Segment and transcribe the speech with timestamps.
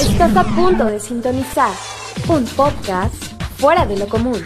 [0.00, 1.72] Estás a punto de sintonizar
[2.28, 3.14] un podcast
[3.56, 4.40] fuera de lo común,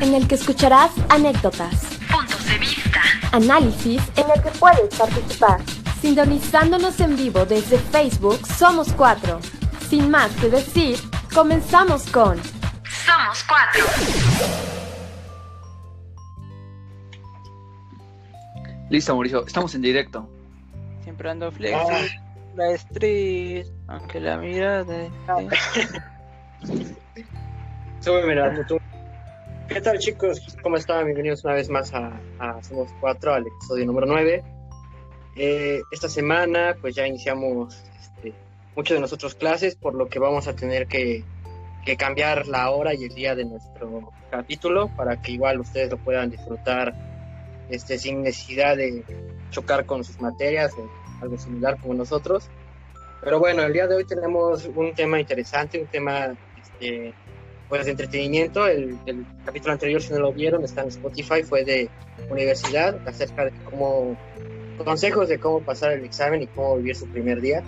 [0.00, 3.00] en el que escucharás anécdotas, puntos de vista,
[3.32, 5.60] análisis en el que puedes participar.
[6.00, 9.40] Sintonizándonos en vivo desde Facebook Somos Cuatro.
[9.88, 10.98] Sin más que decir,
[11.34, 12.36] comenzamos con
[12.84, 13.84] Somos Cuatro.
[18.88, 20.28] Listo, Mauricio, estamos en directo.
[21.02, 22.16] Siempre ando flexi,
[22.54, 24.84] la street, aunque la mirada.
[24.84, 25.10] de-
[28.00, 28.78] Sube mirando tú.
[29.68, 30.56] ¿Qué tal chicos?
[30.62, 31.04] ¿Cómo están?
[31.06, 34.44] Bienvenidos una vez más a, a Somos Cuatro, al episodio número 9.
[35.36, 38.34] Eh, esta semana pues ya iniciamos este,
[38.76, 41.24] muchas de nosotros clases, por lo que vamos a tener que,
[41.84, 45.96] que cambiar la hora y el día de nuestro capítulo para que igual ustedes lo
[45.98, 46.94] puedan disfrutar
[47.70, 49.02] este, sin necesidad de
[49.50, 50.88] chocar con sus materias o
[51.24, 52.48] algo similar como nosotros.
[53.22, 57.14] Pero bueno, el día de hoy tenemos un tema interesante, un tema este,
[57.68, 58.66] pues de entretenimiento.
[58.66, 61.90] El, el capítulo anterior, si no lo vieron, está en Spotify, fue de
[62.30, 64.16] universidad, acerca de cómo,
[64.84, 67.62] consejos de cómo pasar el examen y cómo vivir su primer día.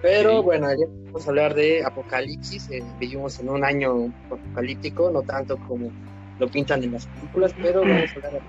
[0.00, 0.42] Pero Sí.
[0.44, 2.70] bueno, ayer vamos a hablar de apocalipsis.
[2.70, 5.90] eh, vivimos en un año apocalíptico, no tanto como
[6.38, 8.42] lo pintan en las películas, pero vamos a hablar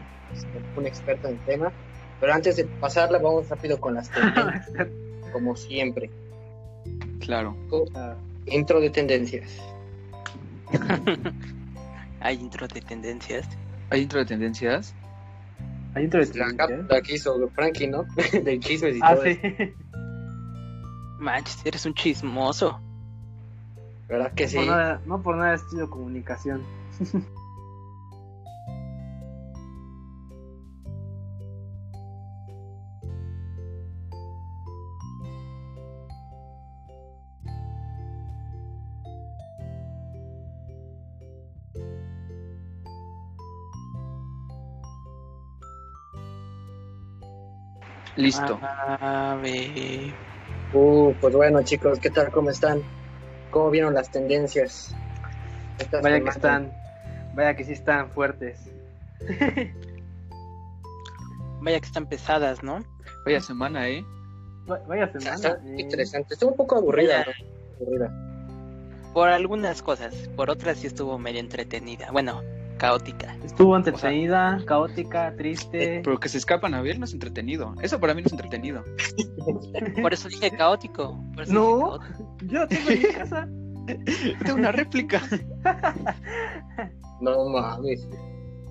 [0.54, 1.74] con un experto en el tema.
[2.20, 4.88] Pero antes de pasarla, vamos rápido con las tendencias,
[5.32, 6.10] como siempre.
[7.20, 7.56] Claro.
[8.46, 9.50] Intro de tendencias.
[12.22, 13.48] Hay intro de tendencias.
[13.90, 14.94] ¿Hay intro de tendencias?
[15.96, 16.78] Hay intro de La tendencia, ¿eh?
[16.78, 18.04] cápsula que hizo Frankie, ¿no?
[18.44, 19.40] de chismes y Ah, todo sí.
[19.42, 19.74] eso.
[21.20, 22.80] Manches, eres un chismoso.
[24.08, 24.58] ¿Verdad que sí?
[24.58, 26.64] Por nada, no por nada estudio comunicación.
[48.20, 48.60] Listo.
[48.62, 50.14] A ver.
[50.74, 52.30] Uh, pues bueno, chicos, ¿qué tal?
[52.32, 52.82] ¿Cómo están?
[53.50, 54.96] ¿Cómo vieron las tendencias?
[55.80, 56.72] Esta Vaya que están,
[57.34, 58.60] vaya que sí están fuertes.
[61.62, 62.80] Vaya que están pesadas, ¿no?
[63.26, 64.04] Vaya semana, ¿eh?
[64.70, 65.62] Va- Vaya Está semana.
[65.66, 65.76] eh.
[65.82, 66.34] interesante.
[66.34, 67.32] Estuvo un poco aburrida, ¿no?
[67.86, 68.14] Aburrida.
[69.14, 72.12] Por algunas cosas, por otras sí estuvo medio entretenida.
[72.12, 72.42] Bueno,
[72.80, 73.36] caótica.
[73.44, 76.02] Estuvo entretenida, caótica, triste.
[76.04, 77.76] Pero que se escapan a ver no es entretenido.
[77.82, 78.84] Eso para mí no es entretenido.
[80.02, 81.24] Por eso dije caótico.
[81.36, 82.00] Por eso No.
[82.42, 82.54] dije caótico.
[82.54, 83.48] Yo tengo en mi casa.
[84.44, 85.22] Tengo una réplica.
[87.22, 88.08] No mames.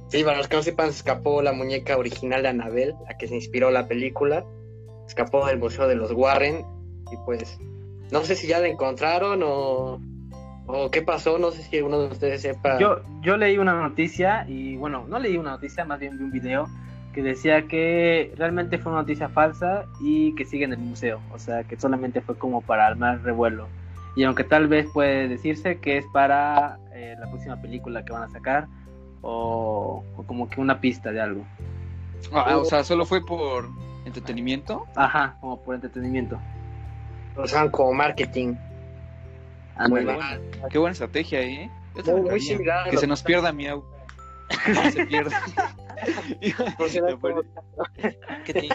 [0.08, 3.28] Sí, para los que no sepan, se escapó la muñeca original de Annabelle, la que
[3.28, 4.46] se inspiró la película.
[5.06, 6.64] Escapó del museo de los Warren.
[7.12, 7.58] Y pues,
[8.10, 10.00] no sé si ya la encontraron o,
[10.68, 11.38] o qué pasó.
[11.38, 12.78] No sé si alguno de ustedes sepa.
[12.78, 16.30] Yo, yo leí una noticia y bueno, no leí una noticia, más bien vi un
[16.30, 16.68] video
[17.12, 21.38] que decía que realmente fue una noticia falsa y que sigue en el museo, o
[21.38, 23.66] sea que solamente fue como para armar revuelo.
[24.14, 28.24] Y aunque tal vez puede decirse que es para eh, la próxima película que van
[28.24, 28.68] a sacar
[29.22, 31.44] o, o como que una pista de algo.
[32.32, 33.68] Ah, o sea, solo fue por
[34.04, 34.86] entretenimiento.
[34.96, 36.38] Ajá, como por entretenimiento.
[37.36, 38.54] Lo usaban como marketing.
[39.88, 40.06] Muy.
[40.70, 41.70] Qué buena estrategia, ¿eh?
[42.04, 43.84] Yo Muy, similar Que se nos pierda Miau.
[44.64, 45.40] Que se pierda.
[48.44, 48.68] Que te-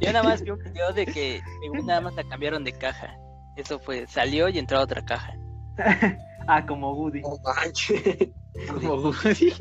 [0.00, 1.40] Yo nada más vi un video de que
[1.84, 3.16] nada más la cambiaron de caja.
[3.56, 5.34] Eso fue, salió y entró a otra caja.
[6.48, 7.22] Ah, como Woody.
[7.42, 8.28] Manches.
[8.68, 9.52] Como Woody.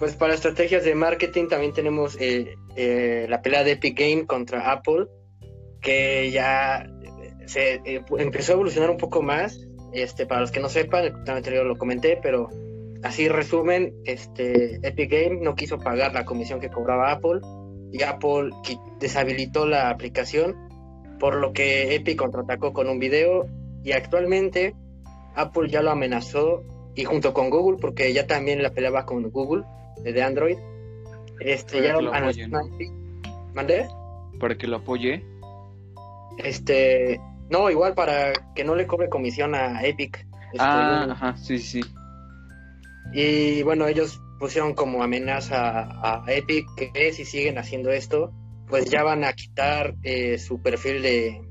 [0.00, 4.72] Pues para estrategias de marketing también tenemos eh, eh, la pelea de Epic Game contra
[4.72, 5.06] Apple,
[5.80, 6.84] que ya
[7.46, 9.66] se eh, empezó a evolucionar un poco más.
[9.92, 12.48] Este, para los que no sepan, el programa anterior lo comenté, pero
[13.04, 17.40] así resumen, este, Epic Game no quiso pagar la comisión que cobraba Apple
[17.92, 18.50] y Apple
[18.98, 20.56] deshabilitó la aplicación,
[21.20, 23.46] por lo que Epic contraatacó con un video
[23.84, 24.74] y actualmente
[25.36, 26.64] Apple ya lo amenazó
[26.96, 29.62] y junto con Google, porque ya también la peleaba con Google
[30.02, 30.56] de Android,
[31.40, 32.54] este, Para ya lo lo amenazó apoyen.
[32.56, 32.92] a Epic.
[33.54, 33.88] ¿Mandé?
[34.40, 35.24] Para que lo apoye.
[36.38, 37.20] Este,
[37.50, 40.18] no, igual para que no le cobre comisión a Epic.
[40.52, 41.80] Este, Ah, ajá, sí, sí.
[43.12, 48.32] Y bueno, ellos pusieron como amenaza a, a Epic que si siguen haciendo esto,
[48.68, 51.42] pues ya van a quitar eh, su perfil de,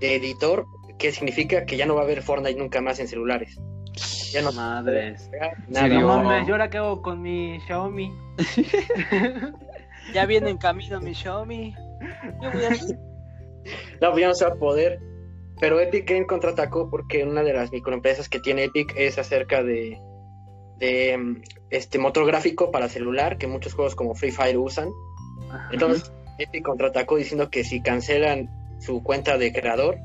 [0.00, 0.66] de editor,
[0.98, 3.58] que significa que ya no va a haber Fortnite nunca más en celulares.
[4.32, 5.28] Ya no Madres.
[5.70, 5.82] nada.
[5.88, 6.00] serio?
[6.00, 8.12] No Yo- mames, ¿y ahora qué hago con mi Xiaomi?
[10.14, 11.74] Ya viene en camino mi Xiaomi.
[12.40, 12.76] Yo voy a-
[14.00, 15.00] No, pues ya no se va a poder.
[15.60, 19.98] pero Epic Game contraatacó porque una de las microempresas que tiene Epic es acerca de,
[20.78, 24.90] de mm, este motor gráfico para celular que muchos juegos como Free Fire usan.
[25.50, 25.68] Ajá.
[25.72, 29.96] Entonces Epic contraatacó diciendo que si cancelan su cuenta de creador,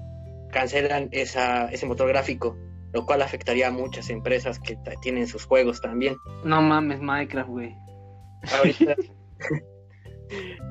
[0.51, 2.57] cancelan esa, ese motor gráfico,
[2.93, 6.15] lo cual afectaría a muchas empresas que tienen sus juegos también.
[6.43, 7.75] No mames, Minecraft, güey.
[8.57, 8.95] Ahorita...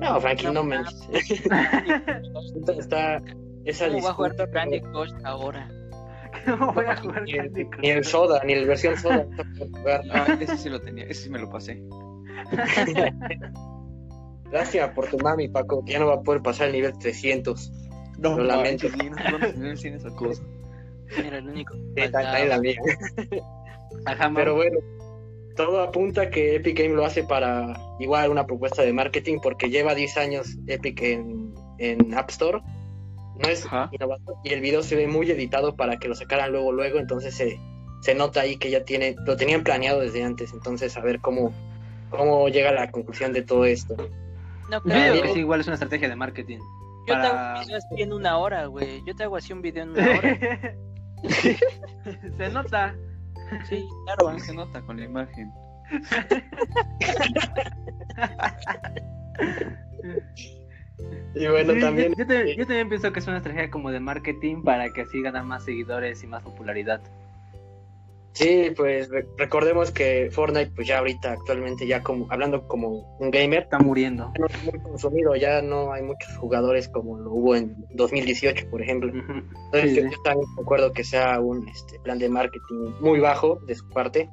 [0.01, 0.73] no, Frankie, no, No
[2.79, 3.21] está
[3.65, 5.69] esa ¿Cómo va a jugar Candy Crush ahora?
[6.47, 7.81] No voy a jugar ni, el, Candy Crush.
[7.81, 9.25] ni el Soda, ni la versión Soda.
[9.71, 10.01] jugar.
[10.11, 11.81] Ah, ese sí lo tenía, ese sí me lo pasé.
[14.51, 17.71] Lástima por tu mami, Paco, que ya no va a poder pasar el nivel 300.
[18.17, 18.89] No, Lo lamento.
[18.89, 20.43] sí, no, no, no, sí, esa cosa.
[21.17, 21.73] Era el único.
[21.73, 22.75] Sí, que la mía.
[24.05, 24.35] Ajá, man.
[24.35, 24.79] Pero bueno,
[25.55, 29.95] todo apunta que Epic Game lo hace para igual una propuesta de marketing porque lleva
[29.95, 32.61] 10 años Epic en, en App Store.
[33.41, 33.89] No es Ajá.
[33.91, 36.99] innovador y el video se ve muy editado para que lo sacaran luego, luego.
[36.99, 37.59] Entonces se,
[38.01, 40.53] se nota ahí que ya tiene, lo tenían planeado desde antes.
[40.53, 41.53] Entonces a ver cómo,
[42.09, 43.95] cómo llega a la conclusión de todo esto.
[44.69, 45.13] No Yo creo.
[45.13, 46.59] digo que sí, igual es una estrategia de marketing.
[47.07, 49.03] Yo te hago un video así en una hora, güey.
[49.05, 50.39] Yo te hago así un video en una hora.
[52.37, 52.95] Se nota.
[53.65, 54.39] Sí, claro.
[54.39, 55.51] Se nota con la imagen.
[61.33, 62.11] Y bueno, Sí, también...
[62.11, 65.01] Yo, yo también, yo también pienso que es una estrategia como de marketing para que
[65.01, 67.01] así ganan más seguidores y más popularidad.
[68.33, 73.29] Sí, pues re- recordemos que Fortnite, pues ya ahorita actualmente ya como hablando como un
[73.29, 74.31] gamer, Está muriendo.
[74.33, 78.69] ya no es muy consumido, ya no hay muchos jugadores como lo hubo en 2018,
[78.69, 79.11] por ejemplo.
[79.11, 80.15] Entonces Sí, yo, sí.
[80.15, 84.29] yo también recuerdo que sea un este, plan de marketing muy bajo de su parte.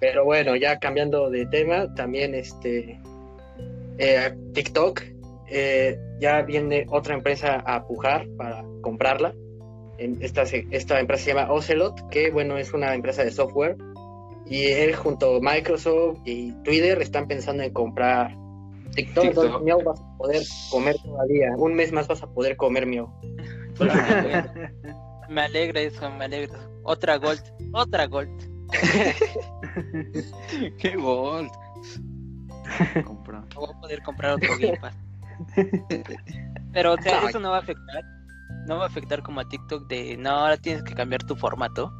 [0.00, 3.00] Pero bueno, ya cambiando de tema, también este
[3.98, 5.02] eh, TikTok
[5.48, 9.34] eh, ya viene otra empresa a pujar para comprarla.
[9.98, 13.76] En- Esta, se- esta empresa se llama Ocelot, que bueno, es una empresa de software.
[14.46, 18.28] Y él junto a Microsoft y Twitter están pensando en comprar
[18.94, 18.94] TikTok.
[18.94, 19.24] TikTok.
[19.24, 21.48] Entonces, Miau, vas a poder comer todavía.
[21.56, 23.08] Un mes más vas a poder comer, Miau.
[25.30, 26.58] Me alegra eso, me alegra.
[26.82, 27.40] Otra Gold,
[27.72, 28.28] otra Gold.
[30.78, 31.48] ¡Qué gol!
[33.04, 33.44] Compra.
[33.54, 34.96] No voy a poder comprar otro Game Pass.
[36.72, 37.26] Pero, o sea, Ay.
[37.28, 38.02] eso no va a afectar.
[38.66, 41.92] No va a afectar como a TikTok de, no, ahora tienes que cambiar tu formato.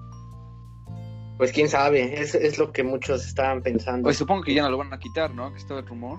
[1.36, 4.04] Pues quién sabe, es, es lo que muchos estaban pensando.
[4.04, 5.52] Pues supongo que ya no lo van a quitar, ¿no?
[5.52, 6.18] Que estaba el rumor.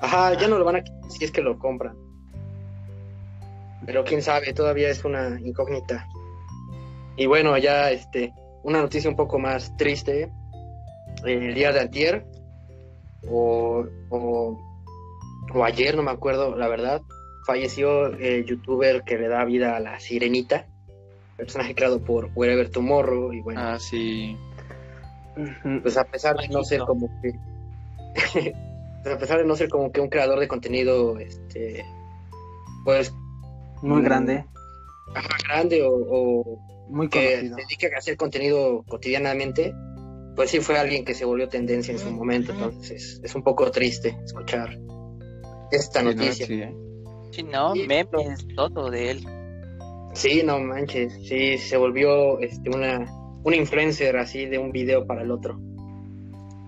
[0.00, 1.96] Ajá, ya no lo van a quitar si es que lo compran.
[3.86, 6.06] Pero quién sabe, todavía es una incógnita.
[7.16, 8.32] Y bueno, ya este,
[8.62, 10.22] una noticia un poco más triste.
[11.24, 12.26] eh, El día de antier,
[13.28, 14.58] o, o,
[15.54, 17.02] o ayer, no me acuerdo, la verdad,
[17.48, 20.66] falleció el youtuber que le da vida a la sirenita,
[21.38, 24.36] personaje creado por Wherever Tomorrow, y bueno, Ah, sí.
[25.82, 27.32] Pues a pesar de no ser como que
[29.02, 31.84] pues a pesar de no ser como que un creador de contenido este
[32.84, 33.14] pues
[33.82, 34.04] Muy Mm.
[34.04, 34.44] grande,
[35.14, 36.58] ajá, grande o, o
[36.90, 37.56] muy que conocido.
[37.56, 39.72] se dedique a hacer contenido cotidianamente
[40.36, 43.42] pues sí fue alguien que se volvió tendencia en su momento entonces es, es un
[43.42, 44.76] poco triste escuchar
[45.70, 46.12] esta Sí, ¿no?
[46.12, 46.74] noticia Sí, ¿eh?
[47.30, 49.26] Sí, no, Sí, memes, todo de él.
[50.14, 53.04] sí no manches sí se volvió este una
[53.44, 55.58] una influencer así de un video para el otro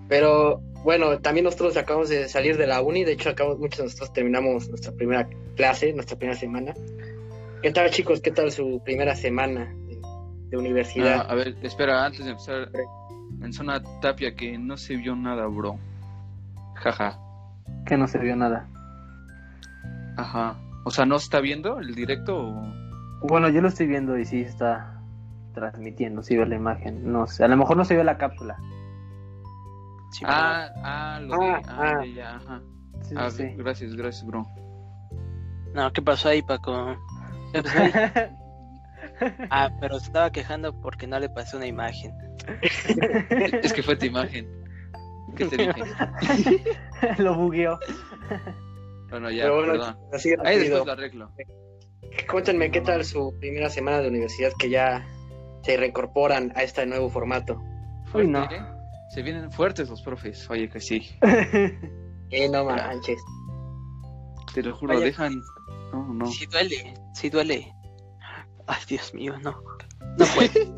[0.07, 3.83] pero bueno también nosotros acabamos de salir de la uni de hecho acabamos muchos de
[3.85, 6.73] nosotros terminamos nuestra primera clase nuestra primera semana
[7.61, 9.99] qué tal chicos qué tal su primera semana de,
[10.49, 12.69] de universidad Ah, a ver, espera, antes de empezar,
[13.37, 15.77] menciona Tapia que no se vio nada, bro.
[16.75, 17.17] Jaja.
[17.85, 18.67] Que no se vio nada.
[20.17, 20.57] Ajá.
[20.83, 22.81] O sea, ¿no se está viendo el directo o...?
[23.27, 24.99] Bueno, yo lo estoy viendo y sí está
[25.53, 27.11] transmitiendo, sí veo la imagen.
[27.11, 28.57] No sé, a lo mejor no se vio la cápsula.
[30.11, 31.45] Sí, Ah, ah, lo vi.
[31.45, 32.05] Ah, Ah, ah.
[32.05, 32.61] ya, ajá.
[33.03, 33.43] Sí, Ah, sí.
[33.57, 34.45] gracias, gracias, bro.
[35.73, 36.95] No, ¿qué pasó ahí, Paco?
[39.51, 42.11] Ah, pero se estaba quejando porque no le pasó una imagen.
[43.61, 44.47] Es que fue tu imagen.
[45.35, 46.63] ¿Qué te dije?
[47.19, 47.77] lo bugueó.
[49.11, 49.97] Bueno, ya, Pero bueno, perdón.
[50.13, 51.31] así Ahí después lo arreglo.
[52.29, 55.05] cuéntenme qué tal su primera semana de universidad que ya
[55.63, 57.61] se reincorporan a este nuevo formato
[58.13, 58.43] Uy, no.
[58.45, 58.61] ¿eh?
[59.13, 60.49] Se vienen fuertes los profes.
[60.49, 61.01] Oye, que sí.
[62.31, 63.21] eh no manches
[64.53, 65.33] Te lo juro, Oye, dejan.
[65.93, 66.25] No, no.
[66.27, 67.73] Sí duele, sí duele.
[68.67, 69.51] Ay, Dios mío, no.
[70.17, 70.75] No puedo.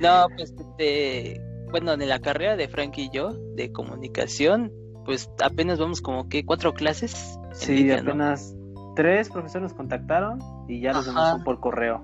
[0.00, 4.72] no, pues, este, bueno, en la carrera de Frank y yo, de comunicación,
[5.04, 7.38] pues apenas vamos como que cuatro clases.
[7.52, 8.10] Sí, línea, ¿no?
[8.10, 8.54] apenas
[8.96, 12.02] tres profesores nos contactaron y ya los demás son por correo.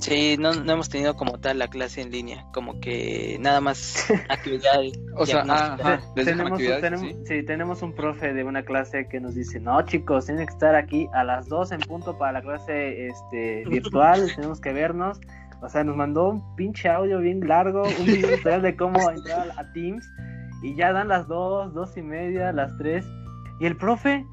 [0.00, 4.06] Sí, no, no hemos tenido como tal la clase en línea, como que nada más
[4.28, 4.92] actividades.
[5.16, 9.34] O sea, ajá, tenemos, actividades, tenemos- sí, tenemos un profe de una clase que nos
[9.34, 13.08] dice, no chicos, tienen que estar aquí a las 2 en punto para la clase
[13.08, 15.18] este, virtual, tenemos que vernos.
[15.60, 19.50] O sea, nos mandó un pinche audio bien largo, un video tutorial de cómo entrar
[19.56, 20.08] a Teams
[20.62, 23.04] y ya dan las 2, dos y media, las 3
[23.60, 24.24] y el profe,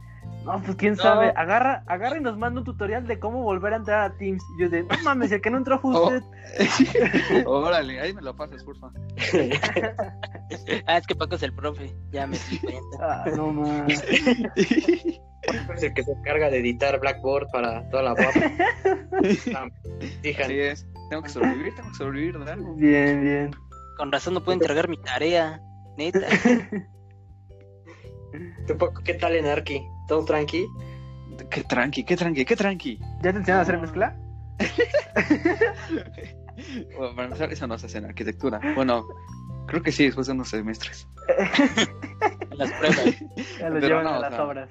[0.46, 1.02] no, pues quién No.
[1.02, 4.44] sabe, agarra, agarra y nos manda un tutorial de cómo volver a entrar a Teams.
[4.58, 6.06] Y yo de, no mames, el que no entró fue Oh.
[6.08, 6.22] usted.
[7.48, 8.90] Órale, ahí me lo pasas, porfa.
[10.88, 12.98] Ah, es que Paco es el profe, ya me di cuenta.
[13.02, 14.04] Ah, no mames.
[15.76, 18.40] Es el que se encarga de editar Blackboard para toda la guapa.
[19.56, 19.68] Ah,
[20.44, 20.86] Así es.
[21.10, 22.74] Tengo que sobrevivir, tengo que sobrevivir de algo.
[22.76, 23.52] Bien, bien.
[23.98, 25.60] Con razón no puedo entregar mi tarea,
[25.98, 26.20] neta.
[28.68, 29.82] ¿tú, Paco, ¿qué tal en Arki?
[30.08, 30.66] ¿Todo tranqui?
[31.50, 33.00] Qué tranqui, qué tranqui, qué tranqui.
[33.22, 34.16] ¿Ya te enseñaron a hacer mezcla?
[36.98, 38.62] Bueno, para empezar, eso no se hace en arquitectura.
[38.76, 39.06] Bueno,
[39.68, 41.08] creo que sí, después de unos semestres.
[42.52, 43.16] En las pruebas.
[43.60, 44.70] Ya lo Pero llevan no, a o las sea, obras.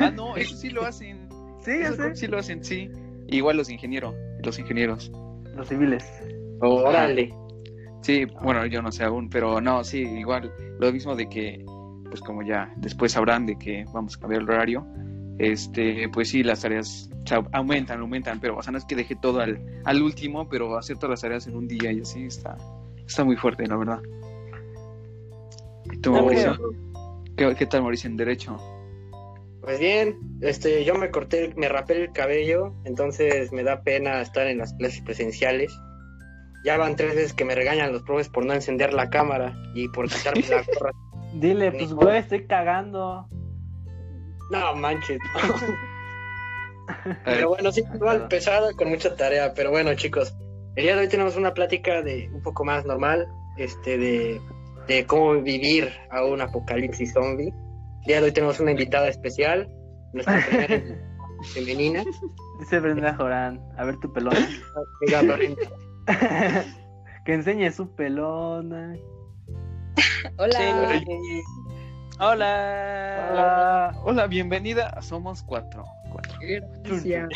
[0.00, 1.28] Ah, no, eso sí lo hacen.
[1.60, 2.90] Sí, Eso sí lo hacen, sí.
[3.28, 5.12] Igual los ingenieros, los ingenieros.
[5.54, 6.04] Los civiles.
[6.60, 7.32] Órale.
[8.02, 11.64] Sí, bueno, yo no sé aún, pero no, sí, igual, lo mismo de que,
[12.08, 14.86] pues como ya después sabrán de que vamos a cambiar el horario,
[15.38, 18.96] este, pues sí, las tareas o sea, aumentan, aumentan, pero, o sea, no es que
[18.96, 22.24] deje todo al, al último, pero hacer todas las tareas en un día y así
[22.24, 22.56] está,
[23.06, 24.00] está muy fuerte, la verdad.
[25.92, 26.56] ¿Y tú, No, Mauricio?
[26.56, 28.56] pero- ¿Qué, qué tal, Mauricio, en Derecho?
[29.60, 34.46] Pues bien, este, yo me corté, me rapé el cabello, entonces me da pena estar
[34.46, 35.72] en las clases presenciales.
[36.64, 39.88] Ya van tres veces que me regañan los profes por no encender la cámara y
[39.88, 40.92] por quitarme la gorra.
[41.34, 43.28] Dile, pues güey, estoy cagando.
[44.50, 45.18] No manches.
[47.24, 49.52] Pero bueno, sí, igual pesado con mucha tarea.
[49.54, 50.34] Pero bueno, chicos,
[50.76, 54.40] el día de hoy tenemos una plática de un poco más normal, este, de,
[54.86, 57.52] de cómo vivir a un apocalipsis zombie.
[58.02, 59.68] El día de hoy tenemos una invitada especial,
[60.12, 60.82] nuestra primera
[61.52, 62.04] femenina.
[62.60, 63.60] Dice Brenda Jorán.
[63.76, 64.48] A ver tu pelona.
[65.00, 65.56] Venga, Lorena.
[67.24, 68.96] que enseñe su pelona.
[70.38, 70.58] Hola.
[70.58, 71.42] Sí.
[72.20, 73.28] Hola.
[73.30, 74.00] Hola.
[74.04, 75.84] hola, bienvenida Somos Cuatro.
[76.10, 76.38] Cuatro.
[76.84, 77.28] Gracias.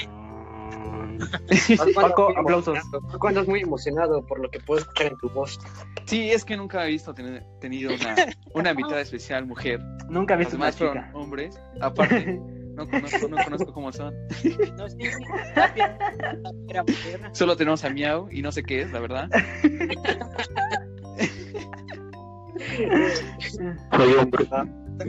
[1.94, 2.78] Paco, aplausos.
[3.12, 5.60] Paco, andas muy emocionado por lo que puedo escuchar en tu voz.
[6.06, 8.16] Sí, es que nunca he visto tener tenido una,
[8.54, 9.80] una invitada especial mujer.
[10.08, 11.10] Nunca he visto Los una chica.
[11.14, 11.60] hombres.
[11.80, 12.40] Aparte,
[12.84, 14.14] no conozco, no conozco cómo son.
[14.76, 14.98] No, sí,
[15.54, 17.20] Tapia, Tapia era mujer.
[17.32, 19.28] Solo tenemos a Miau y no sé qué es, la verdad.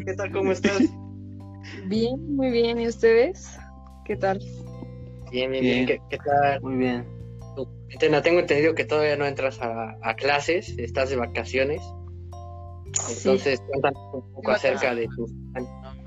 [0.06, 0.32] ¿Qué tal?
[0.32, 0.82] ¿Cómo estás?
[1.86, 2.80] Bien, muy bien.
[2.80, 3.58] ¿Y ustedes?
[4.06, 4.40] ¿Qué tal?
[5.32, 5.86] Bien, bien, Bien.
[5.86, 5.88] bien.
[5.88, 6.62] ¿Qué, qué tal?
[6.62, 7.06] Muy bien.
[8.00, 11.82] Tengo entendido que todavía no entras a, a clases, estás de vacaciones.
[13.18, 15.32] Entonces, cuéntanos un poco acerca de tus...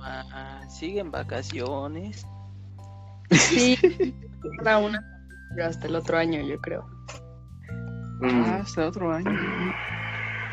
[0.06, 2.26] Mamá, siguen vacaciones.
[3.30, 3.76] Sí,
[4.64, 5.00] para una
[5.54, 6.86] pero hasta el otro año, yo creo.
[8.20, 9.30] Mm, Ah, hasta otro año.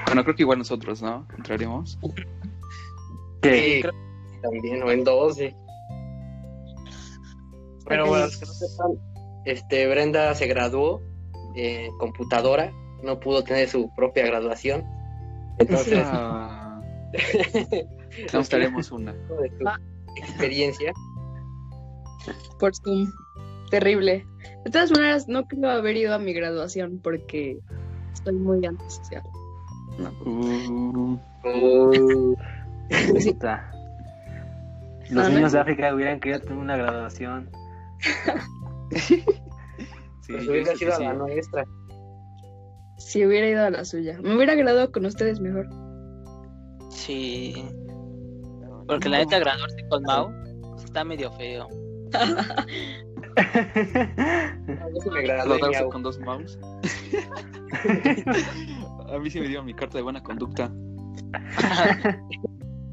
[0.05, 1.27] Bueno, creo que igual nosotros, ¿no?
[1.37, 1.99] Entraremos.
[3.43, 3.83] sí,
[4.41, 5.53] también, o en dos, sí.
[7.85, 8.91] Pero bueno, los que no sepan,
[9.45, 11.01] este, Brenda se graduó
[11.55, 12.71] en computadora,
[13.03, 14.85] no pudo tener su propia graduación.
[15.59, 16.81] Entonces, Ah,
[18.33, 19.13] nos daremos una.
[19.41, 19.65] de tu
[20.17, 20.93] experiencia.
[22.59, 23.11] Por Zoom.
[23.69, 24.25] Terrible.
[24.65, 27.57] De todas maneras, no creo haber ido a mi graduación porque
[28.13, 29.23] estoy muy antisocial.
[30.25, 32.35] Uh, Uh,
[33.21, 33.69] Puta.
[35.09, 35.57] Los Ah, niños no.
[35.57, 37.49] de África hubieran querido tener una graduación.
[38.91, 39.23] sí,
[40.27, 41.03] pues hubiera sido sí.
[41.03, 41.65] la nuestra.
[42.97, 44.17] Si hubiera ido a la suya.
[44.21, 45.67] Me hubiera graduado con ustedes mejor.
[46.89, 47.67] Sí.
[48.87, 50.31] Porque la neta, graduarse con Mau
[50.83, 51.67] está medio feo.
[55.11, 56.59] Me gradué, Graduarse con dos mouse.
[59.11, 60.71] a mí sí me dieron mi carta de buena conducta.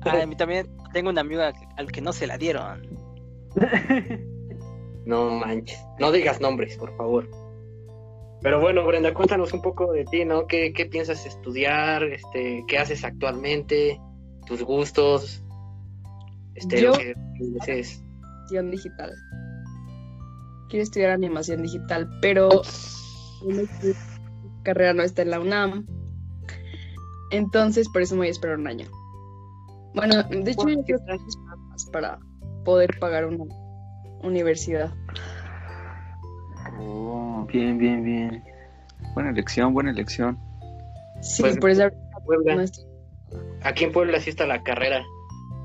[0.03, 2.89] Ay, a mí también tengo un amigo al, al que no se la dieron.
[5.07, 5.81] No manches.
[5.99, 7.29] No digas nombres, por favor.
[8.43, 10.47] Pero bueno, Brenda, cuéntanos un poco de ti, ¿no?
[10.47, 12.05] ¿Qué, qué piensas estudiar?
[12.05, 14.01] Este, ¿Qué haces actualmente?
[14.47, 15.43] ¿Tus gustos?
[16.69, 18.03] Yo- lo que desees.
[18.51, 19.13] Animación digital.
[20.69, 22.49] Quiero estudiar animación digital, pero
[23.45, 23.67] mi
[24.63, 25.87] carrera no está en la UNAM.
[27.33, 28.87] Entonces, por eso me voy a esperar un año.
[29.95, 32.19] Bueno, de hecho, yo quiero esperar más para
[32.65, 33.45] poder pagar una
[34.23, 34.93] universidad.
[36.79, 38.45] Oh, Bien, bien, bien.
[39.15, 40.39] buena elección, buena elección.
[41.21, 41.85] Sí, Pues, por eso
[42.25, 42.55] Puebla.
[42.57, 42.85] no estoy-
[43.63, 45.03] Aquí en Puebla sí está la carrera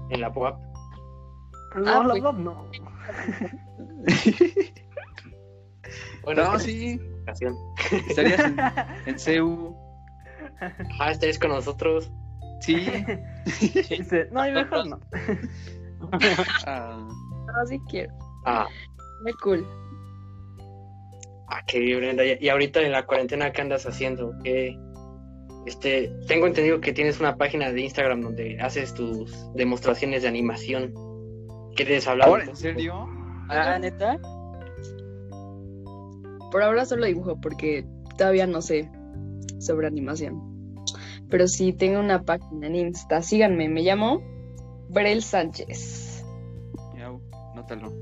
[0.10, 0.60] en la PUAP.
[1.76, 2.24] No, la pues.
[2.24, 2.66] verdad, no.
[6.24, 7.00] Bueno, No, es que sí,
[8.08, 8.58] estarías en,
[9.06, 9.76] en CEU.
[11.00, 12.12] Ah, estáis con nosotros.
[12.62, 12.76] Sí.
[13.90, 15.00] Dice, no, y mejor no.
[16.68, 16.98] Ah,
[17.48, 18.14] No, sí quiero.
[18.46, 18.68] Ah,
[19.24, 19.66] Muy cool.
[21.50, 22.26] ah, qué bien, Brenda.
[22.26, 24.34] Y y ahorita en la cuarentena, ¿qué andas haciendo?
[24.44, 24.78] ¿Qué?
[25.66, 30.94] Este, tengo entendido que tienes una página de Instagram donde haces tus demostraciones de animación.
[31.76, 32.28] ¿Quieres hablar?
[32.30, 33.08] ¿Ahora, en serio?
[33.50, 34.18] Ah, neta.
[36.52, 37.86] Por ahora solo dibujo porque
[38.18, 38.90] todavía no sé
[39.60, 40.42] sobre animación.
[41.30, 43.22] Pero sí tengo una página en Insta.
[43.22, 44.22] Síganme, me llamo
[44.90, 46.24] Brel Sánchez.
[46.98, 47.12] Ya,
[47.56, 47.94] nótalo.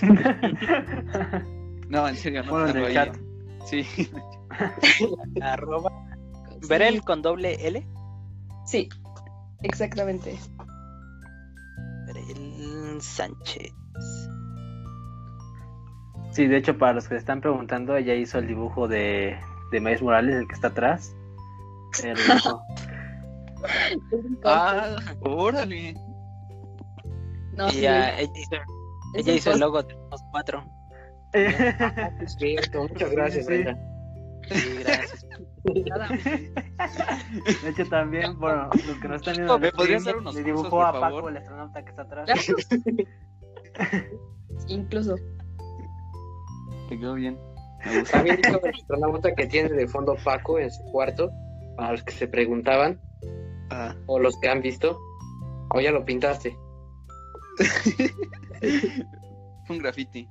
[1.88, 2.50] No, en serio, no.
[2.50, 3.16] Ponlo en el chat.
[3.64, 3.86] Sí.
[5.40, 5.90] Arroba.
[6.68, 7.86] Verel con doble L.
[8.66, 8.88] Sí,
[9.62, 10.36] exactamente.
[13.00, 13.72] Sánchez.
[16.30, 19.36] Sí, de hecho, para los que se están preguntando, ella hizo el dibujo de,
[19.72, 21.14] de Miles Morales, el que está atrás.
[22.02, 22.62] Dibujó.
[24.44, 25.94] Ah, órale.
[27.54, 28.56] No, sí, Ella, ella hizo,
[29.14, 30.64] ella el logo de los cuatro.
[31.32, 33.62] Es cierto, muchas gracias, Sí, sí.
[33.62, 33.78] Brenda.
[34.48, 35.27] Sí, gracias.
[35.64, 35.72] De
[37.70, 40.42] hecho, también, bueno, los que no están viendo el ¿Me podrías stream, dar unos le
[40.44, 41.30] dibujó a Paco, favor?
[41.30, 42.28] el astronauta que está atrás.
[44.68, 45.16] Incluso.
[46.88, 47.38] Te quedó bien.
[48.10, 51.30] También dijo el astronauta que tiene de fondo Paco en su cuarto,
[51.76, 53.00] para los que se preguntaban,
[53.70, 54.98] Ah, o los que han visto,
[55.74, 56.56] o ya lo pintaste.
[59.66, 60.28] fue un graffiti.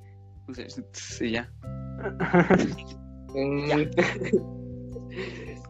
[0.94, 1.50] Sí, ya.
[3.36, 3.82] Mm.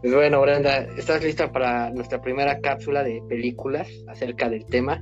[0.01, 5.01] Pues bueno, Brenda, ¿estás lista para nuestra primera cápsula de películas acerca del tema?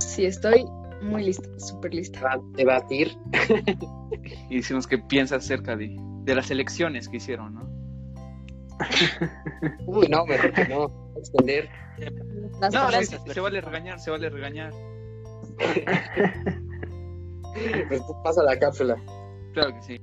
[0.00, 0.64] Sí, estoy
[1.02, 2.20] muy lista, súper lista.
[2.20, 3.16] Para debatir.
[4.50, 7.68] Y decimos qué piensas acerca de, de las elecciones que hicieron, ¿no?
[9.86, 11.12] Uy, no, mejor que no.
[11.16, 11.68] Extender.
[12.60, 14.72] Las No, se, se vale regañar, se vale regañar.
[17.88, 18.96] Pues tú pasa la cápsula.
[19.52, 20.00] Claro que sí.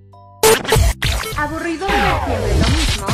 [1.37, 3.07] ¿Aburrido siempre lo mismo?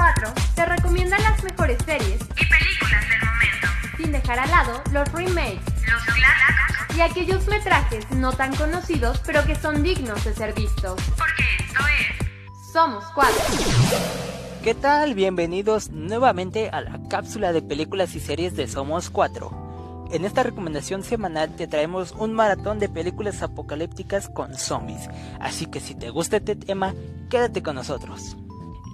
[0.00, 3.68] Somos cuatro Te recomiendan las mejores series, y películas del momento.
[3.98, 9.44] sin dejar al lado los remakes Los clásicos, y aquellos metrajes no tan conocidos pero
[9.44, 10.98] que son dignos de ser vistos.
[11.18, 13.42] porque esto es Somos cuatro.
[14.62, 15.14] ¿Qué tal?
[15.14, 20.08] Bienvenidos nuevamente a la cápsula de películas y series de Somos 4.
[20.12, 25.08] En esta recomendación semanal te traemos un maratón de películas apocalípticas con zombies,
[25.40, 26.94] así que si te gusta este tema,
[27.30, 28.36] quédate con nosotros.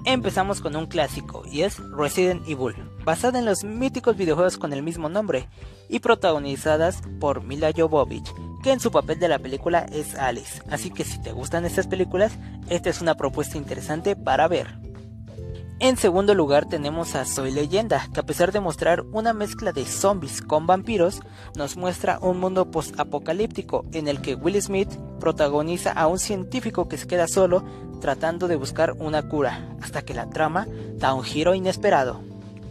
[0.09, 4.85] Empezamos con un clásico y es Resident Evil, basada en los míticos videojuegos con el
[4.85, 5.49] mismo nombre
[5.89, 10.93] y protagonizadas por Mila Jovovich, que en su papel de la película es Alice, así
[10.93, 12.39] que si te gustan estas películas,
[12.69, 14.79] esta es una propuesta interesante para ver.
[15.81, 19.85] En segundo lugar tenemos a Soy Leyenda, que a pesar de mostrar una mezcla de
[19.85, 21.21] zombies con vampiros,
[21.57, 26.99] nos muestra un mundo post-apocalíptico en el que Will Smith protagoniza a un científico que
[26.99, 27.65] se queda solo
[28.01, 32.21] tratando de buscar una cura, hasta que la trama da un giro inesperado.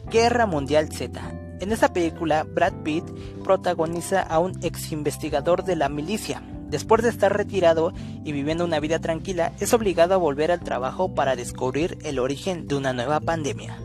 [0.09, 1.19] Guerra Mundial Z.
[1.59, 3.05] En esta película, Brad Pitt
[3.43, 6.43] protagoniza a un ex investigador de la milicia.
[6.67, 11.13] Después de estar retirado y viviendo una vida tranquila, es obligado a volver al trabajo
[11.13, 13.77] para descubrir el origen de una nueva pandemia.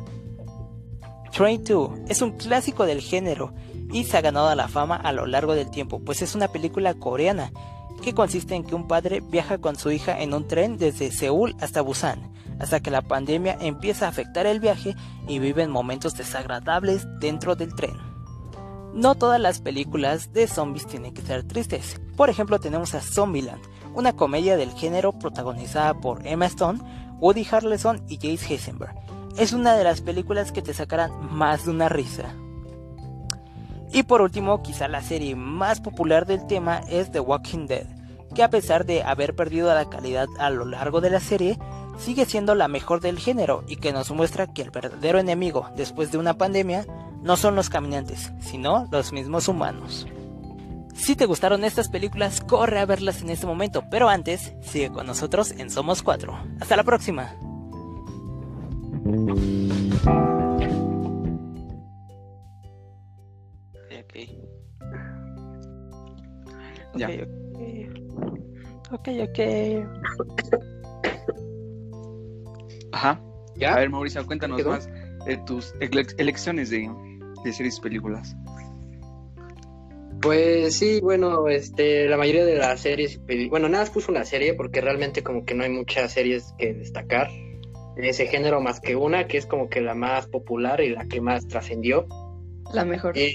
[1.33, 3.53] Train 2 es un clásico del género
[3.93, 6.95] y se ha ganado la fama a lo largo del tiempo, pues es una película
[6.95, 7.53] coreana
[8.01, 11.55] que consiste en que un padre viaja con su hija en un tren desde Seúl
[11.61, 14.95] hasta Busan, hasta que la pandemia empieza a afectar el viaje
[15.29, 17.97] y viven momentos desagradables dentro del tren.
[18.93, 22.01] No todas las películas de zombies tienen que ser tristes.
[22.17, 23.63] Por ejemplo, tenemos a Zombieland,
[23.95, 26.81] una comedia del género protagonizada por Emma Stone,
[27.21, 28.95] Woody Harrelson y Jace Eisenberg.
[29.37, 32.35] Es una de las películas que te sacarán más de una risa.
[33.93, 37.87] Y por último, quizá la serie más popular del tema es The Walking Dead,
[38.35, 41.59] que a pesar de haber perdido la calidad a lo largo de la serie,
[41.99, 46.13] sigue siendo la mejor del género y que nos muestra que el verdadero enemigo después
[46.13, 46.87] de una pandemia
[47.23, 50.07] no son los caminantes, sino los mismos humanos.
[50.95, 55.07] Si te gustaron estas películas, corre a verlas en este momento, pero antes, sigue con
[55.07, 56.39] nosotros en Somos 4.
[56.61, 57.35] Hasta la próxima.
[66.97, 67.09] Ya.
[68.93, 69.31] Ok, ok.
[69.31, 69.39] Ok,
[72.93, 73.21] Ajá.
[73.57, 73.75] ¿Ya?
[73.75, 74.71] A ver, Mauricio, cuéntanos ¿Quedó?
[74.71, 74.89] más
[75.27, 76.91] de tus ele- elecciones de,
[77.45, 78.35] de series y películas.
[80.23, 84.55] Pues sí, bueno, este, la mayoría de las series, bueno, nada más puse una serie
[84.55, 87.29] porque realmente como que no hay muchas series que destacar
[87.97, 91.07] en ese género más que una, que es como que la más popular y la
[91.07, 92.07] que más trascendió.
[92.73, 93.17] La mejor.
[93.17, 93.35] Eh,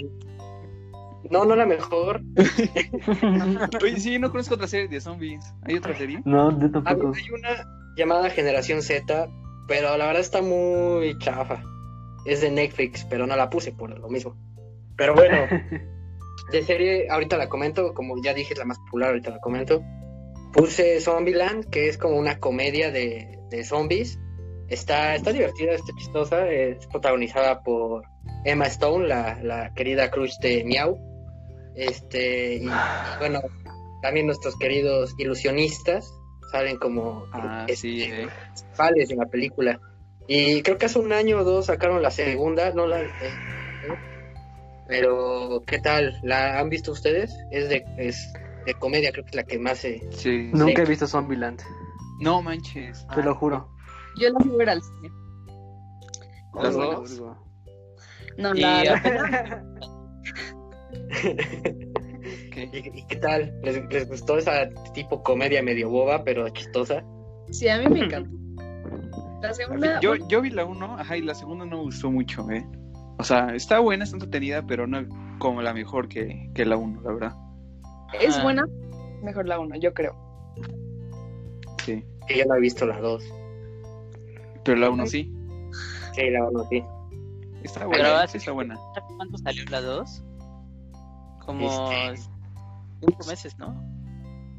[1.29, 2.21] no, no la mejor.
[3.83, 5.43] Oye, sí, no conozco otra serie de zombies.
[5.63, 6.21] ¿Hay otra serie?
[6.25, 7.13] No, yo Hay, tampoco.
[7.15, 9.29] hay una llamada Generación Z,
[9.67, 11.63] pero la verdad está muy chafa.
[12.25, 14.35] Es de Netflix, pero no la puse por lo mismo.
[14.97, 15.37] Pero bueno,
[16.51, 19.81] de serie, ahorita la comento, como ya dije, es la más popular, ahorita la comento.
[20.53, 24.19] Puse Zombieland, que es como una comedia de, de zombies.
[24.69, 26.49] Está, está divertida, está chistosa.
[26.49, 28.03] Es protagonizada por
[28.45, 30.97] Emma Stone, la, la querida crush de Miau.
[31.75, 32.69] Este, y, y
[33.19, 33.41] bueno,
[34.01, 36.13] también nuestros queridos ilusionistas
[36.51, 38.27] salen como Ah, este, sí, eh.
[38.45, 39.79] principales en la película.
[40.27, 43.01] Y creo que hace un año o dos sacaron la segunda, no la.
[43.01, 43.09] eh,
[44.87, 46.19] pero, ¿qué tal?
[46.23, 47.35] ¿La han visto ustedes?
[47.51, 48.31] Es de, es
[48.65, 50.01] de comedia, creo que es la que más se.
[50.11, 50.49] Sí.
[50.53, 51.61] Nunca he visto Zombieland,
[52.21, 53.05] No manches.
[53.13, 53.67] te lo juro.
[54.19, 55.09] Yo la fui a ver al cine.
[56.53, 57.21] Las dos.
[58.37, 59.63] No, Y la,
[60.95, 62.65] la-.
[62.71, 63.53] ¿Y, y qué tal?
[63.63, 67.03] ¿Les, les gustó esa tipo comedia medio boba, pero chistosa?
[67.51, 68.31] sí, a mí me encantó.
[69.41, 72.49] La segunda, Yo, yo vi la uno, ajá, y la segunda no me gustó mucho,
[72.49, 72.65] ¿eh?
[73.19, 75.05] O sea, está buena, está entretenida, pero no
[75.39, 77.35] como la mejor que, que la uno, la verdad.
[78.19, 78.43] es Ajá.
[78.43, 78.65] buena,
[79.21, 80.15] mejor la uno, yo creo.
[81.83, 82.03] Sí.
[82.27, 83.23] Que yo no he visto la dos.
[84.63, 85.31] Pero la uno sí.
[86.13, 86.83] Sí, la uno sí.
[87.63, 88.79] Está buena, sí está buena.
[89.17, 90.23] ¿Cuándo salió la 2?
[91.45, 92.21] Como Este-
[93.01, 93.73] cinco meses, ¿no?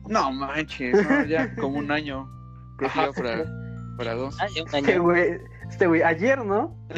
[0.08, 2.28] No manches, no, ya como un año.
[2.78, 3.44] Creo que ya para,
[3.96, 4.36] para dos.
[4.40, 6.76] Ah, Este güey, este güey, ayer, ¿no?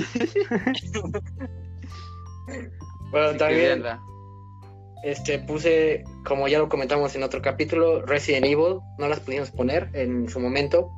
[3.11, 3.83] Bueno, Así también
[5.05, 8.81] este, puse, como ya lo comentamos en otro capítulo, Resident Evil.
[8.98, 10.90] No las pudimos poner en su momento.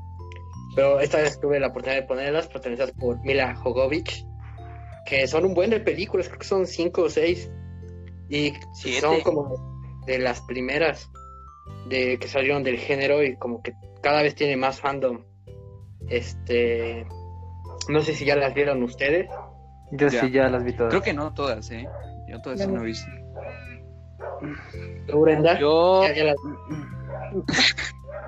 [0.74, 4.24] Pero esta vez tuve la oportunidad de ponerlas, protagonizadas por Mila Jovovich.
[5.06, 7.50] Que son un buen de películas, creo que son cinco o seis.
[8.30, 9.00] Y Siete.
[9.00, 9.52] son como
[10.06, 11.10] de las primeras
[11.88, 15.24] de que salieron del género y como que cada vez tiene más fandom.
[16.08, 17.06] Este,
[17.88, 19.28] no sé si ya las vieron ustedes.
[19.92, 20.20] Yo Ya.
[20.22, 20.90] sí ya las vi todas.
[20.90, 21.86] Creo que no todas, ¿eh?
[22.28, 22.82] Yo todas no no.
[22.82, 23.10] he visto.
[25.08, 25.58] ¿Tú, Brenda?
[25.58, 26.36] Yo, Ya- ya las-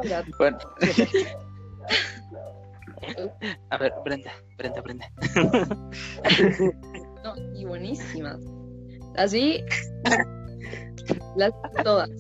[0.05, 0.59] Ya, Bueno,
[3.71, 5.09] a ver, Brenda, Brenda, Brenda.
[7.25, 8.41] No, y buenísimas.
[9.17, 9.63] Así,
[11.37, 11.53] las
[11.85, 12.11] todas.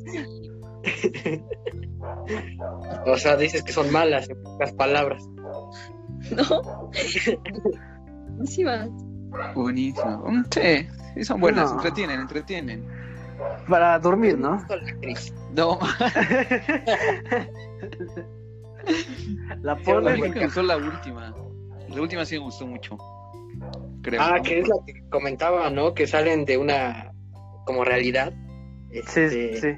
[3.06, 5.24] O sea, dices que son malas, en pocas palabras.
[6.30, 6.90] ¿No?
[8.36, 8.88] Buenísimas.
[9.54, 10.24] buenísimo.
[10.26, 11.76] Mm, Sí, sí son buenas, No.
[11.76, 12.86] entretienen, entretienen.
[13.68, 14.64] Para dormir, ¿no?
[14.68, 14.74] La.
[15.54, 15.78] No,
[19.62, 19.74] La
[20.62, 21.34] la última.
[21.88, 22.96] La última sí me gustó mucho.
[24.02, 24.20] Creo.
[24.20, 24.42] Ah, ¿no?
[24.42, 25.94] que es la que comentaba, ¿no?
[25.94, 27.12] Que salen de una
[27.64, 28.32] como realidad.
[28.90, 29.68] Sí, Este, sí.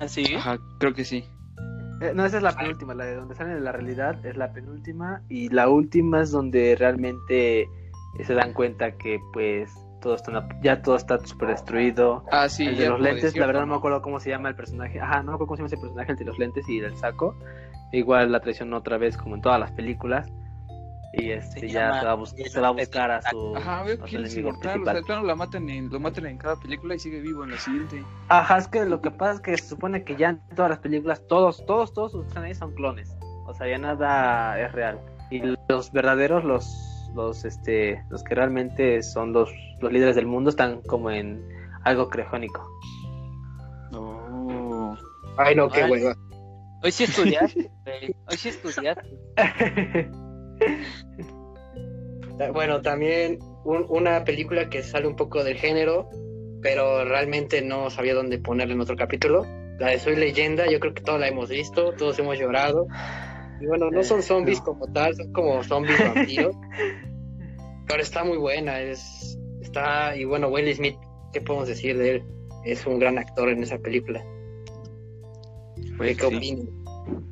[0.00, 0.34] ¿Así?
[0.34, 1.24] Ajá, creo que sí.
[2.00, 4.52] Eh, no, esa es la penúltima, la de donde salen de la realidad es la
[4.52, 9.70] penúltima y la última es donde realmente eh, se dan cuenta que pues
[10.00, 12.24] todo está ya todo está súper destruido.
[12.30, 12.66] Ah, sí.
[12.66, 15.00] el de los lentes, la verdad no me acuerdo cómo se llama el personaje.
[15.00, 16.96] Ajá, no me acuerdo cómo se llama ese personaje, el de los lentes y del
[16.96, 17.36] saco.
[17.92, 20.30] Igual la traicionó otra vez como en todas las películas.
[21.16, 23.56] Y este Se ya llama se va, a bus- se va a buscar a su,
[23.56, 24.82] Ajá, veo a que su es inmortal.
[24.82, 27.50] O sea, plano la matan en, lo matan en cada película y sigue vivo en
[27.52, 28.02] la siguiente.
[28.28, 30.78] Ajá, es que lo que pasa es que se supone que ya en todas las
[30.80, 33.14] películas, todos, todos, todos sus personajes son clones.
[33.46, 34.98] O sea, ya nada es real.
[35.30, 36.66] Y los verdaderos, los,
[37.14, 39.50] los, este, los que realmente son los,
[39.80, 41.46] los líderes del mundo están como en
[41.84, 42.68] algo crejónico.
[43.92, 44.96] No.
[45.36, 46.14] Ay, no, qué hueva.
[46.82, 48.14] Hoy sí estudiaste, güey.
[48.28, 49.18] Hoy sí estudiaste.
[52.52, 56.08] Bueno, también un- una película que sale un poco del género,
[56.62, 59.44] pero realmente no sabía dónde ponerla en otro capítulo.
[59.78, 62.86] La de Soy Leyenda, yo creo que todos la hemos visto, todos hemos llorado.
[63.60, 66.54] Y bueno, no son zombies como tal, son como zombies vampiros.
[67.86, 70.96] pero está muy buena, es está y bueno, Will Smith,
[71.32, 72.24] ¿qué podemos decir de él?
[72.64, 74.24] Es un gran actor en esa película.
[75.96, 76.36] Pues, ¿Qué sí.
[76.36, 76.68] opinan?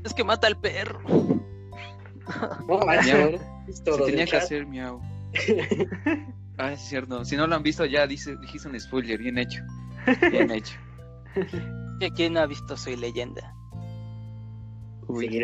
[0.04, 1.00] Es que mata al perro.
[2.68, 3.32] No, Miau.
[3.32, 3.38] ¿no?
[3.66, 5.00] ¿Visto Se tenía que hacer miau.
[6.58, 7.24] Ah, es cierto.
[7.24, 9.18] Si no lo han visto, ya dice, dijiste un spoiler.
[9.18, 9.62] Bien hecho.
[10.30, 10.78] Bien hecho.
[11.98, 13.54] ¿Qui- ¿Quién no ha visto Soy Leyenda?
[15.08, 15.28] Uy.
[15.28, 15.42] Sí.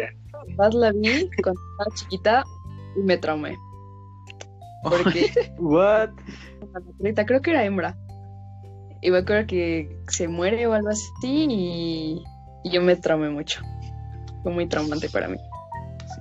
[0.56, 2.44] Más la vi cuando estaba chiquita
[2.94, 3.56] y me traumé.
[4.84, 6.10] Porque What?
[7.26, 7.96] creo que era hembra.
[9.00, 12.22] Y me acuerdo que se muere o algo así y,
[12.64, 13.62] y yo me traumé mucho.
[14.42, 15.38] Fue muy traumante para mí.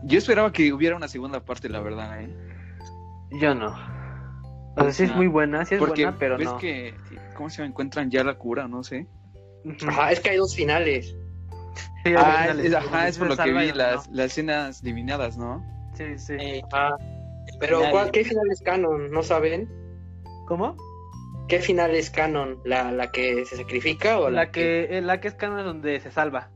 [0.08, 2.30] Yo esperaba que hubiera una segunda parte, la verdad, ¿eh?
[3.42, 3.76] Yo no.
[4.78, 6.58] O sea, sí es muy buena, sí es Porque buena, pero ves no.
[6.58, 6.94] que,
[7.36, 8.68] ¿cómo se encuentran ya la cura?
[8.68, 9.08] No sé.
[9.88, 11.16] Ajá, es que hay dos finales.
[12.06, 14.16] Sí, Ah, es, ajá, es por lo que vi, las, no.
[14.16, 15.66] las escenas eliminadas, ¿no?
[15.96, 16.34] Sí, sí.
[16.40, 16.96] Eh, Ah,
[17.60, 17.92] pero Final.
[17.92, 19.12] ¿cuál- ¿qué final es canon?
[19.12, 19.68] ¿No saben?
[20.48, 20.78] ¿Cómo?
[21.50, 22.60] ¿Qué final es canon?
[22.64, 25.66] ¿La, la que se sacrifica o la, La que, eh, la que es canon es
[25.66, 26.50] donde se salva.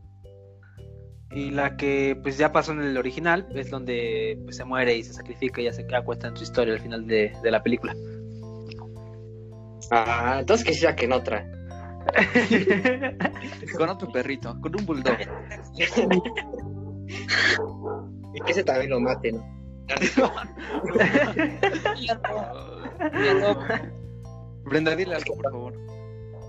[1.34, 5.04] Y la que pues ya pasó en el original es donde pues, se muere y
[5.04, 7.64] se sacrifica y ya se queda cuenta en su historia al final de, de la
[7.64, 7.96] película.
[9.92, 11.50] Ah, entonces que sí saquen otra.
[13.78, 15.18] Con otro perrito, con un bulldog.
[18.34, 19.46] Y que ese también lo mate, ¿no?
[24.64, 25.74] Brenda, dile algo, por favor.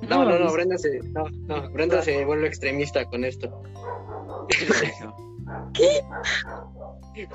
[0.09, 3.63] No, no, no, Brenda se, no, no, Brenda se vuelve extremista con esto.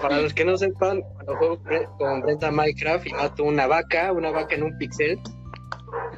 [0.01, 1.59] Para los que no sepan, cuando juego
[1.97, 5.19] con Brenda Minecraft y mato una vaca, una vaca en un pixel,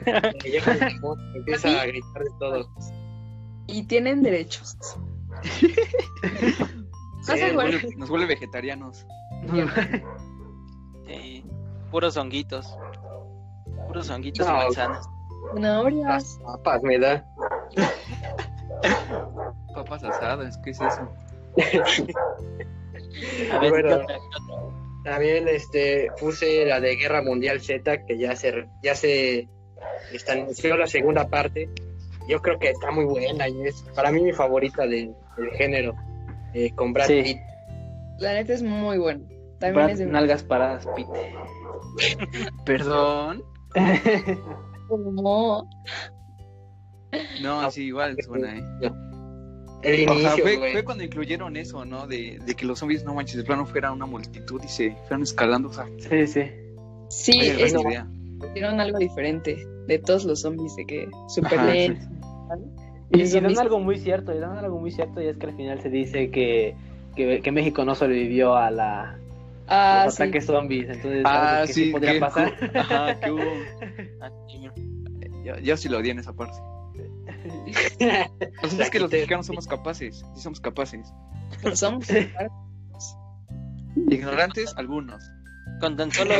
[0.05, 2.69] me llega el demonio, empieza a gritar de todo.
[3.67, 4.75] Y tienen derechos.
[7.21, 9.05] Sí, Nos vuelve, nos vuelve vegetarianos.
[11.05, 11.43] sí,
[11.91, 12.75] puros honguitos.
[13.87, 14.55] Puros honguitos y No.
[14.55, 15.05] manzanas.
[15.53, 16.07] Zanahorias.
[16.07, 17.25] Las papas me da.
[19.73, 21.09] Papas asadas, ¿qué es eso?
[23.53, 24.01] A Bueno.
[25.03, 29.47] También este puse la de Guerra Mundial Z, que ya se ya se
[30.11, 31.69] está anunció la segunda parte.
[32.27, 35.95] Yo creo que está muy buena y es para mí mi favorita del, del género.
[36.53, 37.21] eh, con Brad Sí.
[37.23, 37.37] Pitt.
[38.19, 39.21] La neta es muy buena.
[39.59, 41.33] También Brad, es de nalgas paradas, Pete.
[42.65, 43.43] Perdón.
[44.89, 45.69] Como
[47.41, 48.63] No, sí, igual suena, ¿eh?
[49.81, 52.05] El Ojalá, inicio, fue, cuando incluyeron eso, ¿no?
[52.05, 55.21] De, de que los zombies, no manches, de plano fuera una multitud y se fueran
[55.21, 55.69] escalando.
[55.69, 56.41] O sea, Sí, sí.
[57.09, 58.07] Sí, vaya gran es, idea.
[58.51, 61.75] hicieron algo diferente de todos los zombies, de que super Ajá.
[63.11, 65.55] Y, y dan algo muy cierto, y dan algo muy cierto, y es que al
[65.55, 66.75] final se dice que,
[67.15, 69.17] que, que México no sobrevivió a la,
[69.71, 70.23] Ah, los sí.
[70.23, 72.53] ataques zombies, entonces Ah, que sí, sí, podría que- pasar.
[72.75, 73.41] Ajá, que hubo.
[74.21, 74.29] Ah.
[75.45, 76.57] Yo, yo sí lo odié en esa parte.
[78.63, 81.07] O sea, es que los mexicanos somos capaces, sí somos capaces.
[81.73, 82.07] Somos
[84.09, 85.23] Ignorantes, algunos.
[85.79, 86.33] Con tan solo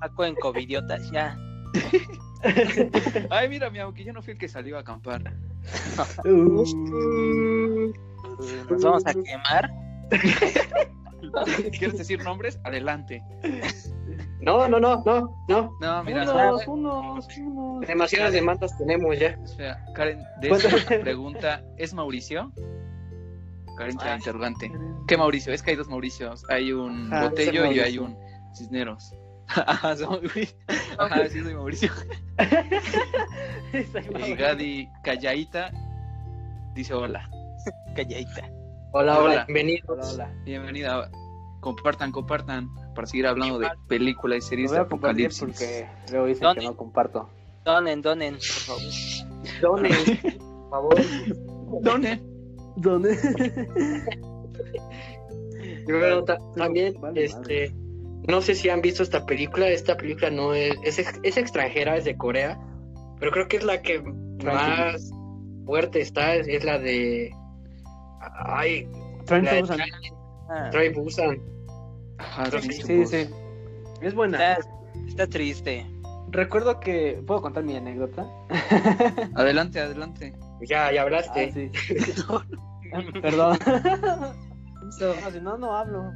[0.00, 1.36] Paco en covidiotas, ya.
[3.30, 5.22] Ay, mira, mi que yo no fui el que salió a acampar.
[8.70, 9.70] Nos vamos a quemar.
[11.78, 12.58] ¿Quieres decir nombres?
[12.64, 13.22] Adelante.
[14.40, 15.70] No, no, no, no, no.
[15.80, 17.86] No, mira, unos, unos, unos.
[17.86, 19.28] Demasiadas demandas tenemos ya.
[19.44, 22.52] espera, Karen, de esa pregunta, ¿es Mauricio?
[23.76, 24.16] Karen trae Ah.
[24.16, 24.70] interrogante.
[25.06, 25.52] ¿Qué Mauricio?
[25.52, 26.44] Es que hay dos Mauricios.
[26.48, 28.16] Hay un Ah, Botello y hay un
[28.54, 29.14] Cisneros.
[29.48, 30.48] Ajá, soy-
[30.98, 31.90] Ajá, sí soy Mauricio.
[34.26, 35.70] Y Gadi Callaita
[36.74, 37.28] dice hola.
[37.94, 38.50] Calladita.
[38.92, 39.20] Hola, Hola.
[39.20, 39.88] hola, bienvenidos.
[39.88, 40.34] Hola, hola.
[40.44, 41.10] Bienvenida.
[41.60, 45.40] Compartan, compartan para seguir hablando de películas y Lo series voy de a apocalipsis.
[45.44, 46.60] porque luego dicen ¿Dónde?
[46.60, 47.28] que no comparto.
[47.64, 48.82] Donen, donen, por favor.
[49.60, 49.92] Donen,
[50.40, 50.94] por favor.
[55.62, 57.72] Y luego ta- también, Vale, este,
[58.28, 59.68] no sé si han visto esta película.
[59.68, 62.58] Esta película no es, es, ex- es extranjera, es de Corea,
[63.18, 64.00] pero creo que es la que
[64.44, 65.10] más
[65.66, 66.34] fuerte está.
[66.36, 67.30] Es, es la de,
[68.20, 68.88] ay,
[69.26, 69.80] Train to Busan.
[70.50, 71.40] Ah, Train to Busan.
[72.18, 73.30] Ajá, sí, Sí, sí.
[74.02, 74.54] Es buena.
[74.54, 74.68] está,
[75.08, 75.86] está triste.
[76.28, 77.22] Recuerdo que.
[77.26, 78.26] ¿Puedo contar mi anécdota?
[79.34, 80.34] Adelante, adelante.
[80.62, 81.52] Ya, ya Ah, hablaste.
[81.52, 81.70] sí.
[83.22, 83.58] Perdón.
[85.00, 86.12] No, si no, no hablo.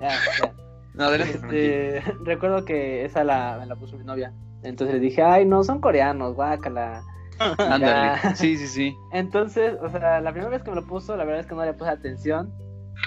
[0.00, 0.08] Ya,
[0.42, 0.54] ya.
[0.94, 1.96] No, adelante.
[1.98, 4.32] Este, recuerdo que esa la, me la puso mi novia.
[4.62, 7.02] Entonces le dije, ay, no, son coreanos, guácala.
[7.58, 8.18] Ándale.
[8.34, 8.96] Sí, sí, sí.
[9.12, 11.64] Entonces, o sea, la primera vez que me lo puso, la verdad es que no
[11.64, 12.52] le puse atención.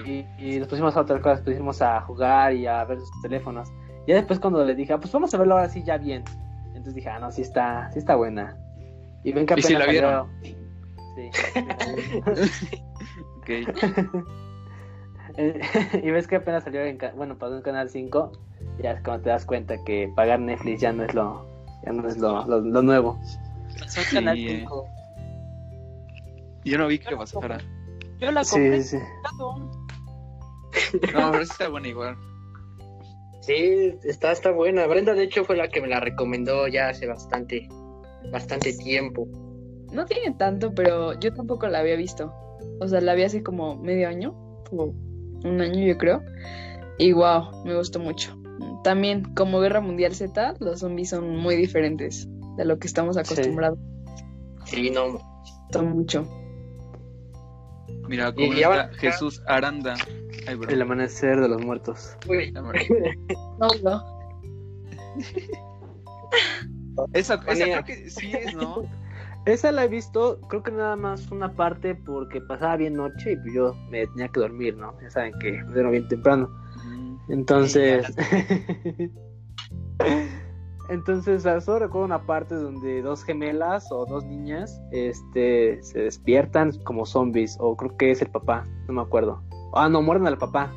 [0.06, 3.69] Y, y nos pusimos a otras cosas, pusimos a jugar y a ver sus teléfonos.
[4.08, 6.24] Ya después cuando le dije, ah, pues vamos a verlo ahora sí ya bien.
[6.69, 8.58] Entonces dije, ah, no, sí está, sí está buena.
[9.24, 10.28] Y ven que ¿Y si apenas la vieron?
[10.41, 10.63] salió-
[11.15, 11.30] Sí.
[13.46, 13.65] sí
[16.04, 18.32] y ves que apenas salió en, bueno, pasó en Canal 5,
[18.82, 21.46] ya es cuando te das cuenta que pagar Netflix ya no es lo,
[21.86, 23.19] ya no es lo, lo, lo nuevo.
[23.80, 24.58] Pasó en Sí, Canal eh.
[24.60, 24.86] 5.
[26.66, 27.58] Yo no vi que pasara.
[28.20, 28.84] Yo la Sí, compré.
[28.84, 28.98] sí.
[31.14, 32.16] No, pero sí está buena igual.
[33.42, 34.88] Sí, está, está buena.
[34.88, 37.68] Brenda, de hecho, fue la que me la recomendó ya hace bastante,
[38.32, 39.28] bastante tiempo.
[39.92, 42.34] No tiene tanto, pero yo tampoco la había visto.
[42.80, 44.34] O sea, la vi hace como medio año,
[44.70, 44.86] como
[45.44, 46.22] un año yo creo.
[46.98, 48.36] Y wow, me gustó mucho.
[48.84, 53.80] También, como Guerra Mundial Z, los zombies son muy diferentes de lo que estamos acostumbrados.
[54.66, 55.08] Sí, no.
[55.08, 56.28] Me gustó mucho.
[58.08, 59.96] Mira, comenta Jesús Aranda.
[60.48, 60.70] Ay, bro.
[60.70, 62.18] El amanecer de los muertos.
[62.28, 62.52] Uy,
[63.60, 64.04] No, no.
[67.13, 68.84] Esa, esa creo que sí es, ¿no?
[69.46, 73.54] Esa la he visto, creo que nada más una parte porque pasaba bien noche y
[73.54, 74.98] yo me tenía que dormir, ¿no?
[75.02, 76.50] Ya saben que me duermo bien temprano.
[77.30, 78.06] Entonces.
[80.89, 86.00] Entonces, o sea, solo recuerdo una parte donde dos gemelas o dos niñas este, se
[86.00, 89.41] despiertan como zombies, o creo que es el papá, no me acuerdo.
[89.74, 90.72] Ah, no, mueren al papá.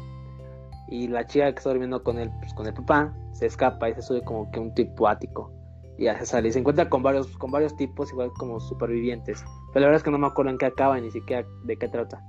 [0.88, 3.94] Y la chica que está durmiendo con él, pues, con el papá, se escapa y
[3.94, 5.52] se sube como que un tipo ático.
[5.98, 9.44] Y ya se sale y se encuentra con varios, con varios tipos, igual como supervivientes.
[9.72, 11.88] Pero la verdad es que no me acuerdo en qué acaba ni siquiera de qué
[11.88, 12.22] trata.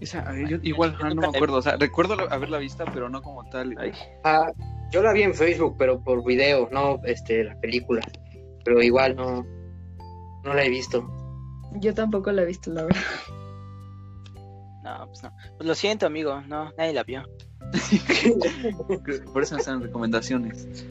[0.00, 1.58] Esa, yo igual ah, no me acuerdo.
[1.58, 3.76] O sea, recuerdo la- haberla vista, pero no como tal.
[4.24, 4.50] Ah,
[4.92, 8.02] yo la vi en Facebook, pero por video, no este, la película.
[8.64, 9.44] Pero igual no,
[10.44, 11.08] no la he visto.
[11.80, 13.00] Yo tampoco la he visto, la verdad.
[14.84, 15.32] No, pues no.
[15.56, 16.40] Pues lo siento, amigo.
[16.42, 17.22] No, nadie la vio.
[19.32, 20.84] Por eso están recomendaciones.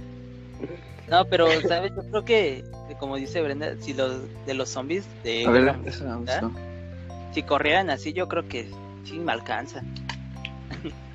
[1.10, 1.92] No, pero, ¿sabes?
[1.96, 5.64] Yo creo que, que como dice Brenda, si los de los zombies de A ver,
[5.64, 7.34] Guerra déjame Mundial, buscar.
[7.34, 8.72] si corrieran así, yo creo que
[9.04, 9.94] sí me alcanzan.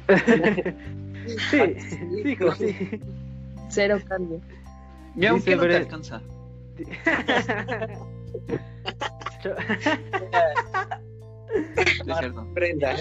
[1.27, 1.75] sí,
[2.23, 3.01] fijo, sí.
[3.69, 4.41] Cero cambio.
[5.15, 6.23] Dice aunque no te alcanza.
[12.53, 12.97] Brenda.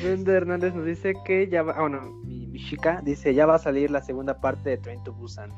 [0.00, 3.56] Brenda Hernández nos dice que ya va, ah, bueno, mi, mi chica dice ya va
[3.56, 5.52] a salir la segunda parte de Train to Busan.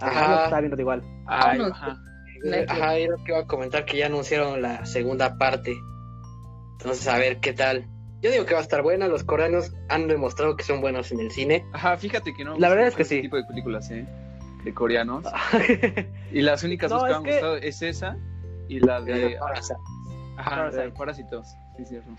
[0.00, 0.08] Ajá.
[0.10, 1.02] Ajá, lo está viendo igual.
[1.26, 1.66] Ay, no.
[1.66, 1.98] ajá.
[2.68, 5.76] Ajá, era lo que iba a comentar que ya anunciaron la segunda parte.
[6.72, 7.86] Entonces, a ver qué tal.
[8.22, 9.08] Yo digo que va a estar buena.
[9.08, 11.64] Los coreanos han demostrado que son buenos en el cine.
[11.72, 12.56] Ajá, fíjate que no.
[12.58, 13.22] La verdad es que ese sí.
[13.22, 14.06] tipo de películas, ¿eh?
[14.64, 15.24] De coreanos.
[16.32, 18.16] Y las únicas No, dos que me han que- gustado es esa
[18.68, 19.36] y la de.
[19.36, 20.82] Ajá, Parasite.
[20.84, 21.48] de Parásitos.
[21.76, 22.10] Sí, cierto.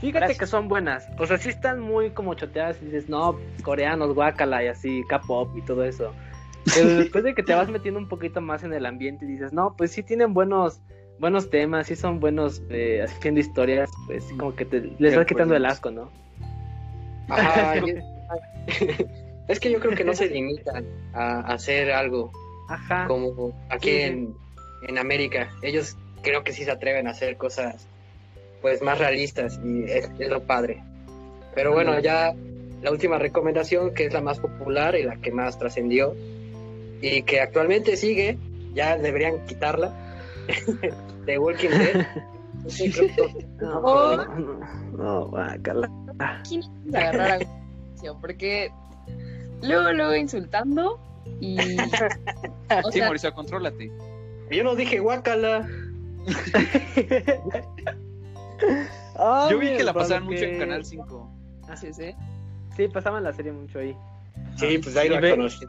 [0.00, 0.38] Fíjate Gracias.
[0.38, 1.08] que son buenas.
[1.18, 5.56] O sea, sí están muy como choteadas y dices, no, coreanos, guacala y así, K-pop
[5.56, 6.12] y todo eso.
[6.74, 9.52] Pero después de que te vas metiendo un poquito más en el ambiente y dices,
[9.52, 10.80] no, pues sí tienen buenos
[11.18, 15.52] buenos temas, sí son buenos eh, haciendo historias, pues como que te, les vas quitando
[15.52, 16.10] pues, el asco, ¿no?
[17.28, 17.74] Ajá,
[19.48, 22.32] es que yo creo que no se limitan a hacer algo
[22.68, 23.06] Ajá.
[23.06, 24.00] como aquí sí.
[24.00, 24.34] en,
[24.88, 25.50] en América.
[25.62, 27.86] Ellos creo que sí se atreven a hacer cosas
[28.60, 30.82] pues más realistas y es, es lo padre.
[31.54, 32.34] Pero bueno, ya
[32.82, 36.14] la última recomendación, que es la más popular y la que más trascendió
[37.00, 38.38] y que actualmente sigue,
[38.74, 39.94] ya deberían quitarla,
[41.26, 42.06] de Walking Dead.
[42.68, 42.92] Sí,
[43.60, 44.16] No, Oh.
[44.16, 44.58] no, no,
[44.96, 45.88] no, guácala.
[46.48, 48.14] ¿Quién es agarrar a?
[48.20, 48.72] Porque
[49.62, 50.98] luego, luego insultando
[51.40, 51.58] y.
[52.84, 53.92] O Sí, sea, Mauricio, contrólate.
[54.50, 55.68] Yo no dije guácala.
[59.18, 61.30] Ah, Yo vi que la pasaban porque- mucho en Canal 5.
[61.76, 62.14] sí, sí.
[62.76, 63.96] Sí, pasaban la serie mucho ahí.
[64.56, 65.64] Sí, pues ahí la conocí.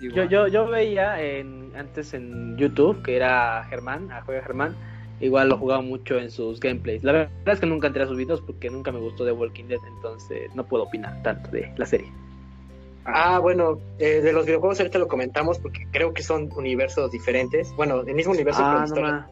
[0.00, 0.28] Yo, Igual.
[0.28, 4.76] yo, yo veía en, antes en YouTube que era Germán, a Juega Germán.
[5.20, 7.02] Igual lo jugaba mucho en sus gameplays.
[7.02, 9.64] La verdad es que nunca entré a sus videos porque nunca me gustó The Walking
[9.64, 12.12] Dead, entonces no puedo opinar tanto de la serie.
[13.04, 17.72] Ah, bueno, eh, de los videojuegos ahorita lo comentamos porque creo que son universos diferentes.
[17.74, 19.28] Bueno, el mismo universo Ah, pero no historia.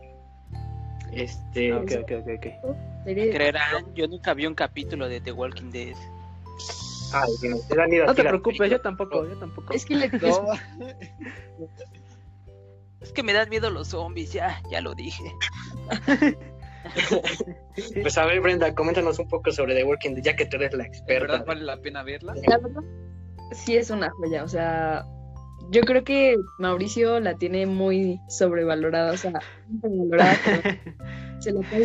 [1.13, 3.05] Este, Ok, ok, ok, ok.
[3.05, 5.95] Creerán, yo nunca vi un capítulo de The Walking Dead.
[7.13, 9.73] Ay, bueno, te dan ido No te preocupes, yo tampoco, yo tampoco.
[9.73, 10.53] Es que le No,
[13.01, 15.25] Es que me dan miedo los zombies, ya, ya lo dije.
[18.01, 20.73] Pues a ver, Brenda, coméntanos un poco sobre The Walking Dead, ya que tú eres
[20.73, 21.27] la ¿De experta.
[21.33, 22.35] verdad vale la pena verla?
[22.47, 22.83] La verdad,
[23.53, 24.45] sí es una joya.
[24.45, 25.05] O sea,
[25.71, 29.13] yo creo que Mauricio la tiene muy sobrevalorada.
[29.13, 29.33] O sea,
[29.81, 30.61] sobrevalorada, pero
[31.41, 31.79] se la está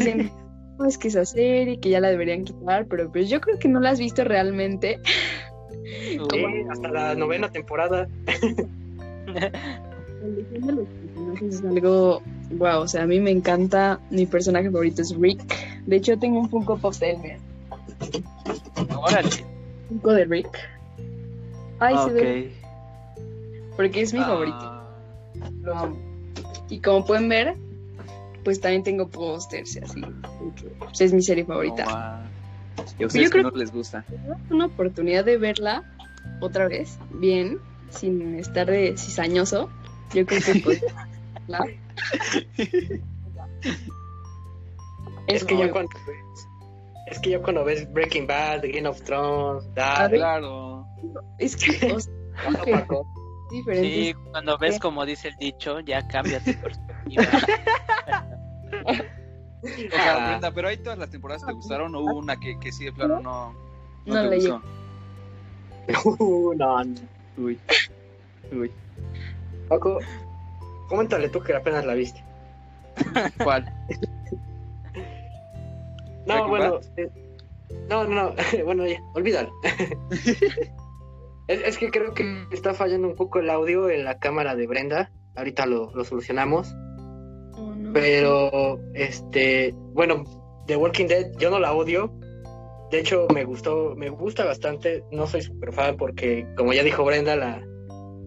[0.81, 0.83] diciendo.
[0.83, 3.67] No, es que esa serie, que ya la deberían quitar, pero pues yo creo que
[3.67, 4.99] no la has visto realmente.
[5.83, 6.17] Sí,
[6.69, 8.07] hasta la novena temporada.
[9.27, 9.51] La
[10.27, 12.21] elección de los personajes es algo
[12.57, 15.41] wow, o sea, a mí me encanta, mi personaje favorito es Rick.
[15.85, 17.37] De hecho, tengo un Funko Pop de él, mira,
[18.97, 19.29] Órale.
[19.87, 20.49] Funko de Rick.
[21.79, 22.15] Ay, Ah, se ok.
[22.21, 22.51] ve,
[23.75, 24.57] porque es mi favorito.
[24.61, 24.87] Ah,
[25.63, 25.97] Lo amo.
[26.69, 27.55] Y como pueden ver,
[28.43, 30.01] pues también tengo pósters y así.
[30.79, 31.85] pues, es mi serie favorita.
[31.85, 32.27] No, ma.
[32.97, 34.05] Y a ustedes creo- que no les gusta.
[34.49, 35.83] Una oportunidad de verla
[36.39, 39.69] otra vez, bien, sin estar de cizañoso.
[40.13, 41.07] Yo creo que podría
[41.47, 41.65] verla.
[45.27, 46.47] Es que muy- ya cuando ves,
[47.07, 50.13] es que ya cuando ves Breaking Bad, Game of Thrones, A Dark.
[50.13, 50.85] Claro.
[51.39, 52.13] Es que o sea,
[53.51, 53.91] diferentes.
[53.93, 57.23] Sí, cuando ves como dice el dicho, ya cambia tu perspectiva.
[59.63, 62.71] O sea, Brenda, pero ahí todas las temporadas te gustaron o hubo una que, que
[62.71, 63.53] sí de plano no,
[64.05, 64.39] no, No te leí.
[64.39, 64.61] gustó.
[66.23, 66.95] Uh, no, no.
[67.37, 67.59] Uy.
[68.51, 68.71] Uy.
[69.67, 69.99] Paco,
[70.89, 72.23] coméntale tú que apenas la viste.
[73.43, 73.71] ¿Cuál?
[76.25, 77.09] No, bueno, eh,
[77.89, 78.35] no, no, no,
[78.65, 79.51] bueno, ya, olvídalo.
[81.47, 84.67] Es, es que creo que está fallando un poco el audio en la cámara de
[84.67, 85.11] Brenda.
[85.35, 86.73] Ahorita lo, lo solucionamos.
[87.53, 87.93] Oh, no.
[87.93, 90.23] Pero, este, bueno,
[90.67, 92.13] The Walking Dead, yo no la odio.
[92.91, 95.03] De hecho, me gustó, me gusta bastante.
[95.11, 97.65] No soy super fan porque, como ya dijo Brenda, la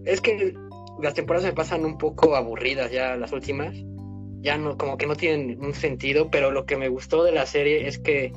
[0.05, 0.55] es que
[1.01, 3.75] las temporadas me pasan un poco aburridas ya las últimas.
[4.41, 7.47] Ya no, como que no tienen un sentido, pero lo que me gustó de la
[7.47, 8.33] serie es que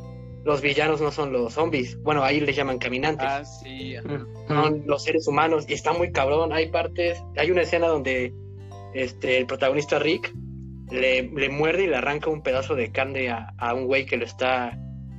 [0.46, 2.02] los villanos no son los zombies.
[2.04, 3.96] Bueno, ahí les llaman caminantes Ah, sí.
[3.96, 4.26] ajá.
[4.48, 6.54] son los seres humanos y está muy cabrón.
[6.54, 8.34] Hay partes, hay una escena donde
[8.94, 10.34] este el protagonista Rick
[10.90, 14.16] le, le muerde y le arranca un pedazo de carne a, a un güey que
[14.18, 14.78] lo está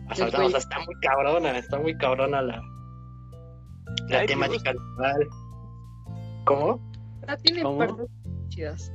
[0.09, 0.47] asaltando.
[0.47, 2.63] O sea, está muy cabrona, está muy cabrona la,
[4.09, 4.73] la temática.
[6.45, 6.81] ¿Cómo?
[7.27, 7.79] Ah, tiene ¿Cómo?
[7.79, 8.07] partes
[8.49, 8.93] chidas.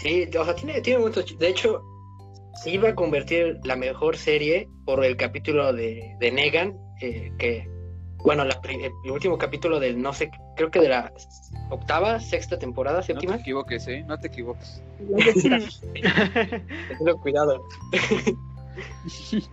[0.00, 1.82] Sí, o sea, tiene, tiene momentos ch- De hecho,
[2.54, 7.68] se iba a convertir la mejor serie por el capítulo de, de Negan, eh, que,
[8.18, 11.12] bueno, la pri- el último capítulo del, no sé, creo que de la
[11.70, 13.36] octava, sexta temporada, No te séptima.
[13.36, 14.04] equivoques, ¿eh?
[14.06, 14.82] No te equivoques.
[16.98, 17.64] Tenlo cuidado.
[19.32, 19.44] y,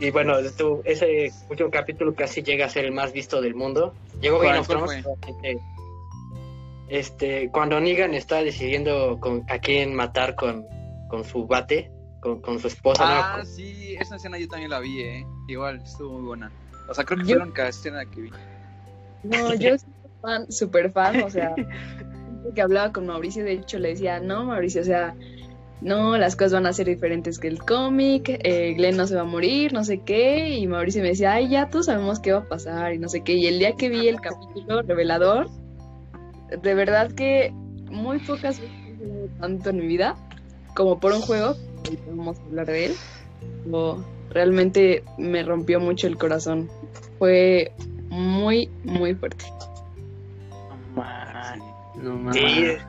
[0.06, 3.94] y bueno, esto- ese último capítulo casi llega a ser el más visto del mundo.
[4.20, 5.04] Llegó ¿Cuál- Game of Thrones.
[6.88, 10.66] Este, cuando Negan está decidiendo con, a quién matar con,
[11.08, 11.90] con su bate,
[12.20, 13.10] con, con su esposa, ¿no?
[13.10, 15.26] Ah, sí, esa escena yo también la vi, ¿eh?
[15.48, 16.52] Igual, estuvo muy buena.
[16.88, 18.30] O sea, creo que Yo- fue la única escena que vi.
[19.22, 19.92] No, yo soy
[20.22, 21.54] fan, súper fan, o sea,
[22.54, 25.14] que hablaba con Mauricio, de hecho le decía, no, Mauricio, o sea,
[25.82, 29.22] no, las cosas van a ser diferentes que el cómic, eh, Glenn no se va
[29.22, 32.40] a morir, no sé qué, y Mauricio me decía, ay, ya todos sabemos qué va
[32.40, 35.48] a pasar, y no sé qué, y el día que vi el capítulo revelador,
[36.62, 37.52] de verdad que
[37.90, 40.16] muy pocas veces he tanto en mi vida,
[40.74, 41.54] como por un juego,
[42.06, 42.94] vamos a hablar de él,
[43.64, 46.70] pero realmente me rompió mucho el corazón,
[47.18, 47.72] fue
[48.08, 49.44] muy, muy fuerte.
[50.50, 51.58] No, man.
[51.96, 52.80] No mames.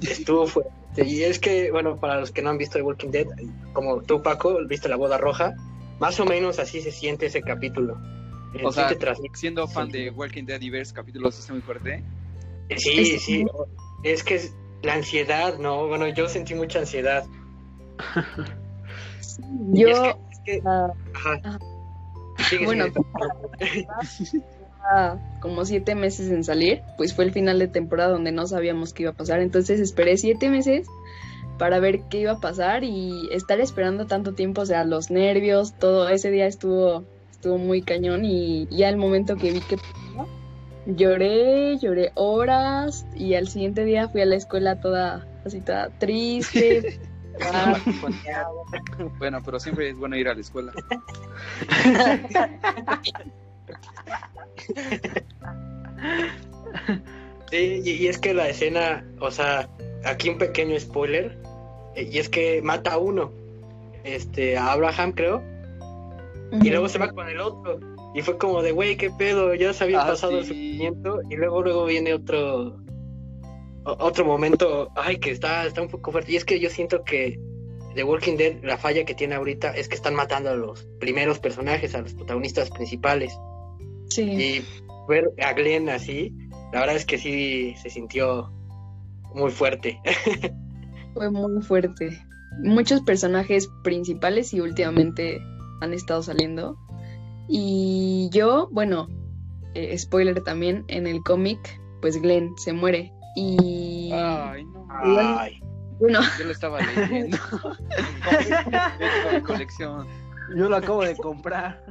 [0.00, 0.72] Sí, estuvo fuerte.
[1.04, 3.26] Y es que, bueno, para los que no han visto The Walking Dead,
[3.72, 5.54] como tú, Paco, viste la boda roja,
[5.98, 7.98] más o menos así se siente ese capítulo.
[8.64, 12.02] O sí sea, siendo fan de Walking Dead y ver capítulos está muy fuerte.
[12.76, 13.44] Sí, sí.
[14.02, 14.40] Es que
[14.82, 15.86] la ansiedad, ¿no?
[15.88, 17.26] Bueno, yo sentí mucha ansiedad.
[19.72, 19.98] Yo, es
[20.44, 21.58] que, es que- ah, ajá.
[22.64, 22.86] Bueno,
[24.90, 28.92] ah, como siete meses en salir, pues fue el final de temporada donde no sabíamos
[28.92, 29.40] qué iba a pasar.
[29.40, 30.86] Entonces esperé siete meses
[31.58, 35.72] para ver qué iba a pasar y estar esperando tanto tiempo, o sea, los nervios,
[35.78, 39.76] todo ese día estuvo, estuvo muy cañón y ya el momento que vi que
[40.86, 47.00] lloré, lloré horas y al siguiente día fui a la escuela toda así toda triste.
[47.42, 47.78] ah,
[49.18, 50.72] Bueno, pero siempre es bueno ir a la escuela.
[57.50, 59.68] Sí, y, y es que la escena, o sea,
[60.04, 61.38] aquí un pequeño spoiler,
[61.94, 63.30] eh, y es que mata a uno,
[64.04, 65.42] este, a Abraham creo,
[66.62, 67.78] y luego se va con el otro,
[68.14, 71.36] y fue como de, güey, qué pedo, ya se había Ah, pasado el sufrimiento, y
[71.36, 72.78] luego luego viene otro,
[73.86, 77.38] otro momento, ay, que está, está un poco fuerte, y es que yo siento que
[77.94, 81.38] The Walking Dead, la falla que tiene ahorita es que están matando a los primeros
[81.38, 83.38] personajes, a los protagonistas principales.
[84.10, 84.22] Sí.
[84.22, 84.64] Y
[85.08, 86.34] ver a Glenn así,
[86.72, 88.52] la verdad es que sí se sintió
[89.34, 89.98] muy fuerte.
[91.14, 92.22] Fue muy fuerte.
[92.62, 95.40] Muchos personajes principales y últimamente
[95.80, 96.76] han estado saliendo.
[97.48, 99.08] Y yo, bueno,
[99.74, 101.58] eh, spoiler también, en el cómic,
[102.02, 103.12] pues Glenn se muere.
[103.38, 104.86] Y Ay, no.
[104.90, 105.60] Ay,
[106.00, 107.36] bueno, Yo lo estaba leyendo.
[109.46, 110.06] Colección.
[110.56, 111.82] Yo lo acabo de comprar.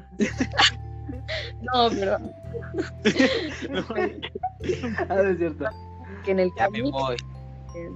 [1.62, 2.18] no, pero
[5.10, 5.66] Ah, es cierto.
[6.24, 7.16] que en el Ya me cómic voy.
[7.76, 7.89] eh,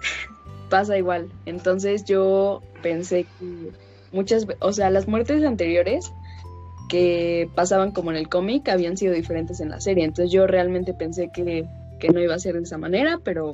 [0.70, 1.30] pasa igual.
[1.46, 3.72] Entonces yo pensé que
[4.12, 6.12] muchas, o sea, las muertes anteriores
[6.88, 10.04] que pasaban como en el cómic habían sido diferentes en la serie.
[10.04, 11.64] Entonces yo realmente pensé que,
[12.02, 13.52] que no iba a ser de esa manera, pero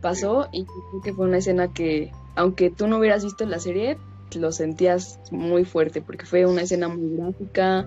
[0.00, 3.96] pasó y creo que fue una escena que, aunque tú no hubieras visto la serie,
[4.36, 7.86] lo sentías muy fuerte, porque fue una escena muy gráfica,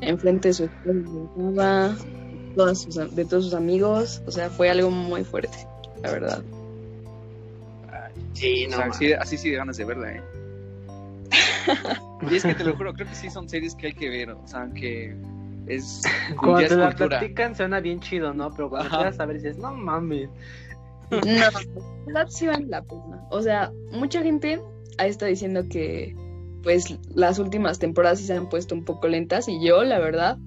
[0.00, 1.96] enfrente de su esposa,
[2.54, 5.58] todas sus- de todos sus amigos, o sea, fue algo muy fuerte,
[6.02, 6.44] la verdad.
[8.34, 8.76] Sí, O no.
[8.76, 8.92] sea, ma.
[8.92, 10.22] así, así sí de ganas de verla, ¿eh?
[12.30, 14.30] y es que te lo juro, creo que sí son series que hay que ver,
[14.30, 15.16] o sea, que
[15.68, 16.02] es,
[16.36, 17.18] Cuando te la cultura.
[17.20, 18.50] platican suena bien chido, ¿no?
[18.52, 18.98] Pero cuando Ajá.
[18.98, 20.28] te vas a ver dices, no mames.
[21.10, 21.50] No, la
[22.06, 23.26] verdad sí vale la pena.
[23.30, 24.60] O sea, mucha gente
[24.98, 26.14] ha estado diciendo que
[26.62, 30.38] pues las últimas temporadas sí se han puesto un poco lentas y yo, la verdad,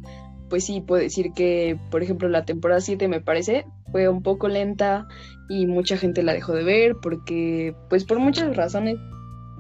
[0.50, 4.48] pues sí puedo decir que, por ejemplo, la temporada 7 me parece fue un poco
[4.48, 5.08] lenta
[5.50, 8.98] y mucha gente la dejó de ver porque pues por muchas razones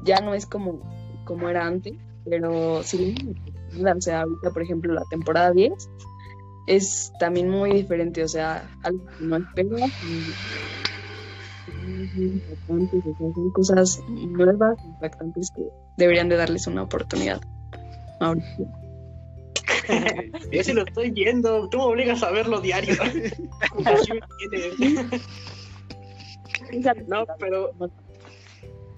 [0.03, 0.81] ya no es como
[1.25, 1.93] como era antes,
[2.29, 3.15] pero sí,
[3.79, 5.73] o sea, ahorita por ejemplo la temporada 10
[6.67, 10.23] es también muy diferente, o sea, algo que no esperas y
[12.67, 15.63] son cosas nuevas, impactantes que
[15.97, 17.41] deberían de darles una oportunidad.
[18.19, 18.45] Ahorita.
[20.51, 21.67] Yo sí lo estoy viendo.
[21.69, 22.95] Tú me obligas a verlo diario.
[27.07, 27.71] No, pero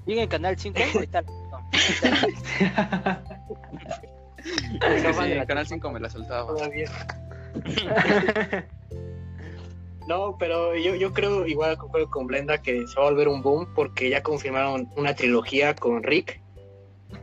[0.06, 1.24] Llega en Canal 5, ahorita.
[1.72, 2.02] Es
[5.24, 6.48] sí, en Canal 5 me la soltaba.
[6.48, 6.90] todavía.
[10.08, 13.42] No, pero yo, yo creo, igual concuerdo con Blenda, que se va a volver un
[13.42, 16.42] boom porque ya confirmaron una trilogía con Rick.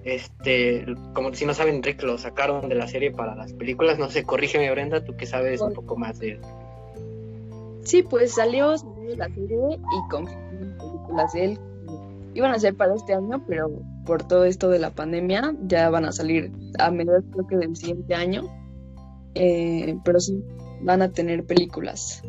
[0.05, 3.99] Este, como si no saben, Rick lo sacaron de la serie para las películas.
[3.99, 6.41] No sé, corrígeme, Brenda, tú que sabes un poco más de él.
[7.85, 11.59] Sí, pues salió, salió la serie y confirmaron películas de él.
[12.35, 13.71] Iban a ser para este año, pero
[14.07, 17.77] por todo esto de la pandemia ya van a salir a mediados creo que del
[17.77, 18.45] siguiente año.
[19.35, 20.43] Eh, pero sí,
[20.83, 22.23] van a tener películas.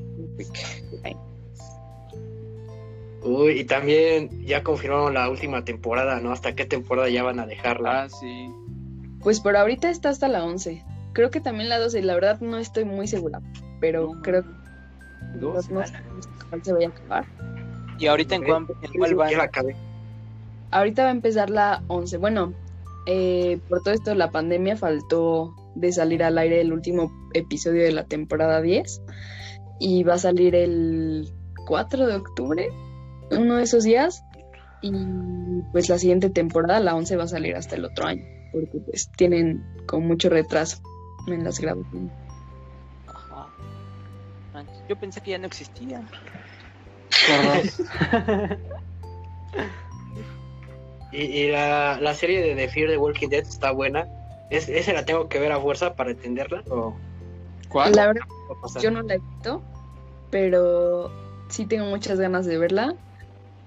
[3.24, 6.32] Uy, y también ya confirmaron la última temporada, ¿no?
[6.32, 8.04] ¿Hasta qué temporada ya van a dejarla?
[8.04, 8.50] Ah, sí.
[9.22, 10.84] Pues por ahorita está hasta la 11.
[11.14, 13.40] Creo que también la 12, la verdad no estoy muy segura,
[13.80, 14.50] pero No, creo que
[15.40, 15.70] Dos.
[15.70, 15.94] no sé
[16.50, 17.26] cuál se vaya a acabar.
[18.00, 19.32] Y ahorita en cuál, en cuál van.
[20.72, 22.18] Ahorita va a empezar la 11.
[22.18, 22.54] Bueno,
[23.06, 27.84] eh, por todo esto de la pandemia faltó de salir al aire el último episodio
[27.84, 29.02] de la temporada 10
[29.80, 31.30] y va a salir el
[31.68, 32.70] 4 de octubre,
[33.32, 34.24] uno de esos días.
[34.82, 34.92] Y
[35.72, 39.12] pues la siguiente temporada, la 11, va a salir hasta el otro año, porque pues
[39.16, 40.82] tienen con mucho retraso
[41.28, 42.12] en las grabaciones.
[43.08, 43.48] Ajá.
[44.90, 46.08] Yo pensé que ya no existían.
[51.12, 54.08] Y, y la, la serie de The Fear the Walking Dead está buena.
[54.50, 56.64] ¿Es, ¿Esa la tengo que ver a fuerza para entenderla?
[56.70, 57.02] ¿O
[57.70, 57.96] ¿Cuál?
[57.96, 58.22] La verdad,
[58.82, 59.64] yo no la he visto,
[60.30, 61.12] pero
[61.50, 62.96] sí tengo muchas ganas de verla.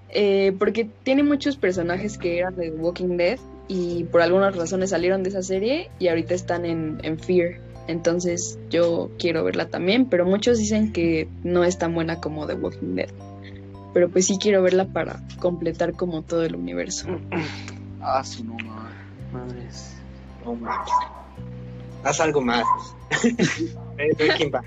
[0.09, 4.91] eh, porque tiene muchos personajes que eran de The Walking Dead y por algunas razones
[4.91, 7.61] salieron de esa serie y ahorita están en, en Fear.
[7.87, 12.55] Entonces yo quiero verla también, pero muchos dicen que no es tan buena como The
[12.55, 13.09] Walking Dead.
[13.95, 17.07] Pero pues sí quiero verla para completar como todo el universo.
[18.01, 18.91] Ah, su no, ma.
[19.31, 19.95] Madres.
[20.43, 20.93] No manches.
[22.03, 22.65] Haz algo más.
[23.95, 24.65] Ve Breaking Bad.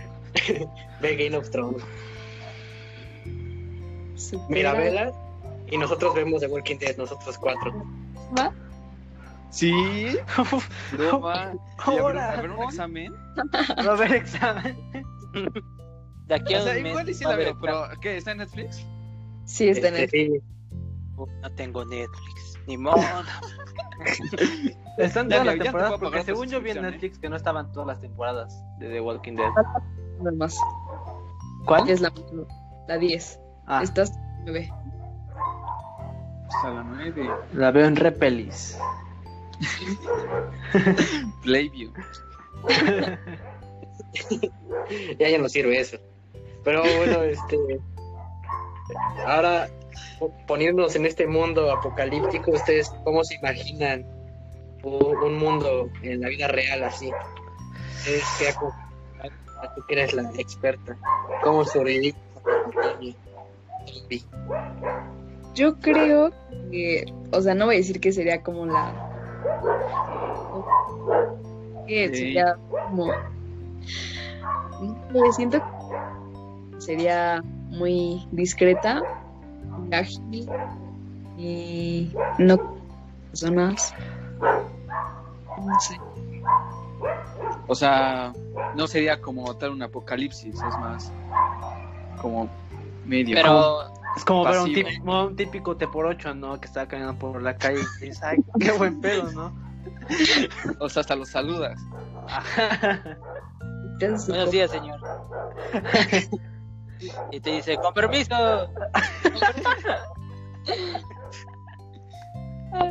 [1.03, 1.83] Ve Game of Thrones.
[4.49, 5.13] Mira, Supera- vela.
[5.71, 7.85] Y nosotros vemos The Walking Dead, nosotros cuatro.
[8.37, 8.51] ¿Va?
[9.51, 9.71] Sí.
[10.99, 11.53] No, ma.
[11.53, 12.65] Y a ver- Ahora, a ver un ¿no?
[12.65, 13.13] examen.
[13.87, 14.75] Va a haber examen.
[16.27, 18.17] De aquí a O sea, un mes igual y sí va la veo, pero ¿qué?
[18.17, 18.87] ¿Está en Netflix?
[19.49, 20.41] Sí, está en Este, sí.
[21.17, 22.59] No tengo Netflix.
[22.67, 22.97] Ni modo.
[24.99, 26.83] Están todas las temporadas porque según yo vi en ¿eh?
[26.83, 29.51] Netflix que no estaban todas las temporadas de The Walking Dead.
[30.19, 30.57] nada más.
[31.65, 31.89] ¿Cuál?
[31.89, 32.13] Es la,
[32.89, 33.41] la 10.
[33.67, 34.13] Ah, Estás
[34.45, 34.73] 9.
[36.49, 37.31] Hasta la 9.
[37.55, 38.79] la veo en Repelis.
[41.43, 41.93] Playview.
[45.19, 45.97] ya ya no sirve eso.
[46.65, 47.57] Pero bueno, este.
[49.27, 49.69] Ahora,
[50.19, 54.07] po- poniéndonos en este mundo apocalíptico, ¿ustedes cómo se imaginan
[54.83, 57.11] un, un mundo en la vida real así?
[58.07, 58.55] Es que
[59.75, 60.97] tú que eres la experta.
[61.43, 62.15] ¿Cómo sobrevivir.
[65.55, 66.31] Yo creo
[66.71, 68.93] que, o sea, no voy a decir que sería como la.
[71.87, 73.07] Que sería como.
[75.13, 79.03] sé, siento que sería muy discreta,
[79.79, 80.49] muy ágil
[81.37, 82.59] y no
[83.31, 83.95] personas.
[85.57, 86.01] No sé.
[87.67, 88.33] O sea,
[88.75, 91.13] no sería como tal un apocalipsis, es más
[92.21, 92.49] como
[93.07, 93.37] medio.
[93.37, 93.83] Pero
[94.17, 96.59] Es como ver un, típico, un típico T por 8, ¿no?
[96.61, 99.53] Que está caminando por la calle y dices, ay, qué buen pedo, ¿no?
[100.81, 101.79] O sea, hasta los saludas.
[104.01, 105.01] Buenos días, señor.
[107.31, 108.35] y te dice, con permiso.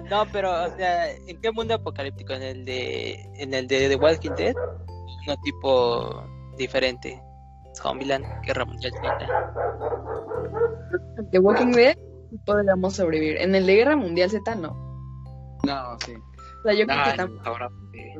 [0.10, 2.34] No, pero, o sea, ¿en qué mundo apocalíptico?
[2.34, 4.56] ¿En el de, en el de The Walking Dead?
[5.28, 6.24] No tipo
[6.58, 7.22] diferente.
[7.76, 9.28] Zombieland, Guerra Mundial Z.
[11.32, 11.96] de Walking Dead
[12.46, 13.38] podríamos sobrevivir.
[13.38, 14.74] En el de Guerra Mundial Z no.
[15.66, 16.14] No, sí.
[16.16, 18.14] O sea, yo creo que sí.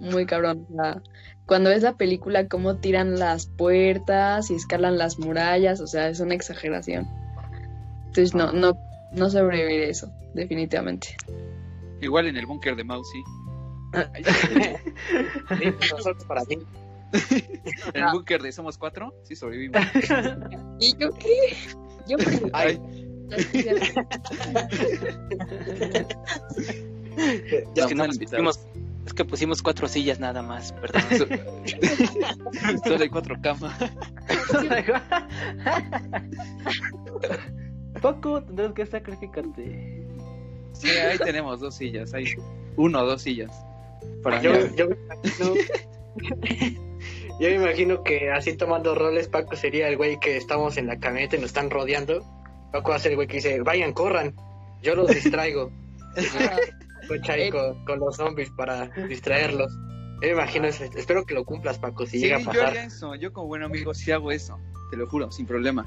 [0.00, 0.66] muy cabrón.
[0.70, 1.02] O sea,
[1.48, 6.20] cuando ves la película, cómo tiran las puertas y escalan las murallas, o sea, es
[6.20, 7.08] una exageración.
[8.08, 8.78] Entonces, no, no,
[9.12, 11.16] no sobreviviré eso, definitivamente.
[12.02, 13.24] Igual en el búnker de Mouse, sí.
[15.90, 16.58] Nosotros para mí.
[17.94, 19.80] En el búnker de Somos Cuatro, sí sobrevivimos.
[20.80, 21.56] ¿Y yo qué?
[22.06, 22.18] Yo
[22.52, 22.78] Ay,
[27.74, 28.60] Ya es que no nos pusimos,
[29.08, 31.02] es que pusimos cuatro sillas nada más, perdón.
[32.84, 33.74] Solo hay cuatro camas.
[38.02, 40.06] Poco tendrás que sacrificarte.
[40.72, 42.12] Sí, ahí tenemos dos sillas.
[42.12, 42.26] Hay
[42.76, 43.50] uno o dos sillas.
[44.22, 45.54] Para Yo, yo me imagino,
[47.40, 50.98] yo me imagino que así tomando roles, Paco sería el güey que estamos en la
[50.98, 52.26] camioneta y nos están rodeando.
[52.72, 54.34] Paco va a ser el güey que dice, vayan, corran,
[54.82, 55.72] yo los distraigo.
[57.08, 59.72] Cocha ahí con, con los zombies para distraerlos.
[60.20, 60.84] Yo me imagino eso.
[60.84, 62.76] Espero que lo cumplas, Paco, si Sí, llega a yo haría pasar.
[62.86, 63.14] eso.
[63.14, 64.58] Yo como buen amigo sí hago eso.
[64.90, 65.86] Te lo juro, sin problema.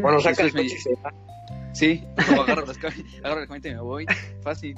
[0.00, 1.12] Bueno, saca el me- coche y va.
[1.74, 4.06] Sí, como agarro, las cam- agarro la camioneta y me voy.
[4.42, 4.76] Fácil.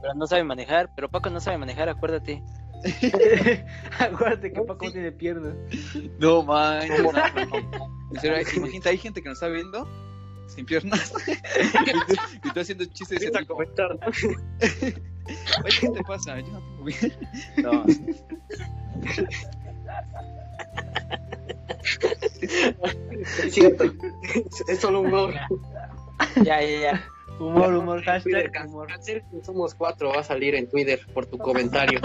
[0.00, 2.42] Pero no sabe manejar, pero Paco no sabe manejar, acuérdate.
[4.00, 5.54] Acuérdate que Paco tiene piernas.
[6.18, 6.88] No, man.
[6.88, 8.08] no, no, no.
[8.12, 9.86] En serio, hay- imagínate, hay gente que nos está viendo
[10.54, 11.12] sin piernas.
[12.44, 14.06] y tú haciendo chistes de ese comentar, ¿no?
[15.64, 16.40] Oye, ¿qué te pasa?
[16.40, 17.12] Yo no tengo bien.
[17.62, 17.84] No.
[23.44, 23.84] Es cierto.
[24.68, 25.34] Es- solo humor.
[26.42, 27.04] Ya, ya, ya.
[27.38, 28.88] Humor, humor, hashtag humor.
[28.88, 32.00] Cáncer, somos cuatro, va a salir en Twitter por tu comentario.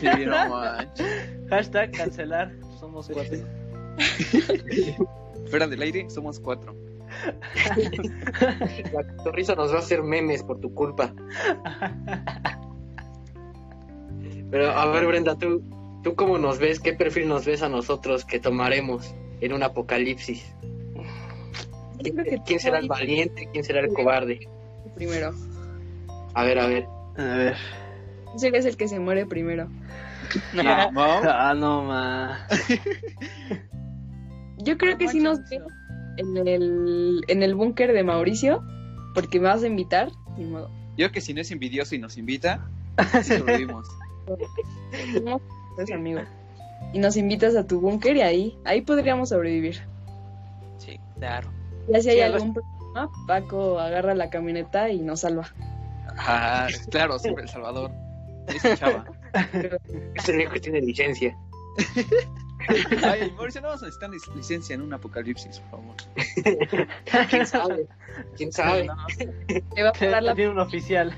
[0.00, 1.30] Sí, no manches.
[1.48, 2.52] Hashtag cancelar.
[2.78, 3.38] Somos cuatro.
[5.50, 6.74] Fuera del aire, somos cuatro.
[8.92, 11.14] La cotorriza nos va a hacer memes por tu culpa.
[14.50, 15.62] Pero a ver, Brenda, ¿tú,
[16.02, 16.80] ¿tú cómo nos ves?
[16.80, 20.54] ¿Qué perfil nos ves a nosotros que tomaremos en un apocalipsis?
[22.46, 23.48] ¿Quién será el valiente?
[23.52, 24.48] ¿Quién será el cobarde?
[24.94, 25.32] primero.
[26.34, 26.86] A ver, a ver.
[27.16, 27.56] A ver.
[28.32, 29.68] Tú serías el que se muere primero.
[30.52, 30.62] ¿No?
[30.94, 32.46] Ah, no, ma.
[34.58, 35.66] Yo creo que sí nos veo
[36.20, 38.62] en el, en el búnker de Mauricio,
[39.14, 40.10] porque me vas a invitar.
[40.36, 40.70] Ni modo.
[40.96, 42.68] Yo que si no es envidioso y nos invita,
[43.24, 43.88] sobrevivimos.
[46.92, 49.80] Y nos invitas a tu búnker y ahí, ahí podríamos sobrevivir.
[50.78, 51.50] Sí, claro.
[51.88, 55.48] Ya si hay Sí, algún problema, Paco agarra la camioneta y nos salva.
[56.18, 57.90] Ah, claro, siempre El Salvador.
[58.48, 59.04] Ese chava.
[60.14, 61.36] Es el único que tiene licencia.
[63.04, 65.96] Ay, Mauricio, no vamos a necesitar lic- licencia en un apocalipsis, por favor.
[67.30, 67.86] ¿Quién sabe?
[68.36, 68.86] ¿Quién sabe?
[68.86, 70.34] No, va a parar la...
[70.34, 71.14] Tiene un oficial.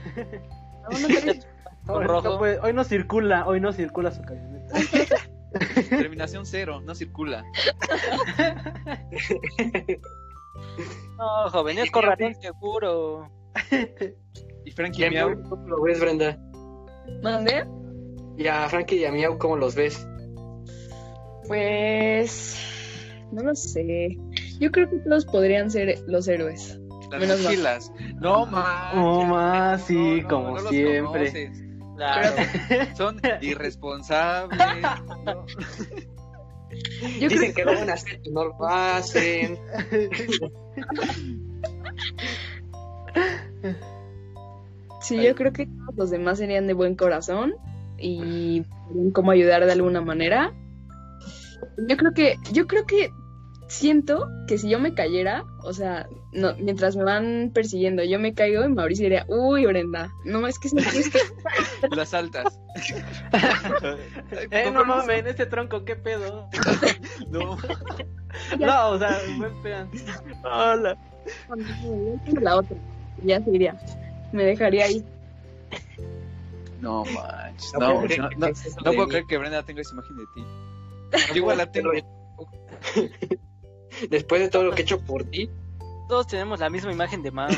[1.85, 2.29] No, no rojo.
[2.31, 4.75] no puede- hoy no circula, hoy no circula su camioneta.
[5.91, 7.45] Terminación cero, no circula.
[11.19, 13.31] no, joven, es corralón seguro.
[14.65, 16.39] Y Frankie ¿Y a Miau, ¿Cómo lo ves, Brenda?
[17.23, 17.67] ¿Mande?
[18.39, 20.07] Y a Frankie y a Miau, ¿cómo los ves?
[21.49, 22.57] Pues...
[23.33, 24.19] No lo sé.
[24.61, 26.79] Yo creo que todos podrían ser los héroes.
[27.11, 27.93] las Menos mochilas.
[28.21, 28.95] No más.
[28.95, 31.51] No más, sí, como siempre.
[31.97, 32.37] Claro.
[32.97, 34.59] Son irresponsables.
[35.25, 35.47] ¿no?
[37.21, 39.59] Yo Dicen creo que lo van a hacer y no lo hacen.
[45.01, 47.55] Sí, yo creo que todos los demás serían de buen corazón
[47.99, 48.63] y
[48.95, 50.55] podrían como ayudar de alguna manera.
[51.89, 53.13] Yo creo que, yo creo que
[53.73, 58.35] siento que si yo me cayera, o sea, no, mientras me van persiguiendo, yo me
[58.35, 61.19] caigo y Mauricio diría, uy, Brenda, no, es que es que...
[61.97, 62.61] Las saltas.
[64.51, 66.49] eh, no mames, en este tronco, ¿qué pedo?
[67.31, 67.57] no.
[68.59, 69.89] no, o sea, buen pedo.
[70.45, 70.99] Hola.
[72.41, 72.77] La otra,
[73.25, 73.77] ya se iría.
[74.33, 75.05] Me dejaría ahí.
[76.81, 77.73] No manches.
[77.75, 78.29] No No, puedo
[78.85, 80.45] no, puedo creer que Brenda tenga esa imagen de ti.
[81.29, 81.91] Yo igual la tengo.
[84.11, 85.51] Después de todo lo que he hecho por ti,
[86.09, 87.51] Todos tenemos la misma imagen de Mao.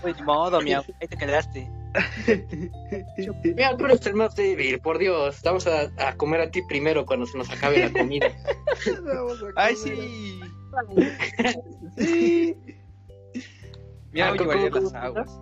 [0.00, 1.70] Pues ni modo, mi amor, ahí te quedaste.
[3.54, 5.40] mira, tú eres el más débil, por Dios.
[5.44, 8.28] Vamos a, a comer a ti primero cuando se nos acabe la comida.
[9.56, 10.40] Ay, sí.
[11.98, 12.56] sí.
[14.12, 15.40] Mira, Ah, hoy ¿cómo- varié cómo- las aguas.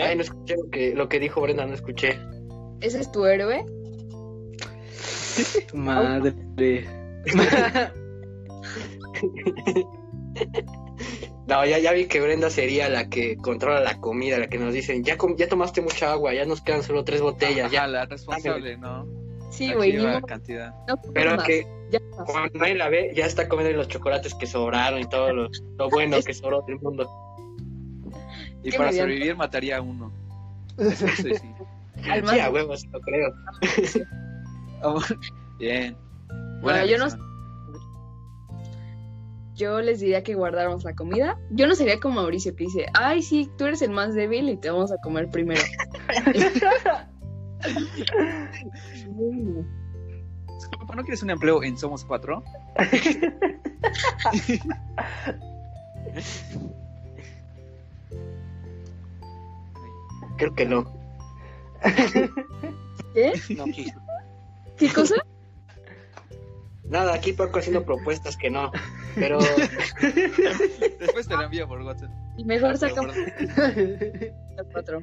[0.00, 2.18] Ay, no escuché lo que, lo que dijo Brenda, no escuché.
[2.80, 3.64] ¿Ese es tu héroe?
[5.74, 6.86] Madre.
[11.46, 14.74] No, ya, ya vi que Brenda sería la que controla la comida, la que nos
[14.74, 17.86] dicen, ya, com- ya tomaste mucha agua, ya nos quedan solo tres botellas, Ya, ya.
[17.86, 19.06] la responsable, ¿no?
[19.50, 20.74] Sí, güey, cantidad.
[20.86, 24.46] no Pero más, que ya cuando nadie la ve, ya está comiendo los chocolates que
[24.46, 27.08] sobraron y todo lo, lo bueno que sobró del mundo.
[28.62, 28.98] Y Qué para mediante.
[29.14, 30.12] sobrevivir mataría a uno.
[30.78, 31.48] Eso sí, sí.
[32.10, 33.32] Al Sí, a huevos, lo creo.
[35.58, 35.96] Bien.
[36.62, 37.28] Bueno, yo no-.
[39.54, 41.36] Yo les diría que guardáramos la comida.
[41.50, 44.56] Yo no sería como Mauricio que dice, ay, sí, tú eres el más débil y
[44.56, 45.60] te vamos a comer primero.
[50.58, 52.42] Disculpa, ¿no quieres un empleo en Somos Cuatro?
[60.36, 60.84] Creo que no.
[63.14, 63.32] ¿Qué?
[63.56, 64.00] No quiso.
[64.78, 65.14] ¿Qué cosa?
[66.84, 68.70] Nada, aquí Paco haciendo propuestas que no.
[69.14, 69.38] Pero
[70.98, 72.10] Después te la envío por WhatsApp.
[72.38, 75.02] Y mejor sacamos los cuatro.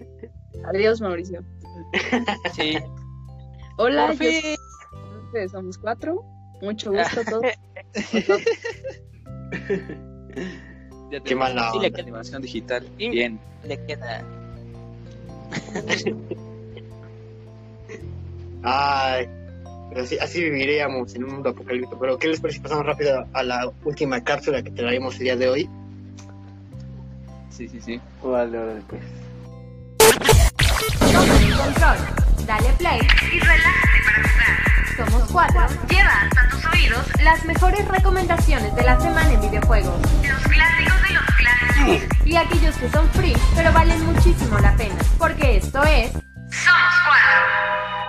[0.66, 1.44] Adiós, Mauricio.
[2.54, 2.78] Sí.
[3.78, 4.32] Hola, Por yo
[5.52, 6.24] somos cuatro.
[6.62, 7.44] Mucho gusto a todos.
[11.12, 11.88] Ya Qué mala onda.
[11.88, 12.90] la animación digital.
[12.98, 13.40] Bien.
[13.64, 14.24] Le queda.
[18.64, 19.30] Ay,
[19.90, 21.98] pero así, así viviríamos en un mundo apocalíptico.
[22.00, 25.36] Pero ¿qué les parece si pasamos rápido a la última cápsula que traemos el día
[25.36, 25.70] de hoy?
[27.50, 28.02] Sí, sí, sí.
[28.24, 29.02] Vale, vale, pues.
[31.00, 31.98] Toma el control,
[32.46, 33.00] dale play,
[33.34, 35.10] Y relájate para jugar.
[35.10, 35.62] somos cuatro.
[35.90, 39.94] Lleva hasta tus oídos Las mejores recomendaciones de la semana en videojuegos
[40.28, 42.18] los clásicos de los clásicos.
[42.28, 48.05] y aquellos que son free pero valen muchísimo la pena, porque esto es Somos cuatro.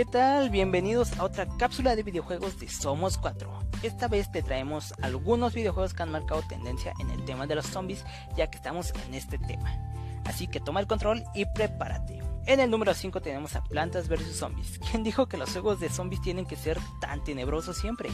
[0.00, 0.48] ¿Qué tal?
[0.48, 3.50] Bienvenidos a otra cápsula de videojuegos de Somos 4.
[3.82, 7.66] Esta vez te traemos algunos videojuegos que han marcado tendencia en el tema de los
[7.66, 9.76] zombies, ya que estamos en este tema.
[10.24, 12.18] Así que toma el control y prepárate.
[12.46, 14.80] En el número 5 tenemos a Plantas vs Zombies.
[14.90, 18.08] ¿Quién dijo que los juegos de zombies tienen que ser tan tenebrosos siempre?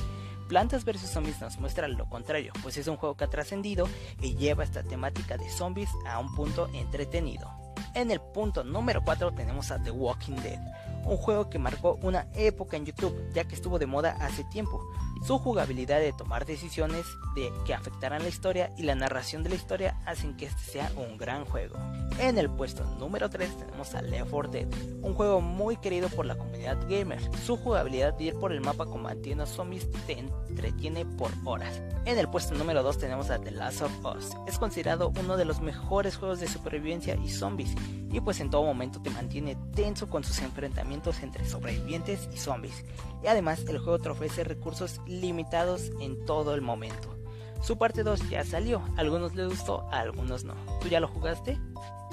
[0.49, 3.89] Plantas vs Zombies nos muestra lo contrario, pues es un juego que ha trascendido
[4.20, 7.49] y lleva esta temática de zombies a un punto entretenido.
[7.95, 10.61] En el punto número 4 tenemos a The Walking Dead,
[11.07, 14.81] un juego que marcó una época en YouTube, ya que estuvo de moda hace tiempo.
[15.25, 17.05] Su jugabilidad de tomar decisiones
[17.35, 20.93] de que afectarán la historia y la narración de la historia hacen que este sea
[20.97, 21.77] un gran juego.
[22.19, 24.69] En el puesto número 3 tenemos a Left 4 Dead,
[25.03, 27.21] un juego muy querido por la comunidad gamer.
[27.45, 31.83] Su jugabilidad de ir por el mapa combatiendo zombies te entretiene por horas.
[32.05, 34.31] En el puesto número 2 tenemos a The Last of Us.
[34.47, 37.75] Es considerado uno de los mejores juegos de supervivencia y zombies,
[38.12, 42.85] y pues en todo momento te mantiene tenso con sus enfrentamientos entre sobrevivientes y zombies.
[43.23, 47.17] Y además el juego te ofrece recursos limitados en todo el momento.
[47.63, 50.55] Su parte 2 ya salió, a algunos les gustó, a algunos no.
[50.81, 51.59] ¿Tú ya lo jugaste?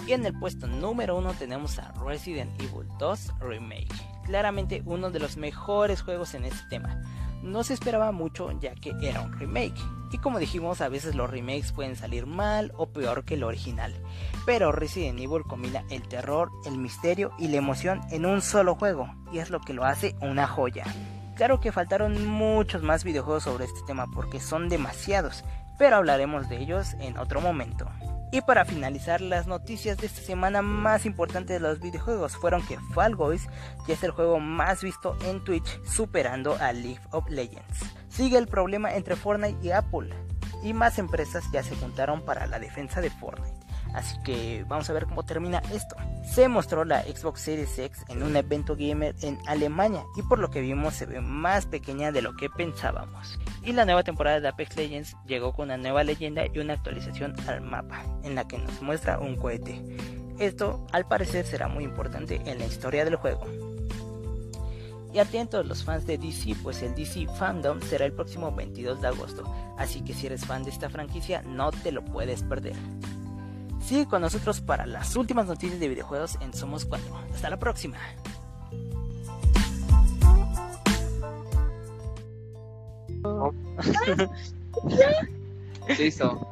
[0.08, 3.94] Y en el puesto número 1 tenemos a Resident Evil 2 Remake.
[4.26, 7.02] Claramente uno de los mejores juegos en este tema.
[7.44, 9.80] No se esperaba mucho ya que era un remake.
[10.12, 13.94] Y como dijimos, a veces los remakes pueden salir mal o peor que el original.
[14.46, 19.14] Pero Resident Evil combina el terror, el misterio y la emoción en un solo juego.
[19.32, 20.86] Y es lo que lo hace una joya.
[21.36, 25.44] Claro que faltaron muchos más videojuegos sobre este tema porque son demasiados,
[25.78, 27.90] pero hablaremos de ellos en otro momento.
[28.32, 32.80] Y para finalizar, las noticias de esta semana más importantes de los videojuegos fueron que
[32.94, 33.48] Fall Guys
[33.88, 37.80] ya es el juego más visto en Twitch, superando a League of Legends.
[38.10, 40.10] Sigue el problema entre Fortnite y Apple,
[40.64, 43.63] y más empresas ya se juntaron para la defensa de Fortnite.
[43.94, 45.96] Así que vamos a ver cómo termina esto.
[46.24, 50.50] Se mostró la Xbox Series X en un evento gamer en Alemania y por lo
[50.50, 53.40] que vimos se ve más pequeña de lo que pensábamos.
[53.64, 57.36] Y la nueva temporada de Apex Legends llegó con una nueva leyenda y una actualización
[57.48, 59.82] al mapa en la que nos muestra un cohete.
[60.40, 63.46] Esto al parecer será muy importante en la historia del juego.
[65.14, 69.08] Y atentos los fans de DC, pues el DC Fandom será el próximo 22 de
[69.08, 69.44] agosto,
[69.78, 72.74] así que si eres fan de esta franquicia no te lo puedes perder.
[73.84, 77.06] Sigue con nosotros para las últimas noticias de videojuegos en Somos 4.
[77.34, 77.98] Hasta la próxima.
[85.98, 86.48] Listo.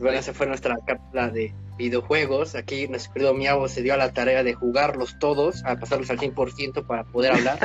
[0.00, 2.54] Bueno, esa fue nuestra cápsula de videojuegos.
[2.54, 6.18] Aquí nuestro querido Miavo se dio a la tarea de jugarlos todos, a pasarlos al
[6.18, 7.58] 100% para poder hablar.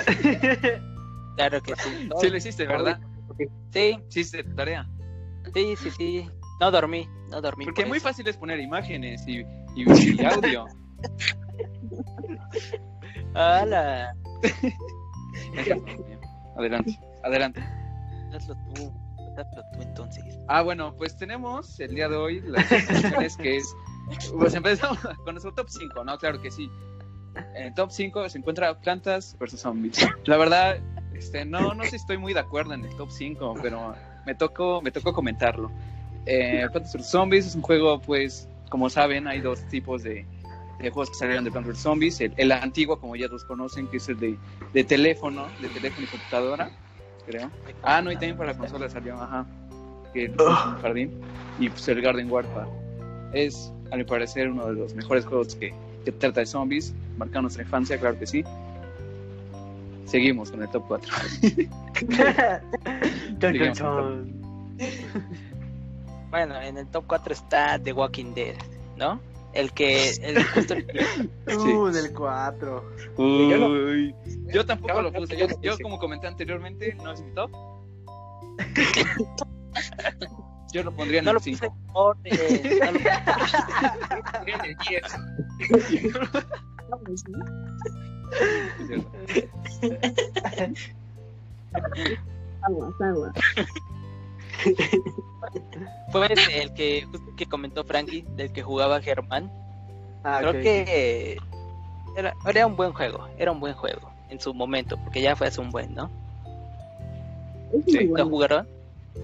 [1.35, 2.09] Claro que sí.
[2.21, 2.99] Sí lo hiciste, ¿verdad?
[3.71, 4.87] Sí, Hiciste tarea.
[5.53, 6.29] sí, sí, sí.
[6.63, 7.65] No dormí, no dormí.
[7.65, 8.07] Porque por muy eso.
[8.07, 9.39] fácil es poner imágenes y,
[9.75, 9.85] y-
[10.21, 10.65] y audio.
[13.35, 14.15] ¡Hala!
[16.57, 17.63] adelante, adelante.
[18.33, 18.91] Hazlo tú,
[19.37, 20.23] hazlo tú entonces.
[20.47, 23.75] Ah, bueno, pues tenemos el día de hoy las secciones que es.
[24.37, 26.17] Pues empezamos con nuestro top 5, ¿no?
[26.17, 26.69] Claro que sí.
[27.55, 30.07] En el top 5 se encuentra Plantas versus Zombies.
[30.25, 30.77] La verdad,
[31.13, 33.95] este, no, no sé si estoy muy de acuerdo en el top 5, pero
[34.25, 35.71] me tocó, me tocó comentarlo.
[36.25, 40.25] Eh, Plantas vs Zombies es un juego, pues, como saben, hay dos tipos de,
[40.79, 42.21] de juegos que salieron de Plantas vs Zombies.
[42.21, 44.37] El, el antiguo, como ya todos conocen, que es el de,
[44.73, 46.71] de teléfono, de teléfono y computadora,
[47.25, 47.51] creo.
[47.81, 49.45] Ah, no, y también para la consola salió, ajá.
[50.13, 51.11] Que un jardín.
[51.59, 52.69] Y pues el Garden Warfare.
[53.33, 55.73] Es, a mi parecer, uno de los mejores juegos que,
[56.05, 56.93] que trata de zombies.
[57.17, 58.43] Marca nuestra infancia, claro que sí.
[60.05, 61.11] Seguimos con el top 4.
[63.39, 64.41] Chon, chon, Digamos, chon.
[66.33, 68.55] Bueno, en el top 4 está The Walking Dead,
[68.97, 69.19] ¿no?
[69.53, 70.09] El que.
[70.19, 70.87] El, justo el
[71.59, 72.83] Uh, del 4.
[73.19, 74.15] Yo no- Uy,
[74.51, 75.37] yo tampoco lo puse.
[75.37, 77.51] Yo, Yo yo, como comenté anteriormente, no es mi top.
[80.73, 81.75] Yo lo pondría en no el lo 5.
[81.93, 82.99] puse en no lo-
[92.65, 93.33] Aguas, aguas.
[96.11, 99.51] Fue el que, justo que comentó Frankie, del que jugaba Germán.
[100.23, 101.37] Ah, Creo que
[102.15, 105.47] era, era un buen juego, era un buen juego en su momento, porque ya fue
[105.47, 106.09] hace un buen, ¿no?
[107.87, 108.29] Sí, ¿Lo bueno.
[108.29, 108.67] jugaron?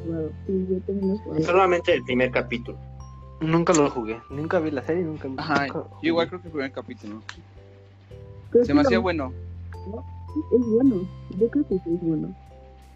[0.05, 1.43] Yo.
[1.43, 2.77] Solamente el primer capítulo.
[3.41, 4.21] Nunca lo jugué.
[4.29, 7.23] Nunca vi la serie, nunca Ajá, nunca yo igual creo que el primer capítulo.
[8.51, 9.31] Creo Se me hacía bueno.
[10.51, 11.07] Es bueno,
[11.39, 12.35] yo creo que sí es bueno.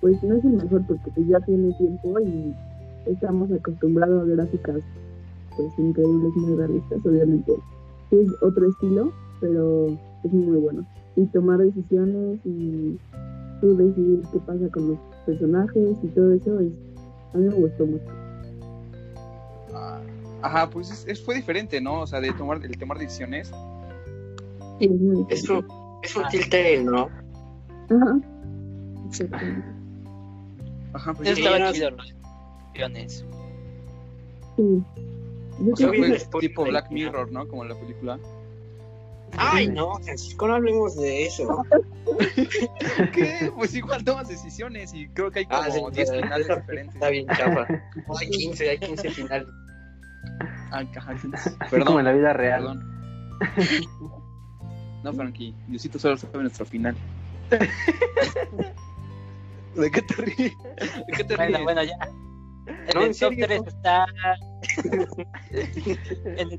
[0.03, 2.53] Pues no es el mejor porque pues, ya tiene tiempo y
[3.05, 4.81] estamos acostumbrados a gráficas
[5.55, 7.53] pues increíbles, muy realistas, obviamente.
[8.11, 10.85] Es otro estilo, pero es muy bueno.
[11.15, 12.97] Y tomar decisiones y
[13.61, 16.73] tú decidir qué pasa con los personajes y todo eso, es,
[17.33, 18.03] a mí me gustó mucho.
[19.73, 20.01] Ah,
[20.41, 22.01] Ajá, pues es, es- fue diferente, ¿no?
[22.01, 23.49] O sea, de tomar, el tomar decisiones.
[24.79, 24.89] Sí,
[25.29, 25.65] es Es un,
[26.03, 26.23] es un
[26.91, 27.07] ¿no?
[27.89, 28.19] Ajá.
[29.07, 29.82] Exactamente.
[30.93, 33.25] Ajá, pues sí, Sí, estaba no, chido, las decisiones.
[34.55, 34.83] Sí.
[35.71, 37.47] O sea, fue tipo Black Mirror, ¿no?
[37.47, 38.19] Como en la película.
[39.37, 41.63] Ay, no, Francisco, no hablemos de eso.
[43.13, 43.51] ¿Qué?
[43.55, 46.95] Pues igual tomas decisiones y creo que hay como Ah, sí, 10 pero finales diferentes.
[46.95, 47.67] Está bien chafa.
[48.07, 49.47] No, hay 15, hay 15 finales.
[50.71, 51.27] Ay, Así
[51.69, 52.61] Perdón, como en la vida real.
[52.61, 52.93] perdón.
[55.03, 56.95] No, Frankie, Diosito solo sabe nuestro final.
[59.75, 60.37] ¿De qué te ríes?
[60.37, 61.49] ¿De qué te ríes?
[61.51, 61.95] Bueno, bueno, ya.
[62.65, 63.67] En No, el en top serio, 3 no.
[63.67, 64.05] está.
[65.53, 66.57] en el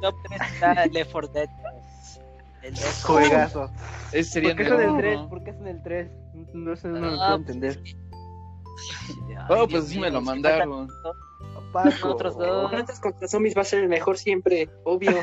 [0.00, 2.20] top 3 está Left 4 Dead 2.
[2.62, 3.04] El 2.
[3.04, 3.70] Juegazo.
[4.12, 5.18] Ese sería ¿Por qué son el número 3?
[5.18, 5.28] uno.
[5.28, 6.10] ¿Por qué son el 3?
[6.54, 7.82] No sé, no lo Ah, puedo pues, entender.
[9.50, 10.88] Oh, pues sí me lo mandaron.
[11.72, 12.08] Paco.
[12.10, 12.70] Otros dos.
[12.70, 15.12] Plantas contra zombies va a ser el mejor siempre, obvio.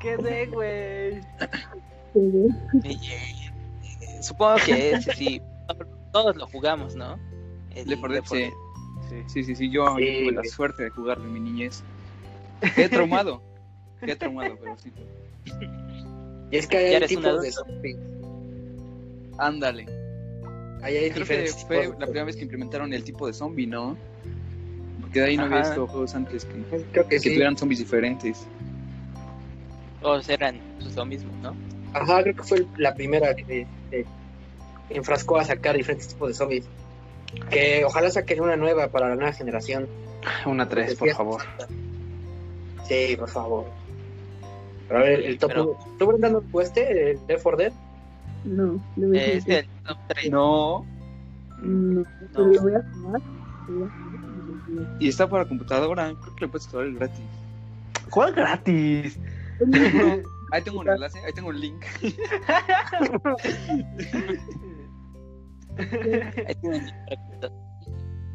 [0.00, 1.20] ¿Qué de, güey?
[4.22, 5.42] Supongo que ese sí.
[6.12, 7.18] Todos lo jugamos, ¿no?
[7.74, 8.42] El Left 4 Dead, Left 4 sí.
[8.42, 8.52] Dead.
[9.08, 9.24] Sí.
[9.26, 11.82] Sí, sí, sí, yo, tuve la suerte de jugarlo en mi niñez.
[12.76, 13.42] Qué traumado.
[14.00, 14.92] Qué traumado, pero sí.
[16.50, 17.98] Y es que hay tipos de zombies.
[19.38, 19.86] Ándale.
[20.82, 21.98] Ahí hay Creo que fue tipos.
[21.98, 23.96] la primera vez que implementaron el tipo de zombie, ¿no?
[25.00, 26.62] Porque de ahí no había visto juegos antes que,
[26.92, 27.30] Creo que que sí.
[27.30, 28.46] tuvieran zombies diferentes.
[30.00, 31.54] Todos eran pues, lo mismo, ¿no?
[31.94, 34.06] Ajá, creo que fue la primera que que
[34.90, 36.64] enfrascó a sacar diferentes tipos de zombies.
[37.50, 39.86] Que ojalá saquen una nueva para la nueva generación.
[40.46, 41.42] Una 3, por favor.
[42.86, 43.64] Sí, por favor.
[44.88, 45.96] Pero a ver, el top Pero- 1.
[45.98, 47.72] ¿Tú, Brenda, no jugaste el 4 Dead?
[48.44, 49.54] No, lo voy a Es decir.
[49.54, 50.30] el top 3.
[50.30, 50.84] No,
[51.62, 53.20] No, pero lo voy a jugar.
[53.66, 53.90] jugar.
[55.00, 56.12] y está para computadora.
[56.20, 57.20] Creo que lo puedes instalar gratis.
[58.10, 59.18] ¿Cuál gratis?
[60.52, 61.84] Ahí tengo un enlace, ahí tengo un link.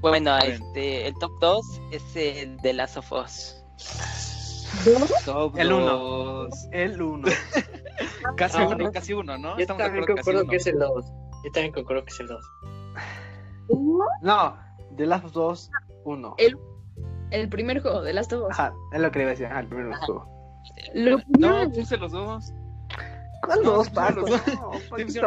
[0.02, 3.64] Bueno, este, el top 2 es el de Last of Us.
[5.26, 5.86] Top El uno.
[5.86, 6.68] dos.
[6.72, 7.28] El 1.
[8.38, 9.56] Casi Ah, uno, casi uno, ¿no?
[9.56, 10.50] Yo Estamos de también acuerdo concuerdo uno.
[10.52, 11.06] que es el 2.
[11.46, 12.46] Yo también concuerdo que es el 2.
[14.22, 14.58] No,
[14.98, 15.70] The Last of Us
[16.06, 16.36] 1.
[16.38, 16.58] El,
[17.32, 18.50] el primer juego de Last of Us.
[18.52, 19.46] Ajá, es lo que le iba a decir.
[19.48, 20.37] Ajá, el primer juego.
[20.94, 22.54] Lo No, puse los dos.
[23.46, 24.28] ¿Cuál No, dos, pusieron Paco?
[24.28, 24.48] los dos.
[24.48, 24.72] No,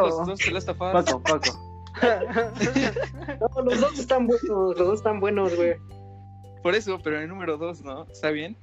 [0.07, 0.75] los dos Us.
[0.75, 1.59] Paco, Paco.
[3.55, 5.75] No, los dos están buenos, los dos están buenos, güey.
[6.63, 8.05] Por eso, pero el número dos, ¿no?
[8.11, 8.55] ¿Está bien?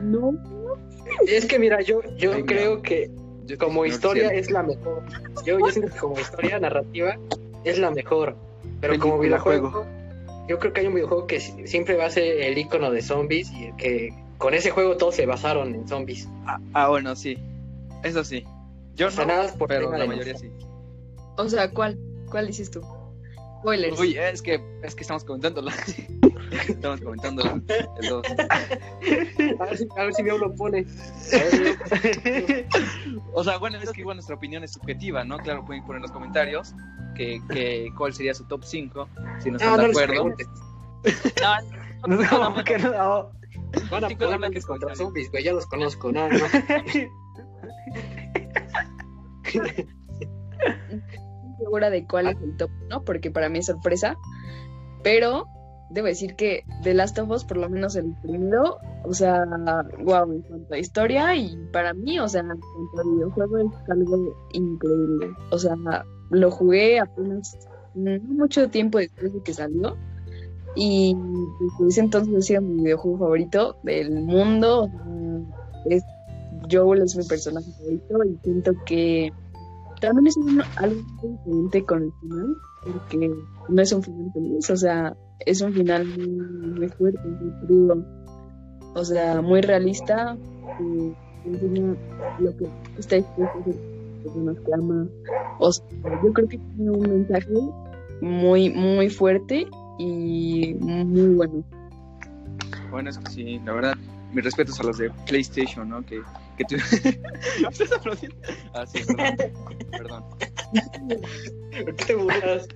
[0.00, 0.32] No,
[1.26, 2.46] Es que mira, yo, yo Ay, mira.
[2.56, 3.10] creo que
[3.44, 5.02] Yo como historia es la mejor.
[5.44, 7.16] Yo, yo siento que como historia narrativa
[7.64, 8.36] es la mejor.
[8.80, 9.84] Pero como videojuego,
[10.48, 13.02] yo creo que hay un videojuego que si- siempre va a ser el icono de
[13.02, 14.08] zombies y que
[14.38, 16.28] con ese juego todos se basaron en zombies.
[16.46, 17.38] Ah, ah, bueno, sí.
[18.02, 18.44] Eso sí.
[18.94, 20.50] Yo O sea, no, nada por pero la mayoría sí.
[21.36, 21.98] o sea, ¿cuál?
[22.30, 22.80] ¿Cuál dices tú?
[23.60, 23.98] Spoilers.
[23.98, 25.70] Uy, es que, es que estamos comentándolo.
[26.68, 28.26] estamos comentando el dos.
[29.58, 30.86] A ver si, a ver si Dios lo pone.
[31.32, 32.66] A ver,
[33.32, 35.38] O sea, bueno, es que igual nuestra opinión es subjetiva, ¿no?
[35.38, 36.74] Claro, pueden poner en los comentarios
[37.16, 39.08] que, que cuál sería su top 5,
[39.38, 40.34] si no no, están no de les acuerdo.
[42.06, 43.30] No, No, ¿cómo que no?
[43.90, 45.44] Van a poner contra zombies, güey.
[45.44, 46.12] Ya los conozco.
[46.12, 46.36] No, no.
[46.36, 47.10] estoy
[51.58, 53.04] segura de cuál es el top, ¿no?
[53.04, 54.16] Porque para mí es sorpresa.
[55.02, 55.46] Pero
[55.90, 59.44] debo decir que The Last of Us, por lo menos el primero, o sea,
[60.00, 63.90] wow, en cuanto a historia y para mí, o sea, en cuanto a videojuego es
[63.90, 65.30] algo increíble.
[65.50, 65.76] O sea,
[66.30, 67.56] lo jugué apenas
[67.94, 69.96] no mucho tiempo después de que salió.
[70.76, 71.16] Y
[71.88, 74.90] ese entonces ha sido mi videojuego favorito del mundo.
[75.88, 76.02] Es,
[76.70, 79.32] Joel es mi personaje favorito y siento que
[80.00, 83.30] también es un- algo diferente con el final, porque
[83.68, 85.16] no es un final feliz, o sea,
[85.46, 88.04] es un final muy, muy fuerte, muy crudo,
[88.94, 90.36] o sea, muy realista,
[91.44, 91.96] enseña
[92.38, 92.66] lo que
[92.98, 93.74] está dispuesto a hacer
[94.22, 95.08] personas que ama.
[95.58, 95.84] O sea,
[96.22, 97.52] yo creo que tiene un mensaje
[98.20, 99.66] muy, muy fuerte
[99.98, 101.64] y muy bueno.
[102.90, 103.94] Bueno, es que sí, la verdad,
[104.32, 106.04] mis respetos a los de PlayStation, ¿no?
[106.04, 106.20] Que,
[106.56, 106.76] que tú...
[107.70, 108.36] ¿Estás aplaudiendo?
[108.74, 109.36] Ah, sí, perdón.
[109.90, 110.24] perdón.
[111.84, 112.68] ¿Por qué te burlas?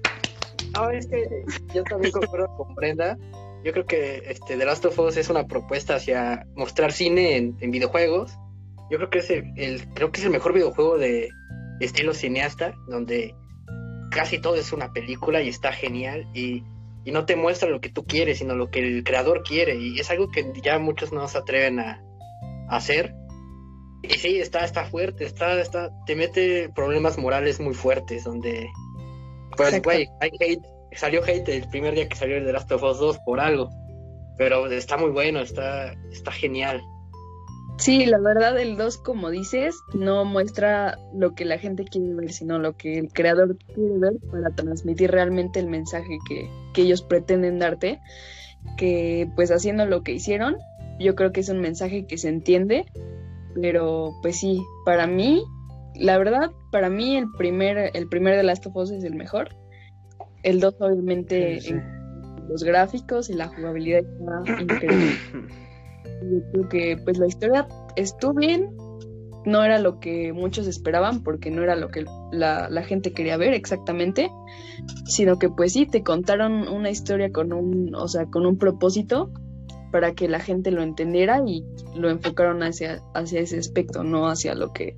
[0.75, 1.27] No, es que
[1.75, 3.17] yo también concuerdo con Brenda.
[3.65, 7.57] Yo creo que este, The Last of Us es una propuesta hacia mostrar cine en,
[7.61, 8.33] en videojuegos.
[8.91, 11.29] Yo creo que es el, el- creo que es el mejor videojuego de
[11.81, 13.35] estilo cineasta, donde
[14.11, 16.63] casi todo es una película y está genial y,
[17.05, 19.77] y no te muestra lo que tú quieres, sino lo que el creador quiere.
[19.77, 22.03] Y es algo que ya muchos no se atreven a,
[22.69, 23.15] a hacer.
[24.03, 28.69] Y sí, está, está fuerte, está, está, te mete problemas morales muy fuertes, donde
[29.59, 30.65] pues, güey, hay hate.
[30.93, 33.69] Salió hate el primer día que salió el de Last of Us 2 por algo.
[34.39, 36.81] Pero está muy bueno, está, está genial.
[37.79, 42.33] Sí, la verdad, el 2, como dices, no muestra lo que la gente quiere ver,
[42.33, 47.03] sino lo que el creador quiere ver para transmitir realmente el mensaje que, que ellos
[47.03, 48.01] pretenden darte.
[48.77, 50.57] Que pues haciendo lo que hicieron,
[50.99, 52.85] yo creo que es un mensaje que se entiende,
[53.55, 55.45] pero pues sí, para mí,
[55.95, 59.51] la verdad, para mí el primer, el primer de Last of Us es el mejor.
[60.43, 61.75] El 2 obviamente Sí, sí.
[61.75, 65.13] en los gráficos y la jugabilidad está increíble.
[66.23, 68.77] Yo creo que pues la historia estuvo bien,
[69.45, 73.37] no era lo que muchos esperaban porque no era lo que la, la gente quería
[73.37, 74.31] ver exactamente,
[75.07, 79.33] sino que pues sí, te contaron una historia con un, o sea, con un propósito
[79.91, 84.55] para que la gente lo entendiera y lo enfocaron hacia, hacia ese aspecto, no hacia
[84.55, 84.97] lo que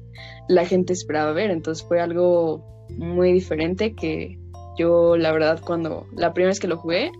[0.48, 1.50] la gente esperaba ver.
[1.50, 4.38] Entonces fue algo muy diferente que
[4.76, 7.12] yo la verdad cuando la primera vez que lo jugué,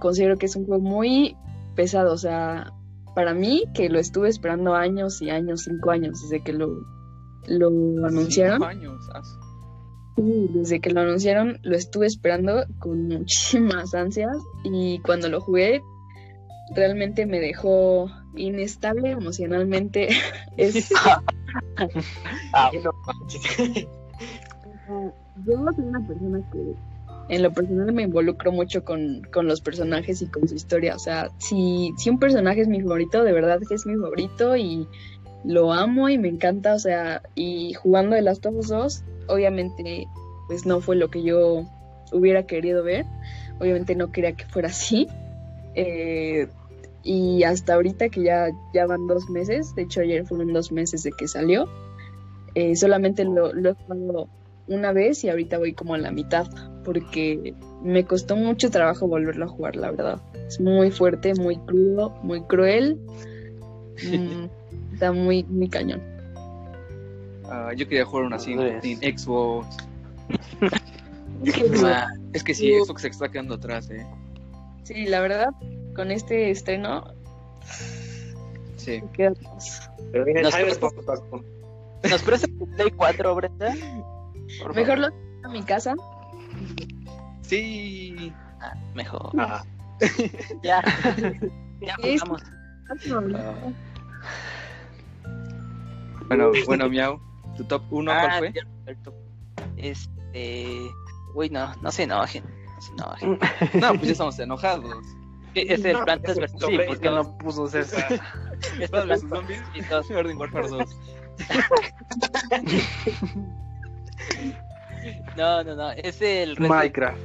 [0.00, 1.36] considero que es un juego muy
[1.76, 2.72] pesado, o sea,
[3.14, 6.68] para mí, que lo estuve esperando años y años, cinco años, desde que lo,
[7.46, 7.68] lo
[8.06, 8.58] anunciaron.
[8.58, 9.10] Cinco años.
[9.14, 9.22] ah,
[10.16, 15.82] Sí, desde que lo anunciaron, lo estuve esperando con muchísimas ansias y cuando lo jugué,
[16.74, 20.08] realmente me dejó inestable emocionalmente.
[20.56, 20.90] es,
[22.52, 22.92] Ah, no
[25.46, 26.74] yo soy una persona que
[27.30, 30.96] en lo personal me involucro mucho con, con los personajes y con su historia.
[30.96, 34.56] O sea, si, si un personaje es mi favorito, de verdad que es mi favorito
[34.56, 34.88] y
[35.44, 36.74] lo amo y me encanta.
[36.74, 40.08] O sea, y jugando de Last of Us 2, obviamente,
[40.48, 41.64] pues no fue lo que yo
[42.12, 43.06] hubiera querido ver.
[43.60, 45.06] Obviamente no quería que fuera así.
[45.76, 46.48] Eh,
[47.04, 51.04] y hasta ahorita que ya, ya van dos meses, de hecho ayer fueron dos meses
[51.04, 51.66] de que salió,
[52.54, 54.28] eh, solamente lo, lo he jugado
[54.66, 56.46] una vez y ahorita voy como a la mitad,
[56.84, 60.20] porque me costó mucho trabajo volverlo a jugar, la verdad.
[60.46, 62.98] Es muy fuerte, muy crudo, muy cruel.
[64.04, 64.46] Mm,
[64.94, 66.02] está muy, muy cañón.
[67.44, 68.84] Ah, yo quería jugar una así Madres.
[68.84, 69.76] en Xbox.
[71.82, 74.06] Ah, es que sí, Xbox se está quedando atrás, eh.
[74.82, 75.48] Sí, la verdad,
[75.96, 77.14] con este estreno
[78.76, 79.02] Sí.
[79.12, 79.90] queda atrás.
[80.12, 81.42] Pero viene Nos Paco.
[82.10, 83.74] ¿Nos prestas Play 4, Brenda?
[84.74, 85.94] Mejor lo tengo a mi casa.
[87.42, 88.32] Sí.
[88.60, 89.30] Ah, mejor.
[89.38, 89.62] Ah,
[90.62, 90.82] Ya.
[91.80, 92.42] ya jugamos.
[93.34, 93.54] Ah.
[96.28, 97.20] Bueno, bueno, Miau.
[97.56, 98.52] ¿Tu top 1 cuál Ah, fue?
[98.52, 99.14] perfecto.
[99.76, 100.78] Este.
[101.34, 102.44] Uy, no, no se enojen.
[102.44, 102.92] No se
[103.24, 103.38] enojen.
[103.80, 105.04] No, pues ya estamos enojados.
[105.54, 106.64] Es el No, Plantas es vs.
[106.64, 107.36] Sí, porque ¿no?
[107.38, 108.06] puso César.
[108.60, 109.62] Este Plantas Zombies.
[109.74, 110.08] y dos.
[110.08, 110.96] Garden Warfare 2.
[115.36, 115.90] No, no, no.
[115.92, 117.20] Es el Resident Minecraft.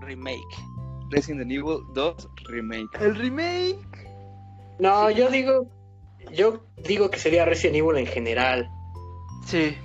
[0.00, 0.56] Remake.
[1.10, 2.88] Resident Evil 2 Remake.
[3.00, 3.78] El remake.
[4.78, 5.68] No, yo digo,
[6.32, 8.68] yo digo que sería Resident Evil en general,
[9.46, 9.76] Sí.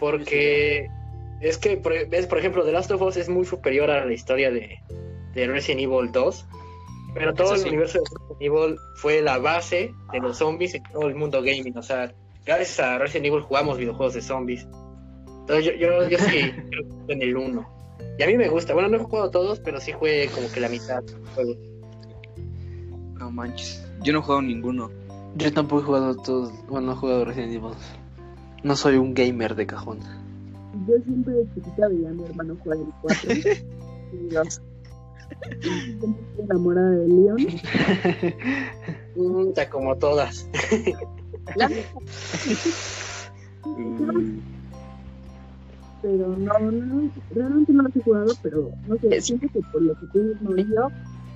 [0.00, 0.88] porque
[1.40, 4.12] es que, por, ves, por ejemplo, The Last of Us es muy superior a la
[4.12, 4.78] historia de,
[5.34, 6.46] de Resident Evil 2,
[7.14, 11.08] pero todo el universo de Resident Evil fue la base de los zombies en todo
[11.08, 12.12] el mundo gaming, o sea,
[12.46, 14.66] gracias a Resident Evil jugamos videojuegos de zombies.
[15.48, 16.52] Entonces yo, yo, yo sí
[17.08, 17.68] en el 1.
[18.18, 20.60] Y a mí me gusta, bueno, no he jugado todos, pero sí jugué como que
[20.60, 21.02] la mitad.
[21.02, 21.54] del juego.
[23.14, 23.82] No manches.
[24.02, 24.90] Yo no he jugado ninguno.
[25.36, 26.52] Yo tampoco he jugado todos.
[26.68, 27.70] Bueno, no he jugado Resident Evil.
[28.62, 30.00] No soy un gamer de cajón.
[30.86, 33.32] Yo siempre de chiquita veía a mi hermano jugar el 4.
[33.32, 34.60] y dos.
[35.60, 37.38] Y siempre estoy enamorada de Leon.
[39.70, 40.46] Como todas.
[46.00, 49.94] Pero no, no, realmente no lo he jugado, pero no sé, siento que por lo
[49.94, 50.86] que tú dices, Mauricio,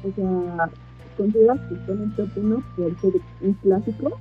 [0.04, 0.70] o sea,
[1.16, 4.20] consideras que está en el top 1 por ser un clásico,